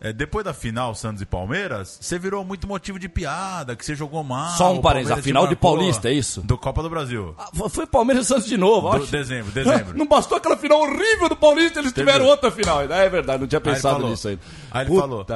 é, 0.00 0.12
depois 0.12 0.44
da 0.44 0.52
final 0.54 0.94
Santos 0.94 1.20
e 1.22 1.26
Palmeiras, 1.26 1.98
você 2.00 2.18
virou 2.18 2.44
muito 2.44 2.66
motivo 2.66 2.98
de 2.98 3.08
piada, 3.08 3.74
que 3.76 3.84
você 3.84 3.94
jogou 3.94 4.22
mal. 4.22 4.56
Só 4.56 4.72
um 4.72 4.80
parênteses, 4.80 5.18
a 5.18 5.22
final 5.22 5.46
de. 5.46 5.56
Paulista, 5.56 6.08
é 6.08 6.12
isso? 6.12 6.40
Do 6.42 6.56
Copa 6.56 6.82
do 6.82 6.90
Brasil. 6.90 7.34
Ah, 7.38 7.50
foi 7.68 7.86
Palmeiras 7.86 8.26
e 8.26 8.28
Santos 8.28 8.46
de 8.46 8.56
novo, 8.56 8.90
Do- 8.90 8.96
acho. 8.98 9.06
dezembro, 9.12 9.50
dezembro. 9.52 9.96
Não 9.98 10.06
bastou 10.06 10.38
aquela 10.38 10.56
final 10.56 10.80
horrível 10.80 11.28
do 11.28 11.36
Paulista, 11.36 11.80
eles 11.80 11.92
Teve- 11.92 12.06
tiveram 12.10 12.26
outra 12.26 12.50
final. 12.50 12.82
É 12.82 13.08
verdade, 13.08 13.40
não 13.40 13.46
tinha 13.48 13.58
Aí 13.58 13.64
pensado 13.64 13.94
falou- 13.96 14.10
nisso 14.10 14.28
aí. 14.28 14.38
Aí 14.70 14.82
ele 14.82 14.90
Puta 14.90 15.00
falou. 15.00 15.26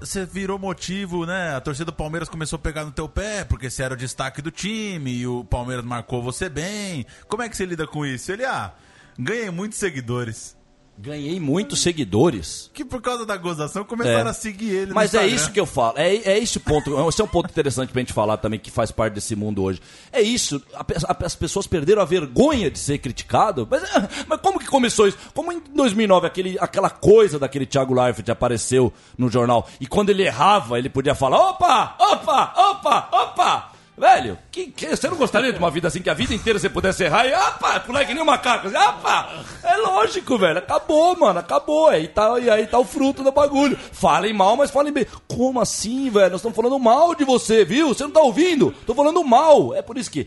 Você 0.00 0.24
virou 0.26 0.58
motivo, 0.58 1.26
né? 1.26 1.54
A 1.54 1.60
torcida 1.60 1.86
do 1.86 1.92
Palmeiras 1.92 2.28
começou 2.28 2.56
a 2.56 2.60
pegar 2.60 2.84
no 2.84 2.90
teu 2.92 3.08
pé, 3.08 3.44
porque 3.44 3.68
você 3.70 3.82
era 3.82 3.94
o 3.94 3.96
destaque 3.96 4.40
do 4.42 4.50
time 4.50 5.10
e 5.12 5.26
o 5.26 5.44
Palmeiras 5.44 5.84
marcou 5.84 6.22
você 6.22 6.48
bem. 6.48 7.04
Como 7.28 7.42
é 7.42 7.48
que 7.48 7.56
você 7.56 7.64
lida 7.66 7.86
com 7.86 8.04
isso? 8.06 8.32
Ele, 8.32 8.44
ah, 8.44 8.72
ganhei 9.18 9.50
muitos 9.50 9.78
seguidores. 9.78 10.56
Ganhei 11.00 11.38
muitos 11.38 11.80
seguidores. 11.80 12.68
Que 12.74 12.84
por 12.84 13.00
causa 13.00 13.24
da 13.24 13.36
gozação 13.36 13.84
começaram 13.84 14.26
É. 14.26 14.30
a 14.30 14.32
seguir 14.32 14.70
ele. 14.70 14.92
Mas 14.92 15.14
é 15.14 15.24
isso 15.26 15.52
que 15.52 15.60
eu 15.60 15.64
falo. 15.66 15.96
É, 15.96 16.12
é 16.16 16.38
esse 16.38 16.58
o 16.58 16.60
ponto. 16.60 16.90
Esse 17.08 17.20
é 17.20 17.24
um 17.24 17.28
ponto 17.28 17.48
interessante 17.48 17.92
pra 17.92 18.00
gente 18.00 18.12
falar 18.12 18.36
também, 18.38 18.58
que 18.58 18.68
faz 18.68 18.90
parte 18.90 19.14
desse 19.14 19.36
mundo 19.36 19.62
hoje. 19.62 19.80
É 20.12 20.20
isso. 20.20 20.60
a 20.74 20.80
a- 20.80 21.24
as 21.26 21.36
pessoas 21.36 21.68
perderam 21.68 22.02
a 22.02 22.04
vergonha 22.04 22.68
de 22.68 22.78
ser 22.80 22.98
criticado. 22.98 23.66
Mas, 23.70 23.84
ah, 23.94 24.08
mas 24.26 24.40
como 24.40 24.58
que 24.58 24.66
começou 24.66 25.06
isso? 25.06 25.18
Como 25.32 25.52
em 25.52 25.62
2009, 25.72 26.26
aquele, 26.26 26.56
aquela 26.60 26.90
coisa 26.90 27.38
daquele 27.38 27.64
Thiago 27.64 27.94
Leifert 27.94 28.28
apareceu 28.28 28.92
no 29.16 29.30
jornal. 29.30 29.68
E 29.80 29.86
quando 29.86 30.10
ele 30.10 30.24
errava, 30.24 30.78
ele 30.80 30.88
podia 30.90 31.14
falar: 31.14 31.38
opa, 31.50 31.94
opa, 32.00 32.52
opa, 32.56 33.08
opa. 33.12 33.72
Velho, 33.98 34.38
que, 34.50 34.66
que- 34.68 34.96
você 34.96 35.08
não 35.08 35.16
gostaria 35.16 35.52
de 35.52 35.58
uma 35.58 35.70
vida 35.70 35.88
assim 35.88 36.00
que 36.00 36.08
a 36.08 36.14
vida 36.14 36.32
inteira 36.32 36.58
você 36.58 36.68
pudesse 36.68 37.02
errar 37.04 37.26
e 37.26 37.34
opa, 37.34 37.80
pular 37.80 38.04
que 38.04 38.14
nem 38.14 38.22
um 38.22 38.26
macaco? 38.26 38.68
Opa! 38.68 39.28
É 39.64 39.76
lógico, 39.78 40.38
velho. 40.38 40.58
Acabou, 40.58 41.16
mano. 41.18 41.40
Acabou. 41.40 41.88
Aí 41.88 42.06
tá, 42.08 42.38
e 42.38 42.48
aí 42.48 42.66
tá 42.66 42.78
o 42.78 42.84
fruto 42.84 43.22
do 43.24 43.32
bagulho. 43.32 43.76
Falem 43.92 44.32
mal, 44.32 44.56
mas 44.56 44.70
falem 44.70 44.92
bem. 44.92 45.06
Como 45.26 45.60
assim, 45.60 46.08
velho? 46.10 46.30
Nós 46.30 46.40
estamos 46.40 46.56
falando 46.56 46.78
mal 46.78 47.14
de 47.14 47.24
você, 47.24 47.64
viu? 47.64 47.88
Você 47.88 48.04
não 48.04 48.10
tá 48.10 48.20
ouvindo? 48.20 48.72
Tô 48.86 48.94
falando 48.94 49.22
mal. 49.24 49.74
É 49.74 49.82
por 49.82 49.98
isso 49.98 50.10
que. 50.10 50.26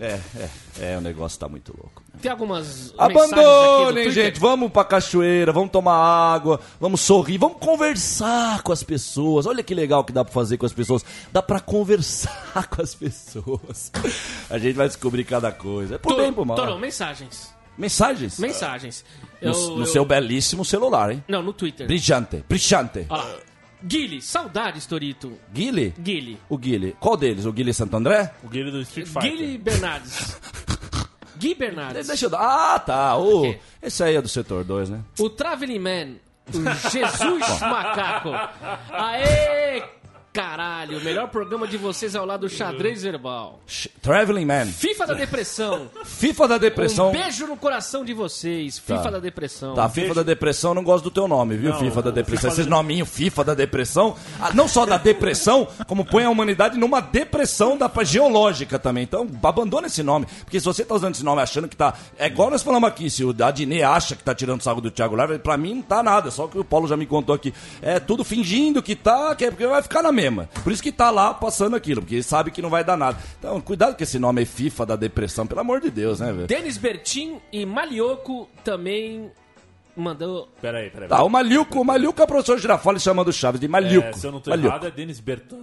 É, 0.00 0.18
é, 0.36 0.48
é, 0.94 0.98
o 0.98 1.00
negócio 1.00 1.38
tá 1.38 1.48
muito 1.48 1.72
louco. 1.76 2.02
Tem 2.20 2.30
algumas 2.30 2.92
Abandonem, 2.98 4.10
gente. 4.10 4.40
Vamos 4.40 4.70
pra 4.72 4.84
cachoeira, 4.84 5.52
vamos 5.52 5.70
tomar 5.70 5.94
água, 5.94 6.60
vamos 6.80 7.00
sorrir, 7.00 7.38
vamos 7.38 7.58
conversar 7.58 8.62
com 8.62 8.72
as 8.72 8.82
pessoas. 8.82 9.46
Olha 9.46 9.62
que 9.62 9.74
legal 9.74 10.02
que 10.04 10.12
dá 10.12 10.24
pra 10.24 10.32
fazer 10.32 10.56
com 10.56 10.66
as 10.66 10.72
pessoas. 10.72 11.04
Dá 11.32 11.40
pra 11.42 11.60
conversar 11.60 12.66
com 12.70 12.82
as 12.82 12.94
pessoas. 12.94 13.92
A 14.50 14.58
gente 14.58 14.74
vai 14.74 14.88
descobrir 14.88 15.24
cada 15.24 15.52
coisa. 15.52 15.94
É 15.94 15.98
por 15.98 16.16
bem, 16.16 16.32
por 16.32 16.44
mal. 16.44 16.56
Torão, 16.56 16.78
mensagens. 16.78 17.52
Mensagens? 17.76 18.38
Mensagens. 18.38 19.04
No, 19.42 19.50
Eu- 19.50 19.70
no 19.76 19.82
eu- 19.82 19.86
seu 19.86 20.04
belíssimo 20.04 20.64
celular, 20.64 21.10
hein? 21.10 21.24
Não, 21.28 21.42
no 21.42 21.52
Twitter. 21.52 21.86
Brilhante, 21.86 22.44
brilhante. 22.48 23.06
Olha 23.08 23.22
lá. 23.22 23.36
Guile, 23.86 24.22
saudades, 24.22 24.86
Torito. 24.86 25.38
Guile? 25.52 25.94
Guile. 25.98 26.38
O 26.48 26.56
Guile. 26.56 26.96
Qual 26.98 27.16
deles? 27.16 27.44
O 27.44 27.52
Guile 27.52 27.74
Santo 27.74 27.96
André? 27.96 28.32
O 28.42 28.48
Guilherme 28.48 28.72
do 28.72 28.80
Street 28.80 29.06
Fighter. 29.06 29.30
Guile 29.30 29.58
Bernardes. 29.58 30.38
Gui 31.36 31.54
Bernardes. 31.54 32.06
Deixa 32.06 32.26
eu 32.26 32.30
dar. 32.30 32.40
Ah, 32.74 32.78
tá. 32.78 33.18
O... 33.18 33.54
Esse 33.82 34.02
aí 34.02 34.16
é 34.16 34.22
do 34.22 34.28
setor 34.28 34.64
2, 34.64 34.88
né? 34.88 35.00
O 35.18 35.28
Traveling 35.28 35.78
Man. 35.78 36.14
O 36.48 36.90
Jesus 36.90 37.60
Macaco. 37.60 38.30
Aê, 38.90 39.82
caralho. 40.34 40.98
O 40.98 41.04
melhor 41.04 41.28
programa 41.28 41.66
de 41.68 41.76
vocês 41.76 42.12
é 42.16 42.18
ao 42.18 42.26
lado 42.26 42.40
do 42.40 42.48
Xadrez 42.48 43.02
Verbal. 43.04 43.60
Traveling 44.02 44.44
Man. 44.44 44.66
FIFA 44.66 45.06
da 45.06 45.14
Depressão. 45.14 45.88
FIFA 46.04 46.48
da 46.48 46.58
Depressão. 46.58 47.08
Um 47.10 47.12
beijo 47.12 47.46
no 47.46 47.56
coração 47.56 48.04
de 48.04 48.12
vocês. 48.12 48.76
FIFA 48.80 49.02
Tá. 49.04 49.10
da 49.10 49.18
Depressão. 49.20 49.74
Tá, 49.74 49.88
FIFA 49.88 50.14
da 50.14 50.22
Depressão, 50.24 50.72
eu 50.72 50.74
não 50.74 50.82
gosto 50.82 51.04
do 51.04 51.10
teu 51.12 51.28
nome, 51.28 51.56
viu? 51.56 51.70
Não, 51.70 51.78
FIFA 51.78 52.02
da 52.02 52.10
Depressão. 52.10 52.50
Esses 52.50 52.66
nominhos 52.66 53.08
FIFA 53.08 53.44
da 53.44 53.54
Depressão, 53.54 54.16
ah, 54.40 54.50
não 54.52 54.66
só 54.66 54.84
da 54.84 54.98
depressão, 54.98 55.68
como 55.86 56.04
põe 56.04 56.24
a 56.24 56.30
humanidade 56.30 56.76
numa 56.76 57.00
depressão 57.00 57.78
da 57.78 57.88
geológica 58.02 58.76
também. 58.76 59.04
Então, 59.04 59.28
abandona 59.42 59.86
esse 59.86 60.02
nome. 60.02 60.26
Porque 60.44 60.58
se 60.58 60.66
você 60.66 60.84
tá 60.84 60.96
usando 60.96 61.14
esse 61.14 61.24
nome 61.24 61.40
achando 61.42 61.68
que 61.68 61.76
tá. 61.76 61.94
É 62.18 62.26
igual 62.26 62.50
nós 62.50 62.62
falamos 62.62 62.88
aqui, 62.88 63.08
se 63.08 63.24
o 63.24 63.30
Adnet 63.30 63.82
acha 63.84 64.16
que 64.16 64.24
tá 64.24 64.34
tirando 64.34 64.62
sarro 64.62 64.80
do 64.80 64.90
Thiago 64.90 65.14
Leifert, 65.14 65.40
pra 65.42 65.56
mim 65.56 65.74
não 65.76 65.82
tá 65.82 66.02
nada. 66.02 66.30
Só 66.32 66.48
que 66.48 66.58
o 66.58 66.64
Paulo 66.64 66.88
já 66.88 66.96
me 66.96 67.06
contou 67.06 67.34
aqui. 67.34 67.54
É 67.80 68.00
tudo 68.00 68.24
fingindo 68.24 68.82
que 68.82 68.96
tá, 68.96 69.34
que 69.36 69.44
é 69.44 69.50
porque 69.50 69.66
vai 69.66 69.80
ficar 69.80 70.02
na 70.02 70.10
mesma. 70.30 70.48
Por 70.62 70.72
isso 70.72 70.82
que 70.82 70.92
tá 70.92 71.10
lá 71.10 71.34
passando 71.34 71.76
aquilo, 71.76 72.02
porque 72.02 72.22
sabe 72.22 72.50
que 72.50 72.62
não 72.62 72.70
vai 72.70 72.84
dar 72.84 72.96
nada. 72.96 73.18
Então, 73.38 73.60
cuidado 73.60 73.96
com 73.96 74.02
esse 74.02 74.18
nome 74.18 74.40
aí, 74.40 74.46
FIFA 74.46 74.86
da 74.86 74.96
Depressão, 74.96 75.46
pelo 75.46 75.60
amor 75.60 75.80
de 75.80 75.90
Deus, 75.90 76.20
né, 76.20 76.32
velho? 76.32 76.46
Denis 76.46 76.76
Bertin 76.76 77.40
e 77.52 77.66
Malioco 77.66 78.48
também 78.62 79.30
mandou. 80.02 80.48
Peraí, 80.60 80.90
peraí. 80.90 81.08
Tá, 81.08 81.22
o 81.22 81.28
Malilco, 81.28 81.80
o 81.80 81.84
Malilco 81.84 82.20
é 82.20 82.24
o 82.24 82.26
professor 82.26 82.58
Girafales 82.58 83.02
chamando 83.02 83.28
o 83.28 83.32
Chaves 83.32 83.60
de 83.60 83.68
Malilco. 83.68 84.08
É, 84.08 84.12
se 84.12 84.26
eu 84.26 84.32
não 84.32 84.40
tô 84.40 84.50
Malilco. 84.50 84.68
errado, 84.68 84.86
é 84.86 84.90
Denis 84.90 85.20
Bertin, 85.20 85.56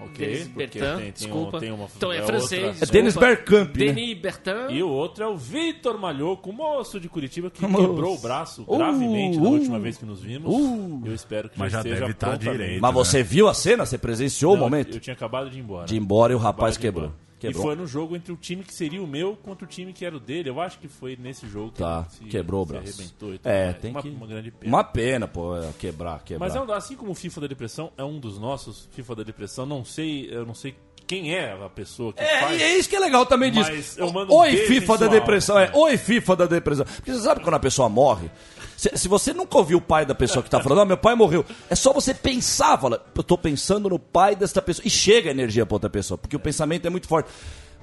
ok? 0.00 0.26
Denis 0.26 0.38
Porque 0.48 0.58
Bertin, 0.58 0.78
tem- 0.78 0.96
tem 0.96 1.08
um- 1.08 1.12
desculpa. 1.12 1.60
tem 1.60 1.72
uma- 1.72 1.88
então 1.96 2.12
é, 2.12 2.18
é 2.18 2.22
francês. 2.22 2.64
outra- 2.66 2.84
É 2.84 2.86
Denis. 2.90 3.16
Bergkamp, 3.16 3.76
né? 3.76 3.86
Denis 3.92 4.18
Bertin. 4.18 4.50
E 4.70 4.82
o 4.82 4.88
outro 4.88 5.24
é 5.24 5.26
o 5.26 5.36
Vitor 5.36 5.98
Malhoco, 5.98 6.52
moço 6.52 7.00
de 7.00 7.08
Curitiba, 7.08 7.50
que 7.50 7.60
Moço. 7.66 7.86
quebrou 7.88 8.14
o 8.14 8.18
braço 8.18 8.64
Uh, 8.66 8.76
gravemente 8.76 9.36
na 9.38 9.42
uh, 9.48 9.52
última 9.52 9.78
vez 9.78 9.96
que 9.96 10.04
nos 10.04 10.20
vimos. 10.20 10.52
uh. 10.52 11.02
Eu 11.04 11.14
espero 11.14 11.48
que 11.48 11.58
Mas 11.58 11.72
já 11.72 11.78
esteja 11.78 12.00
deve 12.00 12.14
tá 12.14 12.28
prontamente. 12.30 12.58
direito. 12.58 12.80
Mas 12.82 12.94
você 12.94 13.22
viu 13.22 13.48
a 13.48 13.54
cena? 13.54 13.84
Você 13.86 13.98
presenciou 13.98 14.52
o 14.52 14.56
Não, 14.56 14.62
momento? 14.64 14.96
Eu 14.96 15.00
tinha 15.00 15.14
acabado 15.14 15.50
de 15.50 15.58
ir 15.58 15.60
embora. 15.62 15.86
De 15.86 15.94
ir 15.94 15.98
embora 15.98 16.32
e 16.32 16.36
o 16.36 16.38
rapaz 16.38 16.76
quebrou. 16.76 17.06
embora. 17.06 17.27
Quebrou. 17.38 17.62
E 17.62 17.66
foi 17.66 17.76
no 17.76 17.86
jogo 17.86 18.16
entre 18.16 18.32
o 18.32 18.36
time 18.36 18.62
que 18.64 18.74
seria 18.74 19.02
o 19.02 19.06
meu 19.06 19.36
contra 19.36 19.64
o 19.64 19.68
time 19.68 19.92
que 19.92 20.04
era 20.04 20.16
o 20.16 20.20
dele. 20.20 20.48
Eu 20.50 20.60
acho 20.60 20.78
que 20.78 20.88
foi 20.88 21.16
nesse 21.16 21.46
jogo 21.48 21.72
que 21.72 21.78
Tá, 21.78 22.04
se, 22.10 22.24
quebrou 22.24 22.62
o 22.62 22.66
braço. 22.66 22.88
arrebentou 22.88 23.34
e 23.34 23.38
tudo 23.38 23.46
É, 23.50 23.72
tem 23.72 23.90
uma, 23.92 24.02
que... 24.02 24.08
uma 24.08 24.26
grande 24.26 24.50
pena. 24.50 24.68
Uma 24.76 24.84
pena, 24.84 25.28
pô, 25.28 25.56
é, 25.56 25.70
quebrar, 25.78 26.22
quebrar. 26.24 26.46
Mas 26.46 26.56
é 26.56 26.60
um- 26.60 26.72
assim 26.72 26.96
como 26.96 27.12
o 27.12 27.14
FIFA 27.14 27.42
da 27.42 27.46
Depressão 27.46 27.92
é 27.96 28.02
um 28.04 28.18
dos 28.18 28.38
nossos, 28.38 28.88
FIFA 28.92 29.14
da 29.16 29.22
Depressão, 29.22 29.64
não 29.66 29.84
sei, 29.84 30.28
eu 30.32 30.44
não 30.44 30.54
sei 30.54 30.74
quem 31.06 31.34
é 31.34 31.52
a 31.52 31.68
pessoa 31.70 32.12
que 32.12 32.20
É, 32.20 32.40
faz. 32.40 32.60
e 32.60 32.62
é 32.62 32.76
isso 32.78 32.86
que 32.88 32.94
é 32.94 33.00
legal 33.00 33.24
também 33.24 33.50
disso. 33.50 33.70
Um 34.04 34.34
Oi, 34.34 34.56
FIFA 34.66 34.98
da 34.98 35.06
depressão. 35.06 35.58
É, 35.58 35.70
oi, 35.74 35.96
FIFA 35.96 36.36
da 36.36 36.46
depressão. 36.46 36.84
Porque 36.84 37.12
você 37.14 37.20
sabe 37.20 37.40
quando 37.42 37.54
a 37.54 37.60
pessoa 37.60 37.88
morre? 37.88 38.30
Se, 38.78 38.96
se 38.96 39.08
você 39.08 39.32
nunca 39.34 39.58
ouviu 39.58 39.78
o 39.78 39.80
pai 39.80 40.06
da 40.06 40.14
pessoa 40.14 40.40
que 40.40 40.48
tá 40.48 40.60
falando, 40.60 40.82
ah, 40.82 40.84
meu 40.84 40.96
pai 40.96 41.16
morreu. 41.16 41.44
É 41.68 41.74
só 41.74 41.92
você 41.92 42.14
pensar, 42.14 42.78
fala, 42.78 43.04
eu 43.12 43.22
tô 43.24 43.36
pensando 43.36 43.88
no 43.88 43.98
pai 43.98 44.36
desta 44.36 44.62
pessoa. 44.62 44.86
E 44.86 44.90
chega 44.90 45.28
a 45.28 45.32
energia 45.32 45.66
pra 45.66 45.74
outra 45.74 45.90
pessoa, 45.90 46.16
porque 46.16 46.36
o 46.36 46.38
pensamento 46.40 46.86
é 46.86 46.90
muito 46.90 47.08
forte. 47.08 47.28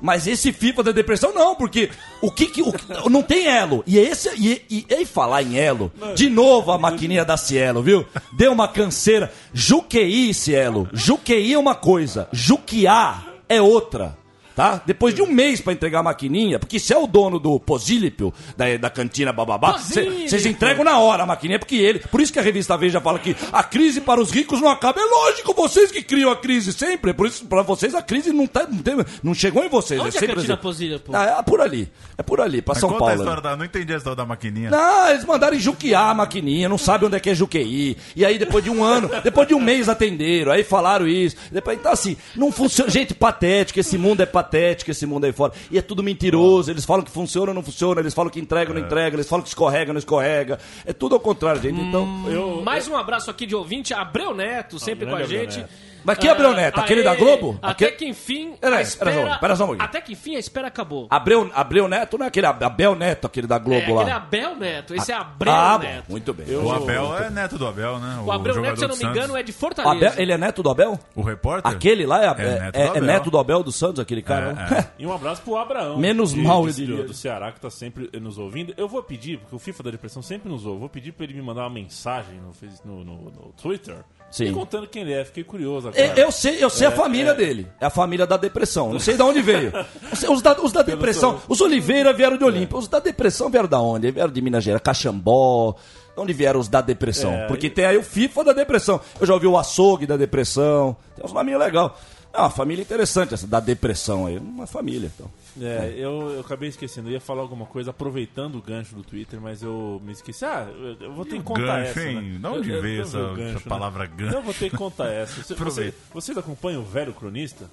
Mas 0.01 0.25
esse 0.25 0.53
FIFA 0.53 0.83
da 0.83 0.91
depressão 0.93 1.33
não, 1.33 1.53
porque 1.55 1.89
o 2.21 2.31
que, 2.31 2.45
que 2.47 2.61
o- 2.61 2.73
não 3.09 3.21
tem 3.21 3.45
elo. 3.47 3.83
E 3.85 3.97
esse 3.97 4.29
e, 4.37 4.61
e, 4.69 4.85
e 4.89 5.05
falar 5.05 5.43
em 5.43 5.57
elo, 5.57 5.91
de 6.15 6.29
novo 6.29 6.71
a 6.71 6.77
maquininha 6.77 7.25
da 7.25 7.35
Cielo, 7.35 7.81
viu? 7.83 8.05
Deu 8.31 8.53
uma 8.53 8.67
canseira. 8.69 9.31
Juquei, 9.53 10.33
Cielo. 10.33 10.87
Juquei 10.93 11.53
é 11.53 11.57
uma 11.59 11.75
coisa, 11.75 12.27
juquear 12.31 13.25
é 13.49 13.61
outra. 13.61 14.17
Tá? 14.55 14.81
Depois 14.85 15.13
de 15.13 15.21
um 15.21 15.27
mês 15.27 15.59
pra 15.59 15.73
entregar 15.73 15.99
a 15.99 16.03
maquininha, 16.03 16.57
porque 16.57 16.79
se 16.79 16.93
é 16.93 16.97
o 16.97 17.05
dono 17.05 17.39
do 17.39 17.59
Posílipio, 17.59 18.33
da, 18.55 18.77
da 18.77 18.89
cantina 18.89 19.33
bababá, 19.33 19.73
vocês 19.73 20.45
entregam 20.45 20.83
na 20.83 20.97
hora 20.97 21.23
a 21.23 21.25
maquininha, 21.25 21.59
porque 21.59 21.75
ele. 21.75 21.99
Por 21.99 22.21
isso 22.21 22.31
que 22.31 22.39
a 22.39 22.41
revista 22.41 22.77
Veja 22.77 23.01
fala 23.01 23.19
que 23.19 23.35
a 23.51 23.63
crise 23.63 23.99
para 23.99 24.21
os 24.21 24.31
ricos 24.31 24.61
não 24.61 24.69
acaba. 24.69 24.99
É 25.01 25.05
lógico, 25.05 25.53
vocês 25.53 25.91
que 25.91 26.01
criam 26.01 26.31
a 26.31 26.37
crise 26.37 26.71
sempre. 26.71 27.13
Por 27.13 27.27
isso, 27.27 27.45
pra 27.45 27.61
vocês, 27.63 27.93
a 27.93 28.01
crise 28.01 28.31
não, 28.31 28.47
tá, 28.47 28.65
não, 28.69 28.79
tem- 28.79 28.95
não 29.21 29.33
chegou 29.33 29.63
em 29.63 29.69
vocês. 29.69 29.99
Onde 29.99 30.09
é 30.09 30.13
é 30.13 30.17
a 30.17 30.19
sempre 30.19 30.35
cantina 30.35 30.53
assim. 30.53 30.99
Ah, 31.13 31.39
é 31.39 31.43
por 31.43 31.59
ali. 31.59 31.91
É 32.17 32.23
por 32.23 32.39
ali, 32.39 32.61
pra 32.61 32.73
Mas 32.73 32.79
São 32.79 32.89
conta 32.89 33.03
a 33.03 33.15
Paulo. 33.15 33.31
ali. 33.31 33.41
da... 33.41 33.57
Não 33.57 33.65
entendi 33.65 33.93
a 33.93 33.97
história 33.97 34.15
da 34.15 34.25
maquininha. 34.25 34.69
Não, 34.69 35.09
eles 35.09 35.25
mandaram 35.25 35.59
juquear 35.59 36.09
a 36.09 36.13
maquininha, 36.13 36.69
não 36.69 36.77
sabem 36.77 37.07
onde 37.07 37.17
é 37.17 37.19
que 37.19 37.29
é 37.29 37.35
Juqueí. 37.35 37.97
E 38.15 38.23
aí, 38.25 38.37
depois 38.37 38.63
de 38.63 38.69
um 38.69 38.83
ano, 38.83 39.09
depois 39.23 39.47
de 39.47 39.53
um 39.53 39.59
mês 39.59 39.89
atenderam, 39.89 40.51
aí 40.51 40.63
falaram 40.63 41.07
isso. 41.07 41.35
Depois, 41.51 41.77
então, 41.77 41.91
assim, 41.91 42.15
não 42.35 42.51
funciona. 42.51 42.89
Gente, 42.89 43.13
patético, 43.13 43.79
esse 43.79 43.97
mundo 43.97 44.21
é 44.21 44.25
patético, 44.25 44.44
esse 44.91 45.05
mundo 45.05 45.25
aí 45.25 45.31
fora. 45.31 45.53
E 45.71 45.77
é 45.77 45.81
tudo 45.81 46.03
mentiroso. 46.03 46.71
Eles 46.71 46.85
falam 46.85 47.03
que 47.03 47.11
funciona, 47.11 47.53
não 47.53 47.63
funciona, 47.63 47.99
eles 47.99 48.13
falam 48.13 48.29
que 48.31 48.39
entrega, 48.39 48.73
não 48.73 48.81
entrega, 48.81 49.15
eles 49.15 49.27
falam 49.27 49.43
que 49.43 49.49
escorrega, 49.49 49.93
não 49.93 49.99
escorrega. 49.99 50.59
É 50.85 50.93
tudo 50.93 51.15
ao 51.15 51.19
contrário, 51.19 51.61
gente. 51.61 51.79
Então. 51.79 52.03
Hum, 52.03 52.61
Mais 52.63 52.87
um 52.87 52.95
abraço 52.95 53.29
aqui 53.29 53.45
de 53.45 53.55
ouvinte, 53.55 53.93
Abreu 53.93 54.33
Neto, 54.33 54.79
sempre 54.79 55.05
com 55.05 55.15
a 55.15 55.23
gente. 55.23 55.57
Neto. 55.57 55.94
Mas 56.05 56.17
que 56.17 56.27
Abreu 56.29 56.51
Ah, 56.51 56.55
Neto? 56.55 56.79
Aquele 56.79 57.01
aê, 57.01 57.05
da 57.05 57.15
Globo? 57.15 57.57
Até 57.61 57.85
Aquele- 57.85 57.91
que 57.97 58.05
enfim 58.05 58.53
Pera 58.61 58.81
espera... 58.81 59.37
pera 59.39 59.55
só, 59.55 59.65
um. 59.71 59.75
Até 59.81 59.99
que 60.01 60.13
enfim 60.13 60.35
a 60.35 60.39
espera 60.39 60.67
acabou. 60.67 61.07
Abreu, 61.09 61.49
Abreu 61.53 61.87
Neto 61.87 62.17
não 62.17 62.25
é 62.25 62.29
aquele 62.29 62.45
Abel 62.47 62.95
Neto, 62.95 63.25
aquele 63.27 63.47
da 63.47 63.55
É, 63.55 63.59
Globo 63.59 63.81
aquele 63.81 64.09
é 64.11 64.13
lá. 64.13 64.15
Abel 64.17 64.55
Neto, 64.55 64.93
esse 64.95 65.11
é 65.11 65.15
Abreu 65.15 65.51
ah, 65.53 65.77
bom, 65.77 65.83
Neto. 65.83 66.05
muito 66.11 66.33
bem. 66.33 66.55
O 66.55 66.71
Abel 66.71 67.17
é 67.17 67.29
neto 67.29 67.57
do 67.57 67.67
Abel, 67.67 67.99
né? 67.99 68.21
O 68.25 68.31
Abreu 68.31 68.61
Neto, 68.61 68.77
se 68.77 68.85
eu 68.85 68.89
não 68.89 68.97
me 68.97 69.03
engano, 69.05 69.35
é 69.35 69.43
de 69.43 69.51
Fortaleza. 69.51 70.07
Abel, 70.07 70.21
ele 70.21 70.31
é 70.31 70.37
neto 70.37 70.61
do 70.63 70.69
Abel? 70.69 70.99
O 71.15 71.21
repórter? 71.21 71.71
Aquele 71.71 72.05
lá 72.05 72.23
é, 72.23 72.27
é, 72.27 72.29
É 72.29 72.31
é- 72.31 72.59
neto 72.59 72.75
é 72.77 72.83
do 72.83 72.89
Abel. 72.89 73.03
neto 73.03 73.31
do 73.31 73.63
dos 73.63 73.75
Santos, 73.75 73.99
aquele 73.99 74.21
cara? 74.21 74.55
É, 74.71 74.79
é. 74.79 74.85
E 74.99 75.05
um 75.07 75.13
abraço 75.13 75.41
pro 75.41 75.57
Abraão. 75.57 75.97
Menos 75.97 76.33
de- 76.33 76.41
mal, 76.41 76.67
diria. 76.69 77.03
Do 77.03 77.13
Ceará, 77.13 77.51
que 77.51 77.59
tá 77.59 77.69
sempre 77.69 78.09
nos 78.19 78.37
ouvindo. 78.37 78.73
Eu 78.77 78.87
vou 78.87 79.01
pedir, 79.03 79.39
porque 79.39 79.55
o 79.55 79.59
FIFA 79.59 79.83
da 79.83 79.91
Depressão 79.91 80.21
sempre 80.21 80.49
nos 80.49 80.65
ouve, 80.65 80.79
vou 80.79 80.89
pedir 80.89 81.11
pra 81.11 81.23
ele 81.25 81.33
me 81.33 81.41
mandar 81.41 81.61
uma 81.63 81.69
mensagem 81.69 82.39
no, 82.39 82.53
no, 82.85 83.03
no- 83.03 83.23
no 83.31 83.53
Twitter. 83.61 83.97
Sim. 84.35 84.47
Me 84.47 84.51
contando 84.51 84.85
quem 84.85 85.03
ele 85.03 85.13
é. 85.13 85.23
Fiquei 85.23 85.45
curioso 85.45 85.87
agora. 85.87 86.05
Eu, 86.05 86.25
eu 86.25 86.31
sei, 86.31 86.61
eu 86.61 86.69
sei 86.69 86.87
a 86.87 86.91
família 86.91 87.33
dele. 87.33 87.69
É 87.79 87.85
a 87.85 87.89
família 87.89 88.27
da 88.27 88.35
depressão. 88.35 88.91
Não 88.91 88.99
sei 88.99 89.15
de 89.15 89.21
onde 89.21 89.41
veio. 89.41 89.71
Os, 90.11 90.23
os 90.23 90.41
da, 90.41 90.51
os 90.61 90.73
da 90.73 90.81
depressão. 90.81 91.41
Os 91.47 91.61
Oliveira 91.61 92.11
vieram 92.11 92.37
de 92.37 92.43
Olímpia. 92.43 92.77
Os 92.77 92.89
da 92.89 92.99
depressão 92.99 93.49
vieram 93.49 93.69
da 93.69 93.79
onde? 93.79 94.11
Vieram 94.11 94.29
de 94.29 94.41
Minas 94.41 94.61
Gerais, 94.61 94.81
Caxambó. 94.83 95.73
De 96.13 96.21
onde 96.21 96.33
vieram 96.33 96.59
os 96.59 96.67
da 96.67 96.81
depressão? 96.81 97.31
É, 97.31 97.47
Porque 97.47 97.69
tem 97.69 97.85
aí 97.85 97.97
o 97.97 98.03
FIFA 98.03 98.43
da 98.43 98.51
depressão. 98.53 98.99
Eu 99.21 99.25
já 99.25 99.33
ouvi 99.33 99.47
o 99.47 99.57
açougue 99.57 100.05
da 100.05 100.17
depressão. 100.17 100.97
Tem 101.15 101.23
uns 101.23 101.31
nominhos 101.31 101.61
legais. 101.61 101.91
É 102.35 102.39
uma 102.41 102.49
família 102.49 102.81
interessante 102.81 103.33
essa 103.33 103.47
da 103.47 103.59
depressão 103.61 104.25
aí. 104.25 104.37
Uma 104.37 104.67
família, 104.67 105.09
então. 105.15 105.31
É, 105.61 105.93
eu, 105.97 106.31
eu 106.31 106.39
acabei 106.41 106.67
esquecendo. 106.67 107.07
Eu 107.07 107.13
ia 107.13 107.21
falar 107.21 107.41
alguma 107.41 107.65
coisa 107.65 107.91
aproveitando 107.91 108.55
o 108.55 108.61
gancho 108.61 108.93
do 108.93 109.03
Twitter, 109.03 109.39
mas 109.39 109.63
eu 109.63 110.01
me 110.03 110.11
esqueci. 110.11 110.43
Ah, 110.43 110.67
eu, 110.69 110.97
eu 110.99 111.13
vou 111.13 111.23
ter 111.23 111.37
que 111.37 111.43
contar 111.43 111.77
gancho, 111.83 111.99
essa. 111.99 112.03
hein? 112.09 112.39
Né? 112.39 112.59
De 112.61 112.69
eu- 112.71 112.81
veio 112.81 112.97
eu 112.97 113.01
essa- 113.03 113.33
vi 113.33 113.41
o 113.41 113.45
essa 113.45 113.53
né? 113.59 113.65
palavra 113.69 114.05
gancho? 114.05 114.35
Eu 114.35 114.41
vou 114.41 114.53
ter 114.53 114.69
que 114.69 114.75
contar 114.77 115.07
essa. 115.07 115.41
Você, 115.41 115.55
você, 115.55 115.93
vocês 116.13 116.37
acompanham 116.37 116.81
o 116.81 116.85
velho 116.85 117.13
cronista? 117.13 117.69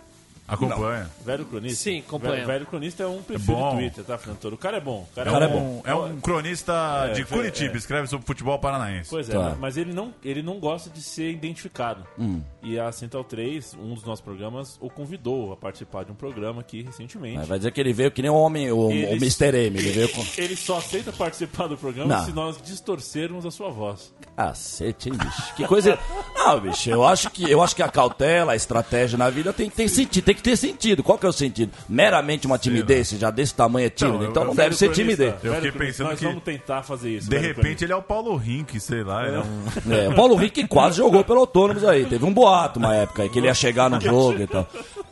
Acompanha. 0.47 1.09
Velho 1.25 1.45
cronista? 1.47 1.77
Sim, 1.83 2.01
acompanho. 2.01 2.35
Velho, 2.35 2.47
velho 2.47 2.67
cronista 2.67 3.03
é 3.05 3.07
um 3.07 3.23
perfil 3.23 3.55
bom. 3.55 3.71
de 3.71 3.77
Twitter, 3.77 4.05
tá, 4.05 4.19
Fernando 4.19 4.39
Toro? 4.39 4.55
O 4.55 4.59
cara 4.59 4.77
é 4.77 4.81
bom. 4.81 5.07
O 5.11 5.15
cara, 5.15 5.31
É, 5.31 5.33
é, 5.33 5.35
cara 5.39 5.45
é 5.47 5.49
bom. 5.49 5.61
um, 5.85 5.91
é 5.91 5.95
um 5.95 6.21
cronista 6.21 7.11
de 7.15 7.23
é, 7.23 7.25
Curitiba, 7.25 7.75
é. 7.75 7.77
escreve 7.79 8.07
sobre 8.09 8.27
futebol 8.27 8.59
paranaense. 8.59 9.09
Pois 9.09 9.29
é, 9.31 9.33
Tá. 9.33 9.57
mas 9.59 9.77
ele 9.77 9.93
não, 9.95 10.13
ele 10.23 10.43
não 10.43 10.59
gosta 10.59 10.91
de 10.91 11.01
ser 11.03 11.31
identificado. 11.31 12.07
Hum. 12.19 12.43
E 12.63 12.79
a 12.79 12.93
Central 12.93 13.25
3, 13.25 13.75
um 13.75 13.95
dos 13.95 14.05
nossos 14.05 14.21
programas, 14.23 14.77
o 14.81 14.91
convidou 14.91 15.53
a 15.53 15.57
participar 15.57 16.05
de 16.05 16.13
um 16.13 16.15
programa 16.15 16.61
aqui 16.61 16.83
recentemente. 16.83 17.39
Mas 17.39 17.49
vai 17.49 17.59
dizer 17.59 17.73
que 17.73 17.81
ele 17.81 17.93
veio 17.93 18.11
que 18.11 18.21
nem 18.21 18.31
o 18.31 18.35
homem, 18.35 18.71
o, 18.71 18.89
o 18.89 18.93
Mr. 18.93 19.47
M. 19.57 19.79
Ele 19.79 19.91
veio 19.91 20.09
com. 20.11 20.23
Ele 20.37 20.57
só 20.57 20.79
aceita 20.79 21.13
participar 21.13 21.67
do 21.69 21.77
programa 21.79 22.17
Não. 22.19 22.25
se 22.25 22.33
nós 22.33 22.61
distorcermos 22.61 23.47
a 23.47 23.51
sua 23.51 23.71
voz. 23.71 24.13
Cacete, 24.37 25.09
hein, 25.09 25.17
bicho? 25.17 25.55
Que 25.55 25.67
coisa. 25.67 25.99
Não, 26.37 26.61
bicho, 26.61 26.91
eu 26.91 27.05
acho 27.05 27.31
que, 27.31 27.49
eu 27.51 27.63
acho 27.63 27.77
que 27.77 27.83
a 27.83 27.89
cautela, 27.89 28.53
a 28.53 28.57
estratégia 28.57 29.17
na 29.17 29.31
vida 29.31 29.53
tem 29.53 29.71
que 29.71 29.77
ter 29.77 29.89
sentido. 29.89 30.32
Tem 30.33 30.37
que 30.37 30.43
ter 30.43 30.57
sentido. 30.57 31.03
Qual 31.03 31.19
que 31.19 31.27
é 31.27 31.29
o 31.29 31.33
sentido? 31.33 31.71
Meramente 31.87 32.47
uma 32.47 32.57
timidez, 32.57 33.11
já 33.11 33.31
desse 33.31 33.55
tamanho 33.55 33.87
é 33.87 33.91
tímido. 33.91 34.17
Não, 34.19 34.25
eu- 34.25 34.31
Então 34.31 34.45
não 34.47 34.55
deve 34.55 34.75
ser 34.75 34.91
timidez. 34.91 35.35
Eu 35.45 35.55
fiquei 35.57 35.73
pensando 35.73 36.09
nós 36.09 36.19
que- 36.19 36.25
vamos 36.25 36.43
tentar 36.43 36.83
fazer 36.83 37.11
isso. 37.19 37.29
De 37.29 37.37
velho 37.37 37.49
repente 37.49 37.61
cronista. 37.63 37.85
ele 37.85 37.93
é 37.93 37.97
o 37.97 38.03
Paulo 38.03 38.35
Rink, 38.37 38.81
sei 38.81 39.03
lá. 39.05 39.27
É 39.27 39.39
um... 39.41 39.93
É, 39.95 40.09
o 40.09 40.15
Paulo 40.15 40.35
Henrique 40.37 40.67
quase 40.67 40.97
jogou 40.97 41.23
pelo 41.23 41.41
Autônomos 41.41 41.85
aí. 41.85 42.07
Teve 42.07 42.25
um 42.25 42.33
boato 42.33 42.79
uma 42.79 42.95
época 42.95 43.23
aí 43.25 43.29
que 43.29 43.39
ele 43.39 43.47
ia 43.47 43.53
chegar 43.55 43.91
no 43.91 44.01
jogo 44.01 44.41
e 44.41 44.47
tal. 44.47 44.67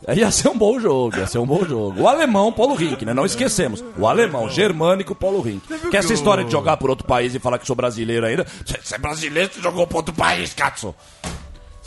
Aí 0.06 0.20
ia 0.20 0.30
ser 0.30 0.48
um 0.48 0.56
bom 0.56 0.80
jogo, 0.80 1.14
ia 1.18 1.26
ser 1.26 1.38
um 1.38 1.46
bom 1.46 1.62
jogo. 1.66 2.00
O 2.00 2.08
alemão, 2.08 2.50
Paulo 2.50 2.74
Rink, 2.74 3.04
né? 3.04 3.12
Não 3.12 3.26
esquecemos. 3.26 3.84
O 3.98 4.06
alemão, 4.06 4.48
germânico, 4.48 5.14
Paulo 5.14 5.42
Rink. 5.42 5.60
Que 5.90 5.96
essa 5.98 6.14
história 6.14 6.42
de 6.44 6.50
jogar 6.50 6.78
por 6.78 6.88
outro 6.88 7.06
país 7.06 7.34
e 7.34 7.38
falar 7.38 7.58
que 7.58 7.66
sou 7.66 7.76
brasileiro 7.76 8.24
ainda. 8.24 8.46
Você 8.64 8.94
é 8.94 8.98
brasileiro, 8.98 9.50
você 9.52 9.60
jogou 9.60 9.86
por 9.86 9.98
outro 9.98 10.14
país, 10.14 10.54
Katsu. 10.54 10.94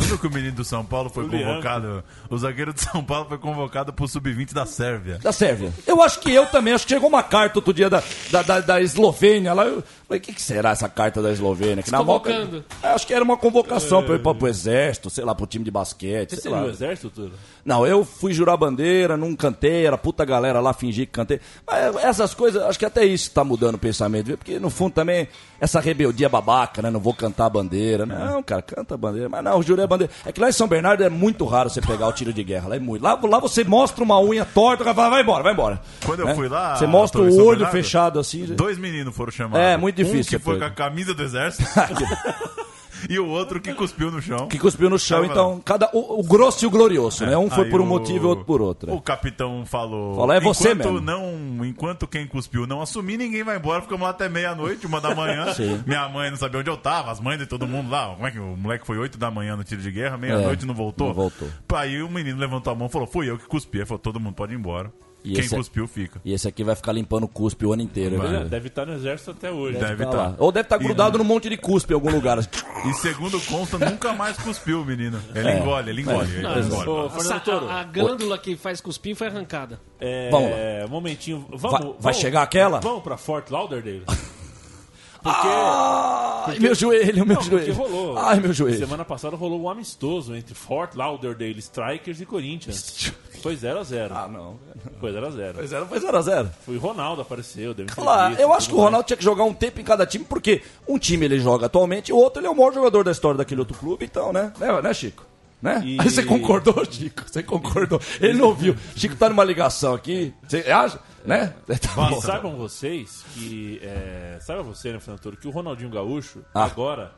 Viu 0.06 0.18
que 0.20 0.28
o 0.28 0.32
menino 0.32 0.56
do 0.56 0.66
São 0.66 0.84
Paulo 0.86 1.10
foi 1.10 1.24
O 1.24 1.28
Leandro. 1.28 1.48
convocado? 1.56 2.04
O 2.30 2.38
zagueiro 2.38 2.74
de 2.74 2.82
São 2.82 3.04
Paulo 3.04 3.28
foi 3.30 3.38
convocado 3.38 3.92
pro 3.94 4.08
Sub-20 4.08 4.54
da 4.54 4.66
Sérvia. 4.66 5.18
Da 5.22 5.32
Sérvia. 5.32 5.74
Eu 5.88 6.02
acho 6.02 6.20
que 6.20 6.32
eu 6.32 6.46
também. 6.48 6.74
Acho 6.74 6.86
que 6.86 6.94
chegou 6.94 7.10
uma 7.10 7.24
carta 7.24 7.60
outro 7.60 7.74
dia 7.74 7.90
da, 7.90 8.04
da, 8.32 8.42
da, 8.42 8.60
da 8.60 8.82
Eslovênia 8.82 9.54
lá. 9.54 9.66
Eu 9.66 9.84
falei, 10.14 10.20
o 10.20 10.22
que, 10.22 10.34
que 10.34 10.42
será 10.42 10.72
essa 10.72 10.88
carta 10.90 11.22
da 11.22 11.32
Eslovênia? 11.32 11.84
Que 11.84 11.92
na 11.92 12.04
moca- 12.04 12.32
Convocando. 12.32 12.64
É, 12.82 12.88
acho 12.90 13.06
que 13.08 13.14
era 13.14 13.24
uma 13.24 13.38
convocação 13.38 14.04
pra 14.04 14.16
ir 14.16 14.20
pra, 14.20 14.34
pro 14.34 14.48
exército, 14.48 15.10
sei 15.10 15.24
lá, 15.26 15.34
pro 15.36 15.46
time 15.48 15.66
de 15.66 15.72
basquete. 15.72 16.36
Você 16.36 16.42
sei 16.42 16.52
lá. 16.52 16.64
o 16.64 16.70
exército, 16.70 17.10
tudo? 17.10 17.32
Não, 17.66 17.88
eu 17.88 18.04
fui 18.04 18.34
jurar 18.34 18.58
bandeira, 18.58 19.16
não 19.16 19.36
cantei, 19.36 19.86
era 19.86 19.98
puta 19.98 20.26
galera 20.26 20.60
lá, 20.60 20.74
fingi 20.74 21.06
que 21.06 21.12
cantei. 21.14 21.40
Mas 21.66 21.96
essas 22.04 22.34
coisas, 22.34 22.62
acho 22.64 22.78
que 22.78 22.86
até 22.86 23.06
isso 23.06 23.32
tá 23.32 23.44
mudando 23.44 23.76
o 23.76 23.78
pensamento, 23.78 24.26
viu? 24.28 24.38
Porque 24.38 24.60
no 24.60 24.70
fundo 24.70 24.94
também, 24.94 25.28
essa 25.62 25.80
rebeldia 25.80 26.28
babaca, 26.28 26.82
né? 26.82 26.90
Não 26.92 27.00
vou 27.00 27.14
cantar 27.14 27.46
a 27.46 27.50
bandeira. 27.50 28.06
Não, 28.06 28.44
cara, 28.44 28.62
canta 28.62 28.96
a 28.96 28.98
bandeira. 28.98 29.30
Mas 29.30 29.44
não, 29.44 29.54
eu 29.58 29.64
jurei 29.64 29.86
a 29.86 29.88
bandeira. 29.88 30.12
É 30.26 30.32
que 30.32 30.42
lá 30.42 30.50
em 30.50 30.52
São 30.52 30.68
Bernardo 30.68 31.04
é 31.04 31.10
muito 31.10 31.46
raro 31.46 31.70
você 31.70 31.82
pegar 31.82 32.08
o 32.08 32.12
tiro 32.14 32.34
de 32.34 32.44
guerra. 32.44 32.68
Lá 32.70 32.76
é 32.76 32.80
muito. 32.80 33.02
Lá, 33.02 33.18
lá 33.24 33.40
você 33.40 33.64
mostra 33.64 34.04
uma 34.04 34.20
unha 34.20 34.44
torta, 34.46 34.84
o 34.84 34.86
cara 34.86 34.96
fala, 34.96 35.10
vai 35.12 35.22
embora, 35.22 35.44
vai 35.44 35.54
embora. 35.54 35.82
Quando 36.06 36.20
eu 36.20 36.26
Né? 36.26 36.36
fui 36.36 36.50
lá, 36.50 36.76
Você 36.76 36.86
mostra 36.86 37.22
o 37.22 37.26
olho 37.26 37.60
Bernardo, 37.60 37.72
fechado 37.72 38.20
assim. 38.20 38.46
Dois 38.46 38.78
meninos 38.78 39.16
foram 39.16 39.32
chamados. 39.32 39.66
É, 39.66 39.78
muito 39.78 40.02
difícil 40.04 40.38
Um 40.38 40.40
que 40.40 40.44
foi 40.46 40.60
com 40.60 40.66
a 40.66 40.70
camisa 40.70 41.14
do 41.14 41.24
exército 41.24 41.64
e 43.10 43.20
o 43.20 43.28
outro 43.28 43.60
que 43.60 43.74
cuspiu 43.74 44.10
no 44.10 44.22
chão. 44.22 44.48
Que 44.48 44.58
cuspiu 44.58 44.90
no 44.90 44.98
chão, 44.98 45.26
então, 45.26 45.60
cada, 45.60 45.90
o, 45.94 46.22
o 46.22 46.24
grosso 46.24 46.64
e 46.64 46.68
o 46.68 46.70
glorioso, 46.70 47.26
né? 47.26 47.38
Um 47.38 47.50
foi 47.50 47.66
Aí 47.66 47.70
por 47.70 47.82
um 47.82 47.84
o- 47.84 47.88
motivo 47.88 48.26
e 48.26 48.28
outro 48.28 48.46
por 48.46 48.62
outro. 48.62 48.94
O 48.94 49.02
capitão 49.02 49.66
falou. 49.66 50.16
Falou, 50.16 50.32
é 50.34 50.40
você 50.40 50.72
enquanto 50.72 50.92
mesmo. 50.94 51.02
Não, 51.02 51.66
enquanto 51.66 52.08
quem 52.08 52.26
cuspiu 52.26 52.66
não 52.66 52.82
assumir, 52.82 53.18
ninguém 53.18 53.44
vai 53.44 53.58
embora. 53.58 53.82
Ficamos 53.82 54.04
lá 54.04 54.12
até 54.12 54.30
meia-noite, 54.30 54.86
uma 54.88 55.02
da 55.02 55.14
manhã. 55.14 55.52
Sim. 55.56 55.84
Minha 55.86 56.08
mãe 56.08 56.30
não 56.30 56.38
sabia 56.38 56.62
onde 56.62 56.70
eu 56.70 56.78
tava, 56.78 57.12
as 57.12 57.20
mães 57.20 57.38
de 57.40 57.46
todo 57.46 57.68
mundo 57.68 57.90
lá. 57.90 58.08
Como 58.16 58.26
é 58.26 58.32
que 58.32 58.40
o 58.40 58.56
moleque 58.56 58.88
foi 58.88 58.98
8 58.98 59.18
da 59.18 59.30
manhã 59.30 59.58
no 59.58 59.64
tiro 59.66 59.82
de 59.82 59.92
guerra, 59.92 60.18
meia-noite 60.18 60.64
É, 60.64 60.68
não 60.68 60.74
voltou? 60.74 61.08
não 61.08 61.14
voltou. 61.14 61.50
Aí 61.74 62.02
o 62.02 62.10
menino 62.10 62.40
levantou 62.40 62.72
a 62.72 62.76
mão 62.76 62.88
e 62.88 62.90
falou: 62.90 63.08
Fui 63.08 63.30
eu 63.30 63.38
que 63.38 63.46
cuspi. 63.46 63.80
Ele 63.80 63.86
falou: 63.86 64.00
Todo 64.00 64.18
mundo 64.20 64.36
pode 64.36 64.54
ir 64.54 64.58
embora. 64.58 64.90
E 65.24 65.32
quem 65.34 65.40
esse 65.44 65.54
é- 65.54 65.58
cuspiu 65.58 65.88
fica. 65.88 66.20
E 66.26 66.34
esse 66.34 66.48
aqui 66.48 66.64
vai 66.64 66.76
ficar 66.76 66.92
limpando 66.92 67.28
cuspe 67.28 67.66
o 67.66 67.72
ano 67.74 67.82
inteiro. 67.82 68.18
Vai. 68.18 68.28
viu? 68.28 68.40
É, 68.42 68.44
deve 68.46 68.68
estar 68.68 68.86
no 68.86 68.94
exército 68.94 69.32
até 69.32 69.50
hoje. 69.50 69.78
Deve 69.78 70.04
Tá 70.04 70.10
estar. 70.12 70.18
lá. 70.18 70.36
Ou 70.38 70.52
deve 70.52 70.66
estar 70.66 70.78
grudado 70.78 71.18
num 71.18 71.24
monte 71.24 71.50
de 71.50 71.56
cuspe 71.58 71.94
em 71.94 71.96
algum 71.96 72.12
lugar. 72.12 72.38
E 72.40 72.94
segundo 72.96 73.40
consta, 73.42 73.78
nunca 73.78 74.12
mais 74.14 74.38
cuspiu 74.38 74.82
o 74.82 74.86
menino. 74.86 75.22
Ele 75.34 75.48
É. 75.48 75.60
engole, 75.60 75.90
ele 75.90 76.02
engole. 76.02 76.30
ele 76.32 76.42
Não, 76.42 76.60
engole. 76.60 76.90
Ô, 76.90 77.10
Fernando 77.10 77.42
Toro, 77.44 77.70
a, 77.70 77.80
a 77.80 77.84
glândula 77.86 78.38
que 78.38 78.56
faz 78.58 78.82
cuspir 78.82 79.16
foi 79.16 79.28
arrancada. 79.28 79.80
é, 80.00 80.30
Vamos 80.30 80.50
lá. 80.52 80.58
um 80.86 80.90
momentinho. 80.90 81.46
Vamos, 81.50 81.62
Vai- 81.62 81.82
vamos- 81.82 81.96
vai 82.00 82.14
chegar 82.14 82.42
aquela? 82.44 82.80
Vamos 82.82 83.02
pra 83.04 83.16
Fort 83.16 83.50
Lauderdale? 83.50 84.04
Ai, 85.26 86.60
meu 86.60 86.76
joelho, 86.76 87.26
meu 87.26 87.36
Não, 87.36 87.42
porque 87.42 87.50
joelho. 87.72 87.74
rolou. 87.74 88.18
Ai, 88.18 88.40
meu 88.42 88.52
joelho. 88.52 88.78
Semana 88.78 89.06
passada 89.06 89.36
rolou 89.38 89.62
um 89.62 89.70
amistoso 89.70 90.36
entre 90.36 90.54
Fort 90.54 90.96
Lauderdale 90.96 91.58
Strikers 91.60 92.20
e 92.20 92.26
Corinthians. 92.26 93.14
Foi 93.44 93.56
0x0. 93.58 94.10
Ah, 94.12 94.28
não. 94.28 94.58
Foi 95.00 95.12
0x0. 95.12 95.54
Foi 95.54 95.68
0 95.68 95.86
foi 95.86 96.00
0 96.00 96.18
a 96.18 96.22
0 96.22 96.50
Foi 96.66 96.78
o 96.78 96.80
Ronaldo 96.80 97.22
apareceu, 97.22 97.74
deu 97.74 97.86
Claro, 97.88 98.36
eu 98.36 98.54
acho 98.54 98.70
que 98.70 98.76
o 98.76 98.78
Ronaldo 98.80 99.06
tinha 99.06 99.18
que 99.18 99.24
jogar 99.24 99.44
um 99.44 99.54
tempo 99.54 99.82
em 99.82 99.84
cada 99.84 100.06
time, 100.06 100.24
porque 100.24 100.64
um 100.88 100.98
time 100.98 101.26
ele 101.26 101.40
joga 101.40 101.66
atualmente 101.66 102.12
o 102.14 102.18
outro 102.18 102.40
ele 102.40 102.48
é 102.48 102.50
o 102.50 102.56
maior 102.56 102.74
jogador 102.74 103.04
da 103.04 103.12
história 103.12 103.38
daquele 103.38 103.60
outro 103.60 103.78
clube, 103.78 104.06
então, 104.06 104.32
né? 104.32 104.54
Né, 104.58 104.82
né 104.82 104.94
Chico? 104.94 105.26
Né? 105.62 105.82
E- 105.86 105.98
Aí 106.00 106.08
você 106.10 106.24
concordou, 106.24 106.84
Chico? 106.90 107.24
Você 107.26 107.44
concordou. 107.44 108.00
Ele 108.22 108.38
não 108.38 108.48
ouviu. 108.48 108.76
Chico 108.96 109.16
tá 109.16 109.30
numa 109.30 109.44
ligação 109.44 109.94
aqui. 109.94 110.34
Você 110.48 110.60
acha? 110.72 111.00
Né? 111.26 111.54
Tá 111.68 111.96
mais. 111.96 112.10
bom. 112.12 112.18
E 112.18 112.22
saibam 112.22 112.56
vocês 112.58 113.24
que. 113.34 113.80
É, 113.82 114.38
saiba 114.42 114.62
você, 114.62 114.92
né, 114.92 115.00
Fernando 115.00 115.38
que 115.38 115.48
o 115.48 115.52
Ronaldinho 115.52 115.90
Gaúcho, 115.90 116.40
Ah. 116.54 116.66
agora, 116.66 117.14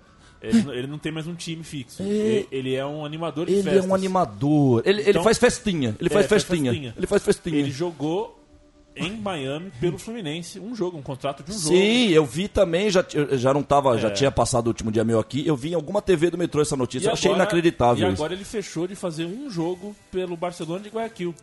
Ele, 0.48 0.78
ele 0.80 0.88
não 0.88 0.98
tem 0.98 1.12
mais 1.12 1.28
um 1.28 1.36
time 1.36 1.64
fixo. 1.64 2.02
Ele, 2.04 2.48
ele 2.52 2.76
é 2.76 2.86
um 2.86 3.06
animador 3.06 3.46
de 3.48 3.54
Ele 3.54 3.64
festas. 3.64 3.86
é 3.86 3.88
um 3.88 3.94
animador. 3.96 4.82
Ele, 4.86 5.02
ele 5.02 5.10
Então- 5.12 5.24
faz 5.24 5.38
festinha. 5.38 5.96
Ele 6.00 6.10
faz 6.10 6.26
É, 6.26 6.30
faz 6.30 6.44
festinha. 6.44 6.72
festinha. 6.72 6.94
Ele 6.98 7.08
faz 7.08 7.24
festinha. 7.24 7.58
Ele 7.58 7.72
jogou 7.72 8.40
em 8.98 9.12
Miami 9.18 9.72
pelo 9.82 9.98
Fluminense 9.98 10.58
um 10.58 10.74
jogo, 10.74 10.98
um 10.98 11.02
contrato 11.02 11.44
de 11.44 11.52
um 11.52 11.54
jogo. 11.60 11.68
Sim, 11.76 12.10
eu 12.12 12.26
vi 12.26 12.48
também, 12.48 12.90
já, 12.90 13.04
já 13.34 13.54
não 13.54 13.62
tava, 13.62 13.98
já 13.98 14.08
É. 14.08 14.12
tinha 14.12 14.32
passado 14.32 14.68
o 14.68 14.70
último 14.70 14.90
dia 14.90 15.04
meu 15.04 15.20
aqui, 15.20 15.46
eu 15.46 15.54
vi 15.56 15.72
em 15.72 15.74
alguma 15.74 16.02
TV 16.02 16.30
do 16.30 16.38
metrô 16.38 16.62
essa 16.62 16.78
notícia, 16.78 17.08
E 17.08 17.10
eu 17.10 17.14
achei 17.14 17.30
agora- 17.30 17.44
inacreditável 17.44 18.08
E 18.08 18.14
isso. 18.14 18.22
agora 18.24 18.34
ele 18.34 18.46
fechou 18.46 18.88
de 18.88 18.96
fazer 18.96 19.26
um 19.26 19.50
jogo 19.50 19.94
pelo 20.10 20.38
Barcelona 20.38 20.80
de 20.82 20.88
Guayaquil, 20.90 21.36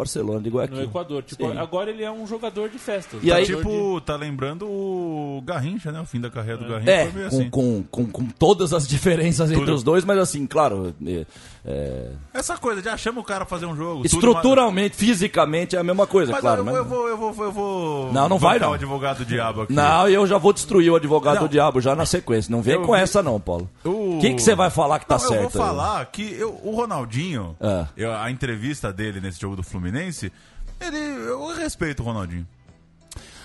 Barcelona 0.00 0.40
de 0.40 0.50
no 0.50 0.56
Guayaquil. 0.56 0.82
Equador. 0.82 1.22
Tipo, 1.22 1.50
Sim. 1.50 1.58
agora 1.58 1.90
ele 1.90 2.02
é 2.02 2.10
um 2.10 2.26
jogador 2.26 2.68
de 2.68 2.78
festas. 2.78 3.20
E 3.22 3.28
Tá 3.28 3.36
aí- 3.36 3.46
tipo, 3.46 4.00
tá 4.00 4.16
lembrando 4.16 4.66
o 4.66 5.42
Garrincha, 5.44 5.92
né? 5.92 6.00
O 6.00 6.04
fim 6.06 6.20
da 6.20 6.30
carreira 6.30 6.58
do 6.58 6.68
Garrincha 6.68 6.90
É, 6.90 7.04
foi 7.06 7.18
meio 7.20 7.30
com, 7.30 7.36
assim. 7.36 7.50
com, 7.50 7.82
com, 7.90 8.06
com 8.06 8.24
todas 8.26 8.72
as 8.72 8.86
diferenças 8.88 9.50
entre 9.50 9.64
Tudo. 9.64 9.74
os 9.74 9.82
dois, 9.82 10.04
mas 10.04 10.18
assim, 10.18 10.46
claro, 10.46 10.94
é, 11.06 11.24
é, 11.64 12.10
Essa 12.32 12.56
coisa 12.56 12.80
de 12.80 12.88
ah, 12.88 12.96
chama 12.96 13.20
o 13.20 13.24
cara 13.24 13.44
fazer 13.44 13.66
um 13.66 13.76
jogo. 13.76 14.02
tudo 14.02 14.06
estruturalmente, 14.06 14.96
fisicamente 14.96 15.76
é 15.76 15.78
a 15.78 15.84
mesma 15.84 16.06
coisa, 16.06 16.32
Mas 16.32 16.40
claro. 16.40 16.60
eu, 16.60 16.64
mas- 16.64 16.74
eu 16.76 16.84
vou, 16.84 17.08
eu 17.08 17.16
vou, 17.16 17.44
eu 17.44 17.52
vou. 17.52 18.12
Não, 18.12 18.28
não 18.28 18.38
vai, 18.38 18.58
não. 18.58 18.70
o 18.70 18.74
advogado 18.74 19.18
do 19.18 19.24
diabo 19.26 19.62
aqui. 19.62 19.72
Não, 19.72 20.08
eu 20.08 20.26
já 20.26 20.38
vou 20.38 20.52
destruir 20.52 20.90
o 20.90 20.96
advogado 20.96 21.34
Não. 21.34 21.42
do 21.42 21.48
diabo 21.48 21.80
já 21.80 21.94
na 21.94 22.06
sequência. 22.06 22.50
Não 22.50 22.62
vem 22.62 22.74
Eu 22.74 22.82
com 22.82 22.96
essa 22.96 23.22
não, 23.22 23.38
Paulo. 23.38 23.68
O 23.84 24.18
que 24.20 24.32
que 24.34 24.40
você 24.42 24.54
vai 24.54 24.70
falar 24.70 24.98
que 25.00 25.06
tá 25.06 25.14
Não, 25.16 25.20
certo? 25.20 25.32
Eu 25.34 25.38
aí? 25.38 25.42
vou 25.52 25.62
falar 25.62 26.06
que 26.06 26.32
eu- 26.32 26.58
o 26.64 26.74
Ronaldinho, 26.74 27.54
Ah. 27.60 27.86
eu- 27.96 28.14
a 28.16 28.30
entrevista 28.30 28.92
dele 28.92 29.20
nesse 29.20 29.38
jogo 29.40 29.56
do 29.56 29.62
Fluminense, 29.62 30.32
ele, 30.80 30.96
eu 30.96 31.46
respeito 31.54 32.02
o 32.02 32.06
Ronaldinho. 32.06 32.46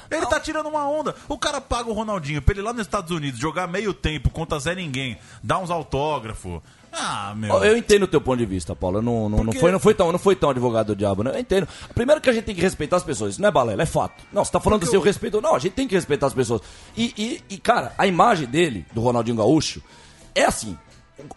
Ele 0.09 0.25
tá 0.27 0.39
tirando 0.39 0.67
uma 0.67 0.87
onda. 0.87 1.15
O 1.27 1.35
cara 1.37 1.59
paga 1.59 1.89
o 1.89 1.93
Ronaldinho 1.93 2.39
pra 2.39 2.53
ele 2.53 2.61
ir 2.61 2.63
lá 2.63 2.71
nos 2.71 2.83
Estados 2.83 3.09
Unidos 3.09 3.39
jogar 3.39 3.67
meio 3.67 3.91
tempo 3.91 4.29
contra 4.29 4.59
Zé 4.59 4.75
Ninguém, 4.75 5.17
dar 5.43 5.57
uns 5.57 5.71
autógrafos. 5.71 6.61
Ah, 6.97 7.33
meu. 7.35 7.63
Eu 7.63 7.77
entendo 7.77 8.03
o 8.03 8.07
teu 8.07 8.21
ponto 8.21 8.37
de 8.37 8.45
vista, 8.45 8.75
Paulo. 8.75 9.01
Não, 9.01 9.27
não, 9.29 9.37
não, 9.39 9.45
Porque- 9.45 9.59
foi, 9.59 9.71
não, 9.71 9.79
foi 9.79 9.93
tão, 9.93 10.11
não 10.11 10.19
foi 10.19 10.35
tão 10.35 10.49
advogado 10.49 10.87
do 10.87 10.95
diabo, 10.95 11.23
né? 11.23 11.31
Eu 11.35 11.39
entendo. 11.39 11.67
Primeiro 11.93 12.21
que 12.21 12.29
a 12.29 12.33
gente 12.33 12.45
tem 12.45 12.55
que 12.55 12.61
respeitar 12.61 12.97
as 12.97 13.03
pessoas. 13.03 13.33
Isso 13.33 13.41
não 13.41 13.49
é 13.49 13.51
balela, 13.51 13.83
é 13.83 13.85
fato. 13.85 14.23
Não, 14.31 14.43
você 14.45 14.51
tá 14.51 14.59
falando 14.59 14.83
assim, 14.83 14.95
eu 14.95 15.01
respeito. 15.01 15.41
Não, 15.41 15.55
a 15.55 15.59
gente 15.59 15.73
tem 15.73 15.87
que 15.87 15.95
respeitar 15.95 16.27
as 16.27 16.33
pessoas. 16.33 16.61
E, 16.95 17.13
e, 17.17 17.55
e, 17.55 17.57
cara, 17.57 17.93
a 17.97 18.07
imagem 18.07 18.47
dele, 18.47 18.85
do 18.93 19.01
Ronaldinho 19.01 19.37
Gaúcho, 19.37 19.81
é 20.33 20.45
assim. 20.45 20.77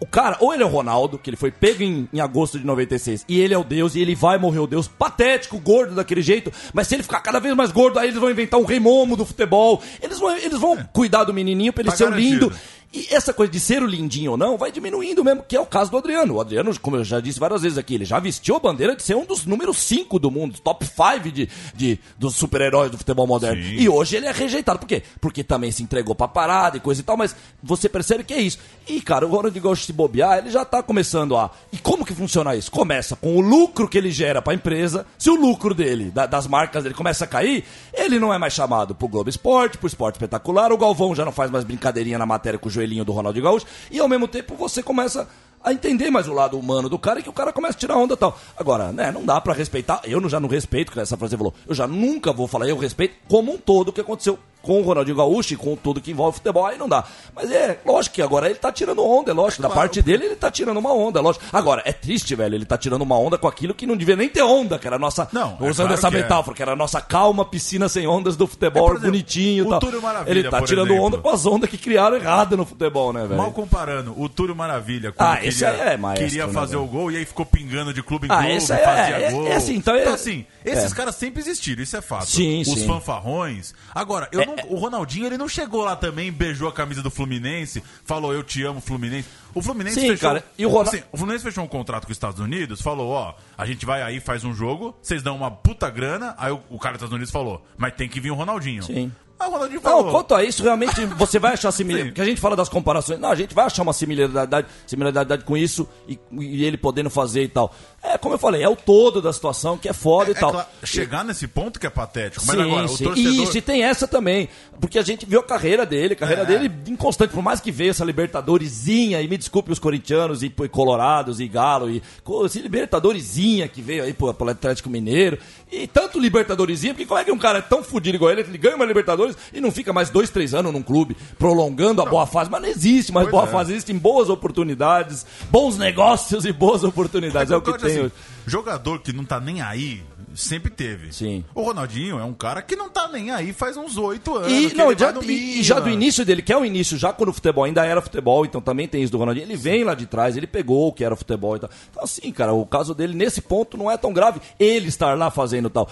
O 0.00 0.06
cara, 0.06 0.36
ou 0.40 0.52
ele 0.52 0.64
é 0.64 0.66
o 0.66 0.68
Ronaldo, 0.68 1.16
que 1.18 1.30
ele 1.30 1.36
foi 1.36 1.52
pego 1.52 1.84
em, 1.84 2.08
em 2.12 2.18
agosto 2.20 2.58
de 2.58 2.66
96, 2.66 3.24
e 3.28 3.38
ele 3.38 3.54
é 3.54 3.58
o 3.58 3.62
Deus, 3.62 3.94
e 3.94 4.00
ele 4.00 4.12
vai 4.12 4.36
morrer 4.36 4.58
o 4.58 4.66
Deus, 4.66 4.88
patético, 4.88 5.56
gordo 5.60 5.94
daquele 5.94 6.20
jeito, 6.20 6.50
mas 6.74 6.88
se 6.88 6.96
ele 6.96 7.04
ficar 7.04 7.20
cada 7.20 7.38
vez 7.38 7.54
mais 7.54 7.70
gordo, 7.70 7.96
aí 7.96 8.08
eles 8.08 8.18
vão 8.20 8.28
inventar 8.28 8.58
um 8.58 8.64
rei 8.64 8.80
momo 8.80 9.16
do 9.16 9.24
futebol, 9.24 9.80
eles 10.02 10.18
vão, 10.18 10.36
eles 10.36 10.58
vão 10.58 10.76
cuidar 10.92 11.22
do 11.22 11.32
menininho 11.32 11.72
pra 11.72 11.82
ele 11.82 11.90
Tá 11.92 11.96
ser 11.96 12.06
garantido. 12.10 12.46
lindo. 12.48 12.58
E 12.90 13.06
essa 13.10 13.34
coisa 13.34 13.52
de 13.52 13.60
ser 13.60 13.82
o 13.82 13.86
lindinho 13.86 14.30
ou 14.30 14.36
não 14.38 14.56
vai 14.56 14.72
diminuindo 14.72 15.22
mesmo, 15.22 15.42
que 15.46 15.54
é 15.54 15.60
o 15.60 15.66
caso 15.66 15.90
do 15.90 15.98
Adriano. 15.98 16.36
O 16.36 16.40
Adriano, 16.40 16.78
como 16.80 16.96
eu 16.96 17.04
já 17.04 17.20
disse 17.20 17.38
várias 17.38 17.60
vezes 17.60 17.76
aqui, 17.76 17.94
ele 17.94 18.06
já 18.06 18.18
vestiu 18.18 18.56
a 18.56 18.58
bandeira 18.58 18.96
de 18.96 19.02
ser 19.02 19.14
um 19.14 19.26
dos 19.26 19.44
números 19.44 19.76
5 19.76 20.18
do 20.18 20.30
mundo, 20.30 20.58
top 20.58 20.86
5 20.86 21.30
de, 21.30 21.48
de, 21.74 21.98
dos 22.18 22.34
super-heróis 22.34 22.90
do 22.90 22.96
futebol 22.96 23.26
moderno. 23.26 23.62
Sim. 23.62 23.74
E 23.74 23.88
hoje 23.90 24.16
ele 24.16 24.24
é 24.26 24.32
rejeitado. 24.32 24.78
Por 24.78 24.88
quê? 24.88 25.02
Porque 25.20 25.44
também 25.44 25.70
se 25.70 25.82
entregou 25.82 26.14
pra 26.14 26.26
parada 26.26 26.78
e 26.78 26.80
coisa 26.80 27.02
e 27.02 27.04
tal, 27.04 27.14
mas 27.18 27.36
você 27.62 27.90
percebe 27.90 28.24
que 28.24 28.32
é 28.32 28.40
isso. 28.40 28.58
E, 28.88 29.02
cara, 29.02 29.26
o 29.26 29.30
Ronald 29.30 29.60
Gaúcho 29.60 29.84
se 29.84 29.92
bobear, 29.92 30.38
ele 30.38 30.50
já 30.50 30.64
tá 30.64 30.82
começando 30.82 31.36
a. 31.36 31.50
E 31.70 31.76
como 31.76 32.06
que 32.06 32.14
funciona 32.14 32.56
isso? 32.56 32.70
Começa 32.70 33.14
com 33.16 33.36
o 33.36 33.40
lucro 33.42 33.86
que 33.86 33.98
ele 33.98 34.10
gera 34.10 34.40
pra 34.40 34.54
empresa. 34.54 35.04
Se 35.18 35.28
o 35.28 35.34
lucro 35.34 35.74
dele, 35.74 36.10
da- 36.10 36.24
das 36.24 36.46
marcas 36.46 36.84
dele, 36.84 36.94
começa 36.94 37.24
a 37.24 37.28
cair, 37.28 37.64
ele 37.92 38.18
não 38.18 38.32
é 38.32 38.38
mais 38.38 38.54
chamado 38.54 38.94
pro 38.94 39.08
Globo 39.08 39.28
Esporte, 39.28 39.76
pro 39.76 39.86
Esporte 39.86 40.14
Espetacular. 40.14 40.72
O 40.72 40.78
Galvão 40.78 41.14
já 41.14 41.22
não 41.22 41.32
faz 41.32 41.50
mais 41.50 41.64
brincadeirinha 41.64 42.16
na 42.16 42.24
matéria 42.24 42.58
com 42.58 42.66
o 42.68 42.77
joelhinho 42.78 43.04
do 43.04 43.12
Ronaldo 43.12 43.40
Gaúcho. 43.42 43.66
E 43.90 43.98
ao 43.98 44.08
mesmo 44.08 44.28
tempo 44.28 44.54
você 44.54 44.82
começa 44.82 45.28
a 45.62 45.72
entender 45.72 46.10
mais 46.10 46.28
o 46.28 46.32
lado 46.32 46.58
humano 46.58 46.88
do 46.88 46.98
cara 46.98 47.20
e 47.20 47.22
que 47.22 47.28
o 47.28 47.32
cara 47.32 47.52
começa 47.52 47.76
a 47.76 47.80
tirar 47.80 47.96
onda 47.96 48.14
e 48.14 48.16
tal. 48.16 48.38
Agora, 48.56 48.92
né, 48.92 49.10
não 49.10 49.24
dá 49.24 49.40
pra 49.40 49.52
respeitar. 49.52 50.00
Eu 50.04 50.26
já 50.28 50.38
não 50.38 50.48
respeito, 50.48 50.92
que 50.92 51.00
essa 51.00 51.16
frase 51.16 51.36
falou. 51.36 51.54
Eu 51.66 51.74
já 51.74 51.86
nunca 51.86 52.32
vou 52.32 52.46
falar, 52.46 52.68
eu 52.68 52.78
respeito 52.78 53.16
como 53.28 53.52
um 53.52 53.58
todo 53.58 53.88
o 53.88 53.92
que 53.92 54.00
aconteceu 54.00 54.38
com 54.62 54.80
o 54.80 54.82
Ronaldinho 54.82 55.16
Gaúcho 55.16 55.54
e 55.54 55.56
com 55.56 55.74
tudo 55.76 56.00
que 56.00 56.10
envolve 56.10 56.36
futebol, 56.38 56.66
aí 56.66 56.76
não 56.76 56.88
dá. 56.88 57.04
Mas 57.34 57.50
é, 57.50 57.78
lógico 57.86 58.16
que 58.16 58.22
agora 58.22 58.46
ele 58.46 58.56
tá 58.56 58.70
tirando 58.72 59.04
onda, 59.04 59.30
é 59.30 59.34
lógico. 59.34 59.62
Da 59.62 59.70
parte 59.70 60.02
dele, 60.02 60.26
ele 60.26 60.36
tá 60.36 60.50
tirando 60.50 60.76
uma 60.78 60.92
onda, 60.92 61.20
é 61.20 61.22
lógico. 61.22 61.44
Agora, 61.52 61.82
é 61.84 61.92
triste, 61.92 62.34
velho, 62.34 62.54
ele 62.54 62.64
tá 62.66 62.76
tirando 62.76 63.02
uma 63.02 63.18
onda 63.18 63.38
com 63.38 63.46
aquilo 63.48 63.72
que 63.74 63.86
não 63.86 63.96
devia 63.96 64.16
nem 64.16 64.28
ter 64.28 64.42
onda, 64.42 64.78
que 64.78 64.86
era 64.86 64.96
a 64.96 64.98
nossa. 64.98 65.28
Não, 65.32 65.56
é 65.60 65.64
usando 65.70 65.86
claro 65.86 65.92
essa 65.94 66.10
que 66.10 66.16
é. 66.16 66.22
metáfora, 66.22 66.56
que 66.56 66.62
era 66.62 66.72
a 66.72 66.76
nossa 66.76 67.00
calma 67.00 67.44
piscina 67.44 67.88
sem 67.88 68.06
ondas 68.06 68.36
do 68.36 68.46
futebol, 68.46 68.88
É, 68.88 68.90
exemplo, 68.92 69.06
bonitinho 69.10 69.64
e 69.64 69.66
o 69.66 69.70
tal. 69.70 69.80
Túlio 69.80 70.02
Maravilha, 70.02 70.30
ele 70.38 70.50
tá 70.50 70.60
tirando 70.62 70.88
exemplo. 70.88 71.04
onda 71.06 71.18
com 71.18 71.28
as 71.30 71.46
ondas 71.46 71.70
que 71.70 71.78
criaram 71.78 72.16
errada 72.16 72.56
no 72.56 72.66
futebol, 72.66 73.12
né, 73.12 73.22
velho? 73.26 73.36
Mal 73.36 73.52
comparando, 73.52 74.14
o 74.20 74.28
Túlio 74.28 74.54
Maravilha, 74.56 75.12
quando 75.12 75.28
Ah, 75.30 75.34
queria, 75.36 75.48
esse 75.48 75.64
é 75.64 75.96
maestro, 75.96 76.26
queria 76.28 76.46
né, 76.46 76.52
fazer 76.52 76.72
velho? 76.76 76.82
o 76.84 76.86
gol 76.86 77.10
e 77.12 77.16
aí 77.16 77.24
ficou 77.24 77.46
pingando 77.46 77.94
de 77.94 78.02
clube 78.02 78.26
em 78.26 78.30
Ah, 78.32 78.38
clube, 78.38 78.52
esse 78.56 78.72
é- 78.72 78.76
fazia 78.78 79.16
é- 79.16 79.30
gol. 79.32 79.46
é 79.46 79.54
assim, 79.56 79.74
então 79.76 79.94
é- 79.94 80.08
assim, 80.08 80.44
esses 80.64 80.92
é. 80.92 80.94
caras 80.94 81.14
sempre 81.14 81.40
existiram, 81.40 81.82
isso 81.82 81.96
é 81.96 82.00
fato. 82.02 82.26
Sim, 82.26 82.62
Os 82.62 82.68
sim. 82.68 82.86
fanfarrões. 82.86 83.72
Agora, 83.94 84.28
eu 84.32 84.40
É- 84.42 84.46
não- 84.56 84.70
o 84.70 84.76
Ronaldinho, 84.76 85.26
ele 85.26 85.38
não 85.38 85.48
chegou 85.48 85.84
lá 85.84 85.94
também, 85.96 86.32
beijou 86.32 86.68
a 86.68 86.72
camisa 86.72 87.02
do 87.02 87.10
Fluminense, 87.10 87.82
falou 88.04 88.32
eu 88.32 88.42
te 88.42 88.62
amo, 88.64 88.80
Fluminense. 88.80 89.28
O 89.54 89.62
Fluminense 89.62 90.00
Sim, 90.00 90.08
fechou... 90.08 90.28
cara, 90.28 90.44
e 90.58 90.64
o 90.66 90.68
Ronaldo- 90.68 90.90
assim, 90.90 91.02
o 91.12 91.16
Fluminense 91.16 91.44
fechou 91.44 91.64
um 91.64 91.68
contrato 91.68 92.04
com 92.06 92.10
os 92.12 92.16
Estados 92.16 92.40
Unidos, 92.40 92.80
falou, 92.80 93.10
ó, 93.10 93.34
a 93.56 93.66
gente 93.66 93.84
vai 93.86 94.02
aí, 94.02 94.20
faz 94.20 94.44
um 94.44 94.52
jogo, 94.54 94.94
vocês 95.02 95.22
dão 95.22 95.36
uma 95.36 95.50
puta 95.50 95.88
grana, 95.90 96.34
aí 96.38 96.52
o, 96.52 96.60
o 96.70 96.78
cara 96.78 96.94
dos 96.94 97.00
Estados 97.02 97.14
Unidos 97.14 97.30
falou, 97.30 97.64
mas 97.76 97.94
tem 97.94 98.08
que 98.08 98.20
vir 98.20 98.30
o 98.30 98.34
Ronaldinho. 98.34 98.82
Sim. 98.82 99.10
Aí 99.40 99.46
o 99.48 99.52
Ronaldinho 99.52 99.80
falou... 99.80 100.04
Não, 100.06 100.10
quanto 100.10 100.34
a 100.34 100.42
isso, 100.42 100.64
realmente 100.64 101.06
você 101.14 101.38
vai 101.38 101.52
achar 101.52 101.70
similaridade. 101.70 102.08
Sim. 102.08 102.12
Porque 102.12 102.20
a 102.22 102.24
gente 102.24 102.40
fala 102.40 102.56
das 102.56 102.68
comparações. 102.68 103.20
Não, 103.20 103.30
a 103.30 103.36
gente 103.36 103.54
vai 103.54 103.66
achar 103.66 103.82
uma 103.84 103.92
similaridade, 103.92 104.66
similaridade 104.84 105.44
com 105.44 105.56
isso 105.56 105.88
e, 106.08 106.18
e 106.32 106.64
ele 106.64 106.76
podendo 106.76 107.08
fazer 107.08 107.44
e 107.44 107.48
tal. 107.48 107.72
É, 108.00 108.16
como 108.16 108.34
eu 108.34 108.38
falei, 108.38 108.62
é 108.62 108.68
o 108.68 108.76
todo 108.76 109.20
da 109.20 109.32
situação 109.32 109.76
que 109.76 109.88
é 109.88 109.92
foda 109.92 110.30
É 110.30 110.32
e 110.32 110.34
tal. 110.34 110.52
claro, 110.52 110.68
chegar 110.84 111.24
nesse 111.24 111.48
ponto 111.48 111.80
que 111.80 111.86
é 111.86 111.90
patético, 111.90 112.44
mas 112.46 112.56
sim, 112.56 112.62
agora, 112.62 112.88
sim. 112.88 112.94
o 112.94 113.08
torcedor... 113.08 113.32
Isso, 113.42 113.58
e 113.58 113.60
tem 113.60 113.82
essa 113.82 114.06
também. 114.06 114.48
Porque 114.80 114.98
a 115.00 115.02
gente 115.02 115.26
viu 115.26 115.40
a 115.40 115.42
carreira 115.42 115.84
dele, 115.84 116.14
a 116.14 116.16
carreira 116.16 116.42
É. 116.42 116.46
dele 116.46 116.72
inconstante. 116.86 117.32
Por 117.32 117.42
mais 117.42 117.60
que 117.60 117.72
veio 117.72 117.90
essa 117.90 118.04
Libertadoresinha, 118.04 119.20
e 119.20 119.26
me 119.28 119.36
desculpe 119.36 119.72
os 119.72 119.80
corintianos 119.80 120.42
e, 120.44 120.46
e 120.46 120.68
colorados 120.68 121.40
e 121.40 121.48
galo, 121.48 121.90
e 121.90 122.00
esse 122.46 122.60
Libertadoresinha 122.60 123.66
que 123.68 123.82
veio 123.82 124.04
aí 124.04 124.12
pro, 124.12 124.32
pro 124.32 124.48
Atlético 124.48 124.88
Mineiro. 124.88 125.36
E 125.70 125.86
tanto 125.88 126.18
Libertadoresinha, 126.20 126.94
porque 126.94 127.04
como 127.04 127.20
é 127.20 127.24
que 127.24 127.32
um 127.32 127.38
cara 127.38 127.58
é 127.58 127.62
tão 127.62 127.82
fudido 127.82 128.16
igual 128.16 128.30
ele, 128.30 128.42
ele 128.42 128.56
ganha 128.58 128.76
uma 128.76 128.84
Libertadores 128.84 129.36
e 129.52 129.60
não 129.60 129.70
fica 129.72 129.92
mais 129.92 130.08
dois, 130.08 130.30
três 130.30 130.54
anos 130.54 130.72
num 130.72 130.82
clube, 130.82 131.16
prolongando 131.38 132.00
a 132.00 132.06
boa 132.06 132.26
fase. 132.26 132.48
Mas 132.50 132.62
não 132.62 132.68
existe 132.68 133.12
mais 133.12 133.26
Pois 133.28 133.32
boa 133.32 133.44
é. 133.44 133.52
fase, 133.52 133.72
existem 133.72 133.98
boas 133.98 134.28
oportunidades, 134.30 135.26
bons 135.50 135.76
negócios 135.76 136.44
e 136.44 136.52
boas 136.52 136.84
oportunidades. 136.84 137.52
É, 137.52 137.56
o 137.56 137.60
que 137.60 137.72
tem. 137.76 137.87
Assim, 137.90 138.10
jogador 138.46 139.00
que 139.00 139.12
não 139.12 139.24
tá 139.24 139.38
nem 139.40 139.60
aí, 139.62 140.02
sempre 140.34 140.70
teve. 140.70 141.12
Sim. 141.12 141.44
O 141.54 141.62
Ronaldinho 141.62 142.18
é 142.18 142.24
um 142.24 142.32
cara 142.32 142.62
que 142.62 142.76
não 142.76 142.88
tá 142.88 143.08
nem 143.08 143.30
aí 143.30 143.52
faz 143.52 143.76
uns 143.76 143.96
oito 143.96 144.36
anos. 144.36 144.52
E, 144.52 144.74
não, 144.74 144.96
já, 144.96 145.12
e- 145.22 145.60
e 145.60 145.62
já 145.62 145.80
do 145.80 145.88
início 145.88 146.24
dele, 146.24 146.42
que 146.42 146.52
é 146.52 146.56
o 146.56 146.64
início, 146.64 146.96
já 146.96 147.12
quando 147.12 147.30
o 147.30 147.32
futebol 147.32 147.64
ainda 147.64 147.84
era 147.84 148.00
futebol, 148.00 148.44
então 148.44 148.60
também 148.60 148.86
tem 148.88 149.02
isso 149.02 149.12
do 149.12 149.18
Ronaldinho. 149.18 149.44
Ele 149.46 149.56
vem 149.56 149.84
lá 149.84 149.94
de 149.94 150.06
trás, 150.06 150.36
ele 150.36 150.46
pegou 150.46 150.88
o 150.88 150.92
que 150.92 151.04
era 151.04 151.14
futebol 151.16 151.56
e 151.56 151.60
tal. 151.60 151.70
Então, 151.90 152.02
assim, 152.02 152.30
cara, 152.32 152.52
o 152.52 152.64
caso 152.66 152.94
dele 152.94 153.14
nesse 153.14 153.40
ponto 153.40 153.76
não 153.76 153.90
é 153.90 153.96
tão 153.96 154.12
grave 154.12 154.40
ele 154.58 154.88
estar 154.88 155.16
lá 155.16 155.30
fazendo 155.30 155.68
tal. 155.70 155.88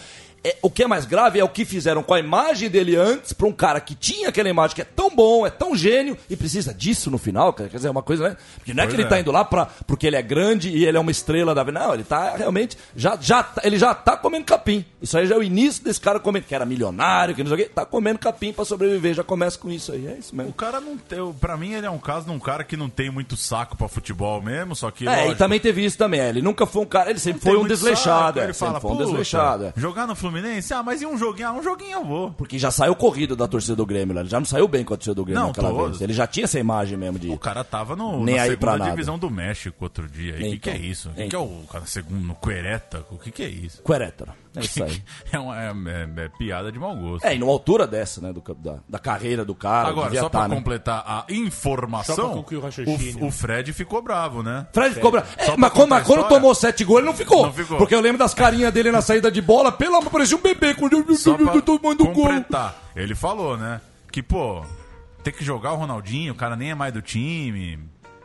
É, 0.47 0.57
o 0.63 0.71
que 0.71 0.85
é 0.85 0.87
mais 0.87 1.05
grave 1.05 1.41
é 1.41 1.45
o 1.45 1.49
que 1.49 1.65
fizeram 1.65 2.05
com 2.05 2.15
a 2.15 2.21
imagem 2.21 2.71
dele 2.71 2.95
antes 2.95 3.33
pra 3.33 3.49
um 3.49 3.53
cara 3.53 3.81
que 3.81 3.97
tinha 3.97 4.29
aquela 4.29 4.49
imagem 4.49 4.77
que 4.77 4.81
é 4.83 4.85
tão 4.85 5.11
bom, 5.11 5.45
é 5.45 5.51
tão 5.51 5.75
gênio 5.75 6.17
e 6.31 6.37
precisa 6.37 6.73
disso 6.73 7.11
no 7.11 7.19
final. 7.19 7.53
Quer 7.53 7.69
dizer, 7.69 7.89
é 7.89 7.91
uma 7.91 8.03
coisa, 8.03 8.29
né? 8.29 8.37
Porque 8.57 8.73
não 8.73 8.85
é 8.85 8.87
Pois 8.87 8.95
que 8.95 9.01
ele 9.01 9.07
é. 9.09 9.11
tá 9.11 9.19
indo 9.19 9.33
lá 9.33 9.45
pra, 9.45 9.67
porque 9.89 10.07
ele 10.07 10.15
é 10.15 10.23
grande 10.23 10.71
e 10.71 10.85
ele 10.85 10.97
é 10.97 11.01
uma 11.01 11.11
estrela 11.11 11.53
da 11.53 11.65
vida. 11.65 11.81
Não, 11.81 11.93
ele 11.95 12.05
tá 12.05 12.37
realmente. 12.37 12.79
Já, 12.95 13.19
já, 13.21 13.45
ele 13.65 13.77
já 13.77 13.93
tá 13.93 14.17
comendo 14.17 14.45
capim. 14.45 14.85
Isso 15.07 15.17
aí 15.17 15.27
já 15.27 15.35
é 15.37 15.39
o 15.39 15.43
início 15.43 15.85
desse 15.85 16.01
cara 16.01 16.19
comendo, 16.19 16.47
que 16.47 16.55
era 16.55 16.67
milionário, 16.67 17.35
que 17.35 17.43
não 17.43 17.49
sei 17.55 17.65
o 17.65 17.67
quê, 17.67 17.73
tá 17.73 17.87
comendo 17.87 18.19
capim 18.19 18.53
pra 18.53 18.65
sobreviver. 18.65 19.15
Já 19.15 19.23
começa 19.23 19.57
com 19.57 19.71
isso 19.71 19.93
aí. 19.93 20.07
É 20.07 20.17
isso 20.19 20.33
O 20.33 20.37
mesmo. 20.37 20.53
cara 20.53 20.81
não 20.81 20.99
tem. 20.99 21.33
Pra 21.35 21.57
mim, 21.57 21.73
ele 21.75 21.87
é 21.87 21.91
um 21.91 21.99
caso 21.99 22.27
de 22.27 22.33
um 22.33 22.39
cara 22.41 22.65
que 22.65 22.77
não 22.77 22.89
tem 22.89 23.11
muito 23.11 23.37
saco 23.37 23.77
pra 23.77 23.87
futebol 23.89 24.43
mesmo, 24.43 24.75
só 24.75 24.91
que. 24.91 25.07
É, 25.07 25.11
lógico, 25.11 25.33
e 25.33 25.37
também 25.37 25.61
teve 25.61 25.85
isso 25.85 25.97
também. 25.97 26.21
é, 26.21 26.29
Ele 26.29 26.43
nunca 26.43 26.67
foi 26.67 26.83
um 26.83 26.87
cara. 26.87 27.09
Ele 27.11 27.19
sempre 27.21 27.41
foi 27.43 27.57
um 27.57 27.67
desleixado. 27.67 28.27
saco, 28.27 28.39
é, 28.41 28.45
Ele 28.45 28.53
sempre 28.53 28.69
fala, 28.69 28.81
foi 28.81 28.91
um 28.91 28.95
"Puta, 28.95 29.05
desleixado. 29.07 29.65
é. 29.67 29.73
Jogar 29.77 30.07
no 30.07 30.17
Fluminense? 30.17 30.75
Ah, 30.75 30.83
mas 30.83 31.01
e 31.03 31.07
um 31.07 31.17
joguinho? 31.17 31.49
Ah, 31.49 31.53
um 31.53 31.63
joguinho 31.63 31.93
eu 31.93 32.05
vou. 32.05 32.31
Porque 32.33 32.59
já 32.59 32.71
saiu 32.73 32.97
corrido 32.97 33.37
da 33.37 33.47
torcida 33.47 33.77
do 33.77 33.87
Grêmio. 33.87 34.19
Ele 34.19 34.29
já 34.29 34.41
não 34.41 34.47
saiu 34.47 34.67
bem 34.67 34.85
com 34.85 34.93
a 34.93 34.97
torcida 34.97 35.15
do 35.15 35.25
Grêmio 35.25 35.41
Não, 35.41 35.49
naquela 35.49 35.71
todos. 35.71 35.91
vez. 35.91 36.01
Ele 36.03 36.13
já 36.13 36.27
tinha 36.27 36.45
essa 36.45 36.59
imagem 36.59 36.99
mesmo 36.99 37.19
de. 37.19 37.31
O 37.31 37.39
cara 37.39 37.63
tava 37.63 37.95
no, 37.95 38.25
Nem 38.25 38.37
na 38.37 38.43
aí 38.43 38.51
segunda 38.51 38.79
nada. 38.79 38.91
divisão 38.91 39.19
do 39.19 39.31
México 39.31 39.77
outro 39.85 40.09
dia. 40.09 40.35
O 40.35 40.37
que, 40.39 40.47
Então, 40.49 40.59
que 40.59 40.71
é 40.71 40.77
isso? 40.79 41.09
O 41.09 41.13
que, 41.13 41.17
que 41.17 41.23
é 41.23 41.27
então. 41.27 41.45
o 41.45 41.65
cara 41.71 41.87
segundo 41.87 42.21
no 42.27 42.35
Quereta? 42.35 43.05
O 43.11 43.19
que, 43.19 43.31
que 43.31 43.43
é 43.43 43.49
isso? 43.49 43.83
Querétaro. 43.83 44.33
É 44.57 44.61
isso 44.61 44.83
aí. 44.83 44.96
É, 45.33 45.39
uma, 45.39 45.61
é- 45.61 45.69
é- 45.71 46.25
é 46.25 46.29
piada 46.29 46.71
de 46.71 46.79
mau 46.79 46.95
gosto. 46.97 47.25
É, 47.25 47.35
e 47.35 47.39
numa 47.39 47.53
altura 47.53 47.87
dessa, 47.87 48.21
né? 48.21 48.33
do 48.33 48.43
da, 48.55 48.79
da 48.89 48.99
carreira 48.99 49.45
do 49.45 49.55
cara. 49.55 49.89
Agora, 49.89 50.15
só 50.15 50.29
tá, 50.29 50.41
pra 50.41 50.49
né? 50.49 50.57
completar 50.57 51.03
a 51.07 51.21
Só 51.21 51.25
pra 51.27 51.35
informação, 51.35 52.45
o 52.49 53.23
o, 53.23 53.27
o 53.27 53.31
Fred 53.31 53.73
ficou 53.73 54.01
bravo, 54.03 54.43
né? 54.43 54.67
Fred 54.73 54.95
ficou 54.95 55.11
bravo. 55.11 55.27
É, 55.37 55.57
mas 55.57 55.73
quando, 55.73 55.95
a 55.95 56.01
tomou 56.25 56.55
sete 56.55 56.85
gols, 56.85 56.99
ele 57.01 57.07
não 57.07 57.15
ficou. 57.15 57.47
Não 57.47 57.53
ficou. 57.53 57.79
Porque 57.79 57.95
eu 57.95 58.01
lembro 58.01 58.19
das 58.19 58.35
carinhas 58.35 58.73
dele 58.73 58.91
na 58.91 59.03
saída 59.03 59.31
de 59.31 59.43
bola. 59.43 59.73
Pelo 59.73 59.97
amor, 59.97 60.11
parecia 60.11 60.37
um 60.37 60.41
bebê 60.41 60.75
quando 60.75 60.93
eu 60.95 61.17
Só 61.17 61.35
pra 61.37 61.61
tomando 61.63 62.05
gol. 62.05 62.15
completar, 62.15 62.91
ele 62.95 63.15
falou, 63.15 63.57
né? 63.57 63.81
Que, 64.11 64.23
pô, 64.23 64.65
ter 65.23 65.33
que 65.33 65.45
jogar 65.45 65.73
o 65.73 65.77
Ronaldinho, 65.77 66.33
o 66.33 66.37
cara 66.37 66.55
nem 66.57 66.71
é 66.71 66.75
mais 66.75 66.93
do 66.93 67.03
time. 67.03 67.79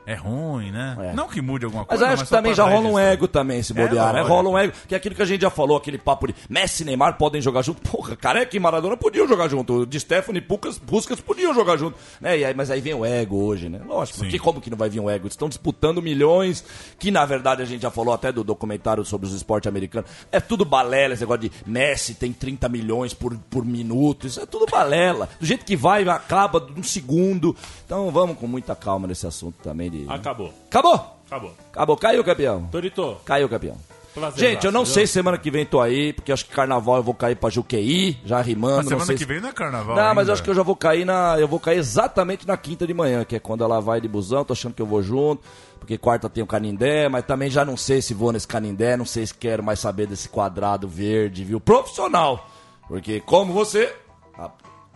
É 0.06 0.16
ruim, 0.16 0.72
né? 0.72 0.98
É. 1.00 1.14
Não 1.14 1.28
que 1.28 1.42
mude 1.42 1.64
alguma 1.66 1.84
Mas 1.88 1.90
coisa. 2.00 2.06
eu 2.06 2.14
acho 2.14 2.24
que 2.24 2.30
só 2.30 2.38
também 2.38 2.54
já 2.56 2.64
rola 2.68 2.88
um 2.90 2.98
ego 2.98 3.28
também, 3.28 3.62
se 3.62 3.72
É, 3.72 3.76
bobear, 3.76 4.08
né? 4.14 4.22
lógico. 4.22 4.36
Rola 4.36 4.50
um 4.50 4.58
ego, 4.58 4.74
que 4.88 4.96
é 4.96 4.98
aquilo 4.98 5.14
que 5.14 5.22
a 5.22 5.26
gente 5.26 5.42
já 5.42 5.50
falou, 5.52 5.78
aquele 5.78 5.98
papo 6.00 6.28
de 6.28 6.36
Messi 6.50 6.82
e 6.82 6.86
Neymar 6.88 7.18
podem 7.18 7.40
jogar 7.40 7.62
junto. 7.62 7.82
Porra, 7.88 8.16
Careca 8.16 8.58
e 8.58 8.60
Maradona 8.60 8.98
podiam 8.98 9.28
jogar 9.28 9.48
junto. 9.48 9.86
De 9.86 10.00
Stefano 10.00 10.38
e 10.40 10.42
Pucas, 10.42 10.80
Puskas 10.80 11.22
podiam 11.22 11.54
jogar 11.54 11.78
junto. 11.78 11.98
Né? 12.20 12.40
E 12.40 12.46
aí, 12.46 12.54
mas 12.54 12.72
aí 12.72 12.82
vem 12.82 12.96
o 12.96 13.06
ego 13.06 13.44
hoje, 13.44 13.70
né? 13.70 13.80
Lógico, 13.86 14.18
porque 14.20 14.40
como 14.40 14.60
que 14.60 14.72
não 14.72 14.78
vai 14.78 14.90
vir 14.90 15.00
um 15.00 15.10
ego? 15.10 15.26
Eles 15.28 15.34
estão 15.34 15.48
disputando 15.48 16.02
milhões, 16.02 16.64
que 16.98 17.12
na 17.12 17.24
verdade 17.24 17.62
a 17.62 17.66
gente 17.66 17.82
já 17.84 17.92
falou 17.92 18.14
até 18.14 18.32
do 18.32 18.44
documentário 18.44 19.06
sobre 19.06 19.28
os 19.28 19.34
esportes 19.34 19.68
americanos. 19.68 20.10
É 20.32 20.40
tudo 20.40 20.66
balela, 20.66 21.14
esse 21.14 21.22
negócio 21.22 21.42
de 21.42 21.52
Messi 21.66 22.16
tem 22.16 22.34
30 22.34 22.68
milhões 22.70 23.14
por, 23.14 23.38
por 23.52 23.64
minuto. 23.64 24.26
Isso 24.26 24.40
é 24.40 24.48
tudo 24.48 24.66
balela. 24.66 25.30
Do 25.40 25.46
jeito 25.46 25.64
que 25.64 25.76
vai, 25.76 26.02
acaba 26.10 26.60
num 26.60 26.82
segundo. 26.82 27.56
Então 27.86 28.10
vamos 28.10 28.36
com 28.38 28.48
muita 28.48 28.76
calma 28.76 29.08
nesse 29.08 29.28
assunto 29.28 29.58
também. 29.62 29.91
De... 29.92 30.06
Acabou. 30.10 30.54
Acabou! 30.68 31.18
Acabou. 31.28 31.54
Acabou, 31.72 31.98
caiu, 31.98 32.24
campeão. 32.24 32.68
Torito, 32.72 33.18
Caiu, 33.24 33.48
campeão. 33.48 33.78
prazer. 34.14 34.40
Gente, 34.40 34.66
eu 34.66 34.72
não 34.72 34.84
viu? 34.84 34.94
sei 34.94 35.08
se 35.08 35.14
semana 35.14 35.38
que 35.38 35.50
vem 35.50 35.66
tô 35.66 35.80
aí, 35.80 36.12
porque 36.12 36.32
acho 36.32 36.46
que 36.46 36.52
carnaval 36.52 36.98
eu 36.98 37.04
vou 37.04 37.14
cair 37.14 37.36
pra 37.38 37.50
Juqueí, 37.50 38.18
já 38.26 38.42
rimando. 38.42 38.76
Mas 38.78 38.86
não 38.86 38.90
semana 38.90 39.06
sei 39.06 39.16
que 39.16 39.24
se- 39.24 39.26
vem 39.30 39.40
não 39.40 39.48
é 39.50 39.54
carnaval. 39.54 39.96
Não, 39.96 40.04
mas 40.10 40.18
ainda. 40.18 40.30
eu 40.30 40.34
acho 40.34 40.44
que 40.44 40.50
eu 40.50 40.56
já 40.56 40.64
vou 40.64 40.76
cair 40.76 41.06
na. 41.06 41.40
Eu 41.40 41.48
vou 41.48 41.60
cair 41.60 41.78
exatamente 41.78 42.46
na 42.48 42.58
quinta 42.58 42.86
de 42.86 42.94
manhã, 42.94 43.24
que 43.24 43.36
é 43.36 43.40
quando 43.40 43.64
ela 43.64 43.80
vai 43.80 44.02
de 44.02 44.08
busão, 44.10 44.44
tô 44.44 44.52
achando 44.54 44.74
que 44.74 44.82
eu 44.82 44.86
vou 44.86 45.02
junto. 45.02 45.42
Porque 45.80 45.98
quarta 45.98 46.30
tem 46.30 46.44
o 46.44 46.48
Canindé, 46.48 47.08
mas 47.10 47.26
também 47.26 47.50
já 47.50 47.64
não 47.66 47.76
sei 47.78 48.02
se 48.02 48.14
vou 48.14 48.32
nesse 48.34 48.48
Canindé, 48.48 48.96
não 48.98 49.06
sei 49.06 49.26
se 49.26 49.34
quero 49.34 49.64
mais 49.64 49.80
saber 49.80 50.06
desse 50.08 50.28
quadrado 50.30 50.88
verde, 50.88 51.44
viu? 51.46 51.60
Profissional. 51.62 52.48
Porque 52.88 53.20
como 53.22 53.52
você, 53.54 53.92
a, 54.38 54.52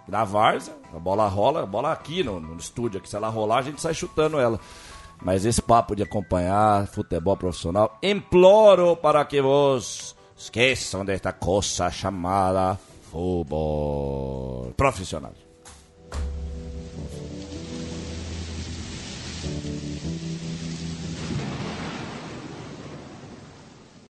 na 0.07 0.23
várzea, 0.25 0.75
a 0.93 0.99
bola 0.99 1.27
rola, 1.27 1.63
a 1.63 1.65
bola 1.65 1.91
aqui 1.91 2.23
no, 2.23 2.39
no 2.39 2.57
estúdio, 2.57 2.99
aqui, 2.99 3.09
se 3.09 3.15
ela 3.15 3.29
rolar, 3.29 3.59
a 3.59 3.61
gente 3.63 3.81
sai 3.81 3.93
chutando 3.93 4.37
ela. 4.37 4.59
Mas 5.21 5.45
esse 5.45 5.61
papo 5.61 5.95
de 5.95 6.03
acompanhar 6.03 6.87
futebol 6.87 7.37
profissional, 7.37 7.97
imploro 8.01 8.95
para 8.95 9.23
que 9.25 9.41
vos 9.41 10.15
esqueçam 10.37 11.05
desta 11.05 11.31
coisa 11.31 11.89
chamada 11.89 12.77
futebol 13.11 14.73
profissional. 14.75 15.44